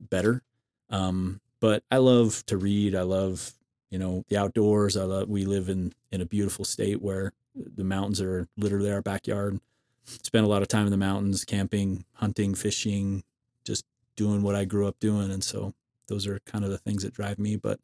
better. 0.00 0.42
Um, 0.90 1.40
but 1.60 1.84
I 1.90 1.98
love 1.98 2.44
to 2.46 2.56
read. 2.56 2.94
I 2.94 3.02
love, 3.02 3.52
you 3.90 3.98
know, 3.98 4.24
the 4.28 4.36
outdoors. 4.36 4.96
I 4.96 5.04
love, 5.04 5.28
we 5.28 5.44
live 5.44 5.68
in, 5.68 5.92
in 6.10 6.20
a 6.20 6.26
beautiful 6.26 6.64
state 6.64 7.00
where 7.00 7.32
the 7.54 7.84
mountains 7.84 8.20
are 8.20 8.48
literally 8.56 8.90
our 8.90 9.02
backyard. 9.02 9.60
Spend 10.04 10.44
a 10.44 10.48
lot 10.48 10.62
of 10.62 10.68
time 10.68 10.86
in 10.86 10.90
the 10.90 10.96
mountains, 10.96 11.44
camping, 11.44 12.04
hunting, 12.14 12.54
fishing, 12.54 13.22
just 13.64 13.84
doing 14.16 14.42
what 14.42 14.56
I 14.56 14.64
grew 14.64 14.88
up 14.88 14.98
doing. 14.98 15.30
And 15.30 15.44
so 15.44 15.72
those 16.08 16.26
are 16.26 16.40
kind 16.40 16.64
of 16.64 16.70
the 16.70 16.78
things 16.78 17.04
that 17.04 17.14
drive 17.14 17.38
me. 17.38 17.56
But 17.56 17.78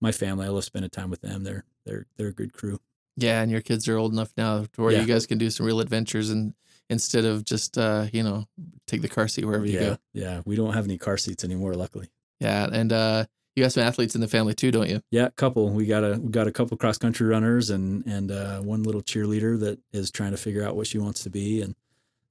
my 0.00 0.12
family, 0.12 0.46
I 0.46 0.48
love 0.50 0.64
spending 0.64 0.90
time 0.90 1.10
with 1.10 1.20
them. 1.22 1.44
They're 1.44 1.64
they're 1.84 2.06
they're 2.16 2.28
a 2.28 2.32
good 2.32 2.52
crew. 2.52 2.78
Yeah, 3.16 3.40
and 3.42 3.50
your 3.50 3.62
kids 3.62 3.88
are 3.88 3.96
old 3.96 4.12
enough 4.12 4.32
now 4.36 4.64
to 4.72 4.82
where 4.82 4.92
Yeah. 4.92 5.00
you 5.00 5.06
guys 5.06 5.26
can 5.26 5.38
do 5.38 5.48
some 5.50 5.64
real 5.64 5.80
adventures 5.80 6.30
and 6.30 6.52
instead 6.90 7.24
of 7.24 7.44
just 7.44 7.78
uh, 7.78 8.06
you 8.12 8.22
know, 8.22 8.44
take 8.86 9.00
the 9.02 9.08
car 9.08 9.26
seat 9.26 9.44
wherever 9.46 9.64
you 9.66 9.72
yeah, 9.74 9.80
go. 9.80 9.96
yeah. 10.12 10.42
We 10.44 10.54
don't 10.54 10.74
have 10.74 10.84
any 10.84 10.98
car 10.98 11.16
seats 11.16 11.42
anymore, 11.42 11.74
luckily. 11.74 12.10
Yeah, 12.40 12.68
and 12.70 12.92
uh, 12.92 13.24
you 13.54 13.64
got 13.64 13.72
some 13.72 13.82
athletes 13.84 14.14
in 14.14 14.20
the 14.20 14.28
family 14.28 14.52
too, 14.54 14.70
don't 14.70 14.88
you? 14.88 15.00
Yeah, 15.10 15.30
couple. 15.36 15.70
We 15.70 15.86
got 15.86 16.04
a 16.04 16.18
we 16.20 16.28
got 16.30 16.46
a 16.46 16.52
couple 16.52 16.76
cross 16.76 16.98
country 16.98 17.26
runners 17.26 17.70
and 17.70 18.04
and 18.06 18.30
uh, 18.30 18.60
one 18.60 18.82
little 18.82 19.02
cheerleader 19.02 19.58
that 19.60 19.78
is 19.92 20.10
trying 20.10 20.32
to 20.32 20.36
figure 20.36 20.62
out 20.62 20.76
what 20.76 20.86
she 20.86 20.98
wants 20.98 21.22
to 21.22 21.30
be, 21.30 21.62
and 21.62 21.74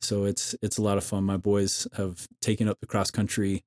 so 0.01 0.25
it's 0.25 0.55
it's 0.61 0.77
a 0.77 0.83
lot 0.83 0.99
of 0.99 1.03
fun. 1.03 1.23
My 1.23 1.37
boys 1.37 1.87
have 1.97 2.27
taken 2.41 2.67
up 2.69 2.79
the 2.79 2.85
cross 2.85 3.09
country, 3.09 3.63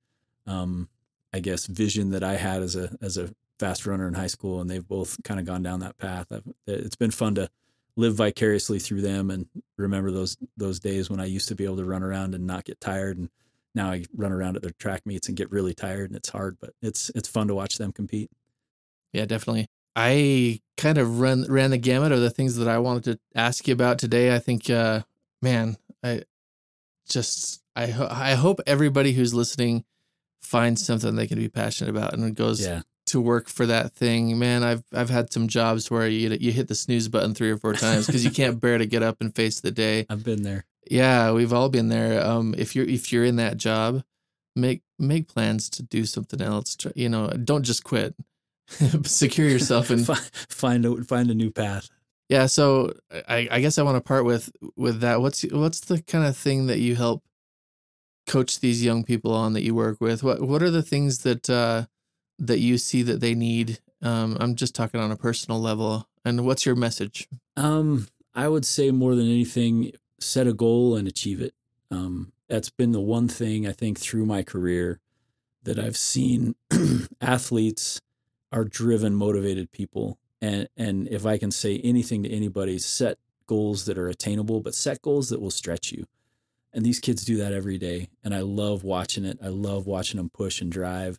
um, 0.46 0.88
I 1.32 1.40
guess, 1.40 1.66
vision 1.66 2.11
that 2.11 2.22
I 2.22 2.37
had 2.37 2.62
as 2.62 2.76
a 2.76 2.96
as 3.02 3.16
a 3.18 3.34
fast 3.58 3.86
runner 3.86 4.06
in 4.08 4.14
high 4.14 4.26
school, 4.28 4.60
and 4.60 4.68
they've 4.70 4.86
both 4.86 5.22
kind 5.24 5.40
of 5.40 5.46
gone 5.46 5.62
down 5.62 5.80
that 5.80 5.98
path. 5.98 6.26
I've, 6.30 6.44
it's 6.66 6.96
been 6.96 7.10
fun 7.10 7.34
to 7.36 7.48
live 7.96 8.14
vicariously 8.14 8.78
through 8.78 9.00
them 9.00 9.30
and 9.30 9.46
remember 9.76 10.10
those 10.12 10.36
those 10.56 10.78
days 10.78 11.10
when 11.10 11.20
I 11.20 11.24
used 11.24 11.48
to 11.48 11.54
be 11.54 11.64
able 11.64 11.78
to 11.78 11.84
run 11.84 12.02
around 12.02 12.34
and 12.34 12.46
not 12.46 12.64
get 12.64 12.80
tired, 12.80 13.18
and 13.18 13.28
now 13.74 13.90
I 13.90 14.04
run 14.16 14.32
around 14.32 14.56
at 14.56 14.62
their 14.62 14.72
track 14.78 15.04
meets 15.06 15.28
and 15.28 15.36
get 15.36 15.50
really 15.50 15.74
tired, 15.74 16.10
and 16.10 16.16
it's 16.16 16.28
hard, 16.28 16.58
but 16.60 16.70
it's 16.82 17.10
it's 17.14 17.28
fun 17.28 17.48
to 17.48 17.54
watch 17.54 17.78
them 17.78 17.92
compete. 17.92 18.30
Yeah, 19.12 19.24
definitely. 19.24 19.68
I 19.96 20.60
kind 20.76 20.98
of 20.98 21.18
run 21.18 21.44
ran 21.48 21.70
the 21.70 21.78
gamut 21.78 22.12
of 22.12 22.20
the 22.20 22.30
things 22.30 22.56
that 22.56 22.68
I 22.68 22.78
wanted 22.78 23.04
to 23.04 23.18
ask 23.34 23.66
you 23.66 23.72
about 23.72 23.98
today. 23.98 24.32
I 24.34 24.38
think, 24.38 24.70
uh, 24.70 25.02
man, 25.42 25.76
I 26.04 26.22
just 27.08 27.62
I 27.74 27.88
ho- 27.88 28.08
I 28.10 28.34
hope 28.34 28.60
everybody 28.66 29.12
who's 29.12 29.34
listening 29.34 29.84
finds 30.40 30.84
something 30.84 31.16
they 31.16 31.26
can 31.26 31.38
be 31.38 31.48
passionate 31.48 31.90
about 31.90 32.12
and 32.14 32.24
it 32.24 32.34
goes 32.34 32.64
Yeah. 32.64 32.82
To 33.08 33.20
work 33.20 33.48
for 33.48 33.66
that 33.66 33.92
thing, 33.92 34.38
man, 34.38 34.62
I've 34.62 34.82
I've 34.92 35.10
had 35.10 35.32
some 35.32 35.48
jobs 35.48 35.90
where 35.90 36.06
you 36.08 36.30
you 36.40 36.52
hit 36.52 36.68
the 36.68 36.74
snooze 36.74 37.08
button 37.08 37.34
three 37.34 37.50
or 37.50 37.56
four 37.58 37.74
times 37.74 38.06
because 38.06 38.24
you 38.24 38.30
can't 38.30 38.60
bear 38.60 38.78
to 38.78 38.86
get 38.86 39.02
up 39.02 39.16
and 39.20 39.34
face 39.34 39.60
the 39.60 39.70
day. 39.70 40.06
I've 40.08 40.24
been 40.24 40.42
there. 40.42 40.64
Yeah, 40.90 41.32
we've 41.32 41.52
all 41.52 41.68
been 41.68 41.88
there. 41.88 42.24
Um, 42.24 42.54
if 42.56 42.74
you're 42.74 42.86
if 42.86 43.12
you're 43.12 43.24
in 43.24 43.36
that 43.36 43.56
job, 43.58 44.02
make 44.56 44.82
make 44.98 45.28
plans 45.28 45.68
to 45.70 45.82
do 45.82 46.04
something 46.04 46.40
else. 46.40 46.76
Try- 46.76 46.92
You 46.96 47.08
know, 47.08 47.28
don't 47.30 47.62
just 47.64 47.84
quit. 47.84 48.14
Secure 49.04 49.48
yourself 49.48 49.90
and 49.94 50.06
find 50.48 50.84
a 50.86 51.02
find 51.04 51.30
a 51.30 51.34
new 51.34 51.50
path. 51.50 51.88
yeah. 52.28 52.46
So 52.46 52.92
I, 53.28 53.48
I 53.50 53.60
guess 53.60 53.78
I 53.78 53.82
want 53.82 53.96
to 53.96 54.00
part 54.00 54.24
with 54.24 54.50
with 54.76 55.00
that. 55.00 55.20
What's 55.20 55.42
what's 55.50 55.80
the 55.80 56.02
kind 56.02 56.26
of 56.26 56.36
thing 56.36 56.66
that 56.66 56.78
you 56.78 56.94
help 56.96 57.22
coach 58.26 58.60
these 58.60 58.84
young 58.84 59.04
people 59.04 59.32
on 59.32 59.54
that 59.54 59.62
you 59.62 59.74
work 59.74 60.00
with? 60.00 60.22
What 60.22 60.42
what 60.42 60.62
are 60.62 60.70
the 60.70 60.82
things 60.82 61.18
that 61.18 61.48
uh, 61.48 61.86
that 62.38 62.61
you 62.61 62.79
see 62.79 63.03
that 63.03 63.20
they 63.20 63.35
need? 63.35 63.81
Um, 64.03 64.37
I'm 64.40 64.55
just 64.55 64.74
talking 64.74 65.01
on 65.01 65.11
a 65.11 65.16
personal 65.16 65.61
level. 65.61 66.09
And 66.24 66.44
what's 66.44 66.66
your 66.66 66.77
message? 66.77 67.29
Um, 67.57 68.07
I 68.35 68.48
would 68.48 68.64
say 68.64 68.90
more 68.90 69.14
than 69.14 69.27
anything, 69.27 69.92
set 70.20 70.46
a 70.46 70.53
goal 70.53 70.96
and 70.96 71.09
achieve 71.09 71.40
it. 71.40 71.55
Um, 71.90 72.33
that's 72.48 72.70
been 72.70 72.92
the 72.92 73.01
one 73.01 73.29
thing 73.29 73.66
I 73.66 73.72
think 73.72 73.98
through 73.98 74.27
my 74.27 74.42
career 74.42 75.01
that 75.62 75.79
I've 75.79 75.96
seen 75.96 76.55
athletes 77.20 78.01
are 78.53 78.64
driven, 78.64 79.14
motivated 79.14 79.72
people. 79.72 80.18
And 80.40 80.68
and 80.77 81.09
if 81.09 81.27
I 81.27 81.37
can 81.38 81.51
say 81.51 81.81
anything 81.83 82.22
to 82.22 82.31
anybody, 82.31 82.79
set 82.79 83.18
goals 83.46 83.87
that 83.87 83.98
are 83.98 84.09
attainable, 84.09 84.61
but 84.61 84.74
set 84.74 85.03
goals 85.03 85.31
that 85.31 85.40
will 85.40 85.51
stretch 85.51 85.92
you. 85.92 86.05
And 86.72 86.85
these 86.85 87.01
kids 87.01 87.24
do 87.24 87.37
that 87.38 87.53
every 87.53 87.79
day. 87.79 88.09
And 88.22 88.35
I 88.35 88.40
love 88.40 88.85
watching 88.85 89.24
it. 89.24 89.38
I 89.42 89.48
love 89.48 89.87
watching 89.87 90.18
them 90.18 90.31
push 90.31 90.61
and 90.61 90.70
drive. 90.70 91.18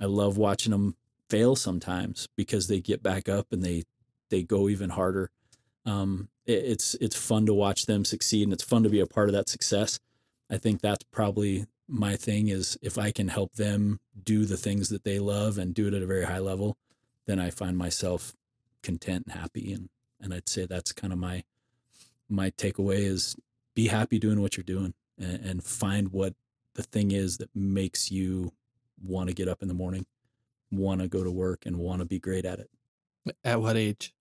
I 0.00 0.06
love 0.06 0.36
watching 0.36 0.72
them 0.72 0.96
fail 1.28 1.56
sometimes 1.56 2.28
because 2.36 2.68
they 2.68 2.80
get 2.80 3.02
back 3.02 3.28
up 3.28 3.52
and 3.52 3.62
they 3.62 3.84
they 4.28 4.42
go 4.42 4.68
even 4.68 4.90
harder. 4.90 5.30
Um, 5.84 6.28
it, 6.44 6.64
it's 6.64 6.94
it's 6.94 7.16
fun 7.16 7.46
to 7.46 7.54
watch 7.54 7.86
them 7.86 8.04
succeed, 8.04 8.44
and 8.44 8.52
it's 8.52 8.64
fun 8.64 8.82
to 8.82 8.88
be 8.88 9.00
a 9.00 9.06
part 9.06 9.28
of 9.28 9.34
that 9.34 9.48
success. 9.48 9.98
I 10.50 10.58
think 10.58 10.80
that's 10.80 11.04
probably 11.10 11.66
my 11.88 12.16
thing 12.16 12.48
is 12.48 12.76
if 12.82 12.98
I 12.98 13.12
can 13.12 13.28
help 13.28 13.54
them 13.54 14.00
do 14.20 14.44
the 14.44 14.56
things 14.56 14.88
that 14.88 15.04
they 15.04 15.18
love 15.18 15.58
and 15.58 15.74
do 15.74 15.86
it 15.86 15.94
at 15.94 16.02
a 16.02 16.06
very 16.06 16.24
high 16.24 16.38
level, 16.38 16.76
then 17.26 17.38
I 17.38 17.50
find 17.50 17.76
myself 17.76 18.34
content 18.82 19.26
and 19.26 19.40
happy. 19.40 19.72
And 19.72 19.88
and 20.20 20.34
I'd 20.34 20.48
say 20.48 20.66
that's 20.66 20.92
kind 20.92 21.12
of 21.12 21.18
my 21.18 21.44
my 22.28 22.50
takeaway 22.50 22.98
is 22.98 23.36
be 23.74 23.88
happy 23.88 24.18
doing 24.18 24.40
what 24.40 24.56
you're 24.56 24.64
doing 24.64 24.94
and, 25.18 25.44
and 25.44 25.64
find 25.64 26.12
what 26.12 26.34
the 26.74 26.82
thing 26.82 27.10
is 27.10 27.38
that 27.38 27.50
makes 27.54 28.10
you 28.10 28.52
want 29.02 29.28
to 29.28 29.34
get 29.34 29.48
up 29.48 29.62
in 29.62 29.68
the 29.68 29.74
morning, 29.74 30.06
want 30.70 31.00
to 31.00 31.08
go 31.08 31.24
to 31.24 31.30
work, 31.30 31.66
and 31.66 31.78
want 31.78 32.00
to 32.00 32.04
be 32.06 32.18
great 32.18 32.44
at 32.44 32.58
it. 32.58 32.70
At 33.44 33.60
what 33.60 33.76
age? 33.76 34.14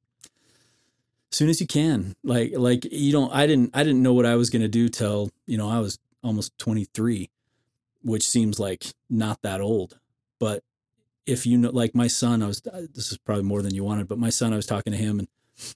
As 1.32 1.38
soon 1.38 1.50
as 1.50 1.60
you 1.60 1.68
can. 1.68 2.16
Like 2.24 2.54
like 2.56 2.86
you 2.92 3.12
don't 3.12 3.32
i 3.34 3.46
didn't 3.46 3.72
i 3.74 3.84
didn't 3.84 4.02
know 4.02 4.14
what 4.14 4.26
i 4.26 4.36
was 4.36 4.50
going 4.50 4.62
to 4.62 4.68
do 4.68 4.88
till 4.88 5.32
you 5.46 5.58
know 5.58 5.70
i 5.70 5.80
was 5.80 6.00
almost 6.24 6.58
23 6.58 7.30
which 8.04 8.28
seems 8.28 8.60
like 8.60 8.86
not 9.10 9.42
that 9.42 9.62
old. 9.62 10.00
But 10.40 10.64
if 11.26 11.46
you 11.46 11.58
know 11.58 11.72
like 11.72 11.96
my 11.96 12.08
son 12.08 12.44
i 12.44 12.48
was 12.48 12.62
uh, 12.72 12.84
this 12.94 13.12
is 13.12 13.18
probably 13.18 13.44
more 13.44 13.64
than 13.64 13.74
you 13.74 13.84
wanted 13.84 14.08
but 14.08 14.20
my 14.20 14.30
son 14.30 14.54
i 14.54 14.56
was 14.56 14.68
talking 14.68 14.94
to 14.94 14.98
him 14.98 15.18
and 15.18 15.28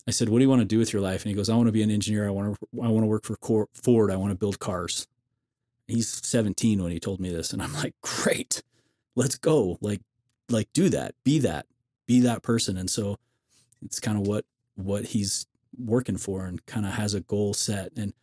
i 0.07 0.11
said 0.11 0.29
what 0.29 0.37
do 0.37 0.43
you 0.43 0.49
want 0.49 0.61
to 0.61 0.65
do 0.65 0.77
with 0.77 0.93
your 0.93 1.01
life? 1.01 1.23
And 1.23 1.31
he 1.31 1.35
goes 1.35 1.49
i 1.49 1.55
want 1.55 1.67
to 1.67 1.71
be 1.71 1.81
an 1.81 1.89
engineer. 1.91 2.27
I 2.27 2.31
want 2.31 2.55
to 2.55 2.81
i 2.83 2.87
want 2.87 3.03
to 3.03 3.07
work 3.07 3.25
for 3.25 3.67
ford. 3.73 4.11
I 4.11 4.15
want 4.15 4.31
to 4.31 4.37
build 4.37 4.59
cars. 4.59 5.07
He's 5.87 6.07
17 6.07 6.83
when 6.83 6.91
he 6.91 6.99
told 6.99 7.19
me 7.19 7.31
this 7.31 7.51
and 7.51 7.61
i'm 7.61 7.73
like 7.73 7.95
great 8.01 8.61
let's 9.15 9.35
go 9.35 9.77
like 9.81 10.01
like 10.49 10.67
do 10.73 10.89
that 10.89 11.13
be 11.23 11.39
that 11.39 11.65
be 12.07 12.19
that 12.21 12.41
person 12.41 12.77
and 12.77 12.89
so 12.89 13.17
it's 13.81 13.99
kind 13.99 14.17
of 14.17 14.27
what 14.27 14.45
what 14.75 15.05
he's 15.05 15.45
working 15.77 16.17
for 16.17 16.45
and 16.45 16.65
kind 16.65 16.85
of 16.85 16.93
has 16.93 17.13
a 17.13 17.19
goal 17.21 17.53
set 17.53 17.91
and 17.95 18.13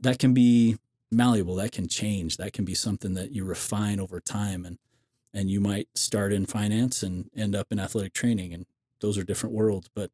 that 0.00 0.18
can 0.18 0.32
be 0.32 0.76
malleable 1.10 1.56
that 1.56 1.72
can 1.72 1.88
change 1.88 2.36
that 2.36 2.52
can 2.52 2.64
be 2.64 2.74
something 2.74 3.14
that 3.14 3.32
you 3.32 3.44
refine 3.44 3.98
over 4.00 4.20
time 4.20 4.64
and 4.64 4.78
and 5.34 5.50
you 5.50 5.60
might 5.60 5.88
start 5.94 6.32
in 6.32 6.46
finance 6.46 7.02
and 7.02 7.30
end 7.36 7.54
up 7.56 7.68
in 7.70 7.78
athletic 7.78 8.12
training 8.12 8.52
and 8.54 8.66
those 9.00 9.18
are 9.18 9.24
different 9.24 9.54
worlds 9.54 9.88
but 9.94 10.10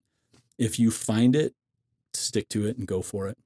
if 0.58 0.78
you 0.78 0.90
find 0.90 1.36
it 1.36 1.54
stick 2.14 2.48
to 2.48 2.66
it 2.66 2.76
and 2.78 2.86
go 2.88 3.02
for 3.02 3.28
it 3.28 3.36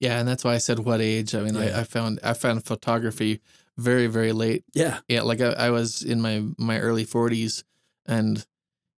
Yeah, 0.00 0.18
and 0.18 0.26
that's 0.26 0.42
why 0.44 0.54
I 0.54 0.58
said 0.58 0.78
what 0.80 1.00
age. 1.00 1.34
I 1.34 1.42
mean, 1.42 1.54
Yeah. 1.54 1.76
I, 1.76 1.80
I 1.80 1.84
found 1.84 2.18
I 2.22 2.32
found 2.32 2.64
photography 2.64 3.40
very 3.80 4.06
very 4.06 4.32
late. 4.32 4.64
yeah 4.74 5.00
Yeah, 5.08 5.22
like 5.22 5.40
I, 5.40 5.50
I 5.66 5.70
was 5.70 6.02
in 6.02 6.20
my 6.20 6.44
my 6.58 6.78
early 6.78 7.04
forties, 7.04 7.64
and 8.06 8.44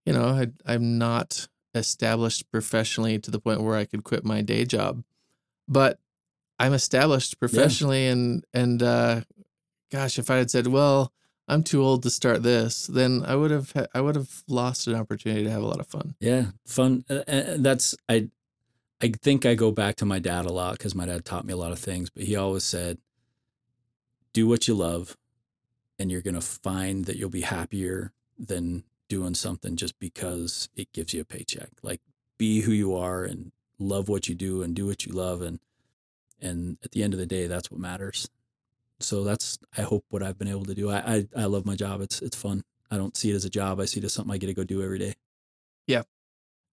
you 0.07 0.13
know 0.13 0.27
I, 0.27 0.49
I'm 0.67 0.99
not 0.99 1.49
established 1.75 2.51
professionally 2.51 3.19
to 3.19 3.31
the 3.31 3.41
point 3.41 3.63
where 3.63 3.77
I 3.77 3.85
could 3.85 4.05
quit 4.05 4.25
my 4.25 4.43
day 4.43 4.65
job, 4.65 5.03
but 5.69 5.99
I'm 6.59 6.75
established 6.75 7.39
professionally, 7.39 8.07
and 8.09 8.45
and 8.53 8.83
uh, 8.83 9.23
gosh, 9.91 10.19
if 10.19 10.31
I 10.31 10.37
had 10.37 10.51
said, 10.51 10.67
well, 10.67 11.13
I'm 11.49 11.63
too 11.63 11.83
old 11.83 12.03
to 12.03 12.11
start 12.11 12.43
this, 12.43 12.87
then 12.87 13.25
I 13.27 13.35
would 13.37 13.51
have 13.51 13.73
ha- 13.73 13.87
I 13.95 14.01
would 14.01 14.17
have 14.17 14.43
lost 14.49 14.87
an 14.87 14.95
opportunity 14.95 15.45
to 15.45 15.51
have 15.51 15.63
a 15.63 15.67
lot 15.67 15.81
of 15.81 15.87
fun. 15.87 16.15
Yeah, 16.21 16.47
fun. 16.67 17.05
Uh, 17.09 17.23
uh, 17.29 17.57
that's 17.59 17.95
I. 18.09 18.29
I 19.05 19.11
think 19.21 19.45
I 19.45 19.57
go 19.57 19.73
back 19.73 19.97
to 19.97 20.07
my 20.07 20.21
dad 20.21 20.47
a 20.47 20.53
lot 20.53 20.79
because 20.79 20.95
my 20.95 21.07
dad 21.07 21.25
taught 21.25 21.45
me 21.45 21.53
a 21.53 21.57
lot 21.57 21.73
of 21.73 21.81
things. 21.81 22.09
But 22.09 22.23
he 22.23 22.37
always 22.37 22.63
said, 22.63 22.99
"Do 24.33 24.47
what 24.47 24.69
you 24.69 24.75
love, 24.75 25.17
and 25.99 26.11
you're 26.11 26.23
gonna 26.23 26.41
find 26.41 27.05
that 27.07 27.17
you'll 27.17 27.31
be 27.31 27.43
happier 27.43 28.13
than 28.39 28.85
doing 29.09 29.35
something 29.35 29.77
just 29.77 29.99
because 29.99 30.69
it 30.75 30.93
gives 30.93 31.13
you 31.13 31.21
a 31.21 31.25
paycheck. 31.25 31.71
Like, 31.83 32.01
be 32.39 32.63
who 32.63 32.73
you 32.73 32.95
are 32.97 33.25
and 33.25 33.53
love 33.79 34.09
what 34.09 34.29
you 34.29 34.35
do 34.35 34.63
and 34.63 34.75
do 34.75 34.87
what 34.87 35.05
you 35.07 35.13
love, 35.13 35.43
and 35.43 35.61
and 36.41 36.79
at 36.85 36.93
the 36.93 37.03
end 37.03 37.15
of 37.15 37.21
the 37.21 37.27
day, 37.27 37.47
that's 37.47 37.71
what 37.71 37.81
matters. 37.81 38.29
So 39.01 39.25
that's 39.25 39.59
I 39.77 39.83
hope 39.83 40.05
what 40.11 40.23
I've 40.23 40.39
been 40.39 40.49
able 40.49 40.65
to 40.65 40.75
do. 40.75 40.91
I 40.91 40.99
I, 40.99 41.29
I 41.37 41.45
love 41.45 41.67
my 41.67 41.77
job. 41.77 42.01
It's 42.01 42.21
it's 42.23 42.37
fun. 42.37 42.65
I 42.91 42.97
don't 42.97 43.17
see 43.17 43.31
it 43.31 43.35
as 43.35 43.45
a 43.45 43.51
job. 43.51 43.81
I 43.81 43.87
see 43.87 44.01
it 44.01 44.05
as 44.05 44.13
something 44.13 44.33
I 44.33 44.39
get 44.39 44.49
to 44.49 44.55
go 44.55 44.65
do 44.65 44.83
every 44.83 44.99
day. 44.99 45.15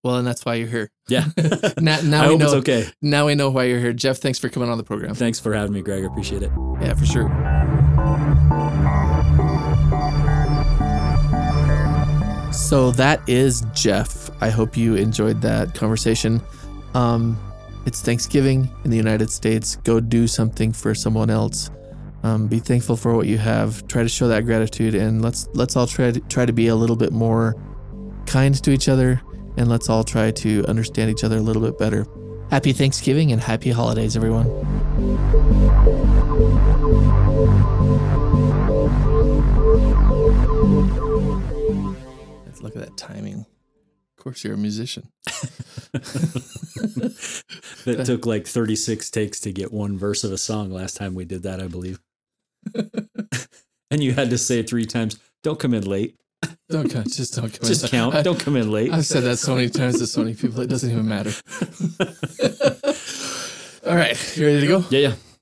Well, 0.03 0.15
and 0.15 0.25
that's 0.25 0.45
why 0.45 0.55
you're 0.55 0.67
here. 0.67 0.91
Yeah. 1.09 1.25
now, 1.79 1.99
now 2.03 2.23
I 2.23 2.27
we 2.27 2.31
hope 2.33 2.39
know. 2.39 2.45
it's 2.45 2.53
okay. 2.55 2.87
Now 3.01 3.25
we 3.25 3.35
know 3.35 3.49
why 3.49 3.65
you're 3.65 3.79
here, 3.79 3.93
Jeff. 3.93 4.17
Thanks 4.17 4.39
for 4.39 4.49
coming 4.49 4.69
on 4.69 4.77
the 4.77 4.83
program. 4.83 5.13
Thanks 5.13 5.39
for 5.39 5.53
having 5.53 5.73
me, 5.73 5.81
Greg. 5.81 6.03
I 6.03 6.07
appreciate 6.07 6.43
it. 6.43 6.51
Yeah, 6.81 6.93
for 6.93 7.05
sure. 7.05 7.29
So 12.53 12.91
that 12.91 13.21
is 13.27 13.63
Jeff. 13.73 14.29
I 14.41 14.49
hope 14.49 14.77
you 14.77 14.95
enjoyed 14.95 15.41
that 15.41 15.73
conversation. 15.73 16.41
Um, 16.93 17.37
it's 17.85 18.01
Thanksgiving 18.01 18.69
in 18.83 18.91
the 18.91 18.97
United 18.97 19.29
States. 19.29 19.77
Go 19.77 19.99
do 19.99 20.27
something 20.27 20.71
for 20.71 20.93
someone 20.93 21.29
else. 21.29 21.71
Um, 22.23 22.47
be 22.47 22.59
thankful 22.59 22.95
for 22.95 23.15
what 23.15 23.27
you 23.27 23.37
have. 23.37 23.87
Try 23.87 24.03
to 24.03 24.09
show 24.09 24.27
that 24.27 24.45
gratitude, 24.45 24.93
and 24.93 25.21
let's 25.21 25.47
let's 25.53 25.75
all 25.75 25.87
try 25.87 26.11
to 26.11 26.19
try 26.21 26.45
to 26.45 26.53
be 26.53 26.67
a 26.67 26.75
little 26.75 26.95
bit 26.95 27.11
more 27.11 27.55
kind 28.25 28.53
to 28.63 28.71
each 28.71 28.89
other, 28.89 29.21
and 29.59 29.69
let's 29.69 29.89
all 29.89 30.03
try 30.03 30.31
to 30.31 30.65
understand 30.67 31.11
each 31.11 31.23
other 31.23 31.37
a 31.37 31.41
little 31.41 31.61
bit 31.61 31.77
better. 31.77 32.07
Happy 32.49 32.73
Thanksgiving 32.73 33.31
and 33.31 33.39
happy 33.39 33.69
holidays, 33.69 34.15
everyone. 34.15 34.47
Let's 42.45 42.61
look 42.63 42.75
at 42.75 42.81
that 42.81 42.97
timing. 42.97 43.45
Of 44.17 44.23
course, 44.23 44.43
you're 44.43 44.55
a 44.55 44.57
musician. 44.57 45.09
That 47.85 48.05
took 48.05 48.25
like 48.25 48.45
36 48.45 49.09
takes 49.09 49.39
to 49.41 49.51
get 49.51 49.71
one 49.71 49.97
verse 49.97 50.23
of 50.23 50.31
a 50.31 50.37
song 50.37 50.69
last 50.69 50.97
time 50.97 51.15
we 51.15 51.25
did 51.25 51.43
that, 51.43 51.61
I 51.61 51.67
believe. 51.67 51.99
and 53.91 54.03
you 54.03 54.13
had 54.13 54.29
to 54.31 54.37
say 54.37 54.63
three 54.63 54.85
times. 54.85 55.17
Don't 55.43 55.59
come 55.59 55.73
in 55.73 55.85
late. 55.85 56.17
Don't 56.69 56.89
come, 56.89 57.03
Just 57.03 57.35
don't 57.35 57.51
come. 57.51 57.67
Just 57.67 57.89
count. 57.89 58.15
I, 58.15 58.21
Don't 58.21 58.39
come 58.39 58.55
in 58.55 58.71
late. 58.71 58.93
I've 58.93 59.05
said 59.05 59.23
that 59.23 59.37
so 59.37 59.55
many 59.55 59.69
times 59.69 59.99
to 59.99 60.07
so 60.07 60.21
many 60.21 60.35
people. 60.35 60.61
It 60.61 60.67
doesn't 60.67 60.89
even 60.91 61.07
matter. 61.07 61.31
All 63.87 63.95
right, 63.95 64.37
you 64.37 64.45
ready 64.45 64.61
to 64.61 64.67
go? 64.67 64.85
Yeah, 64.89 65.09
yeah. 65.09 65.13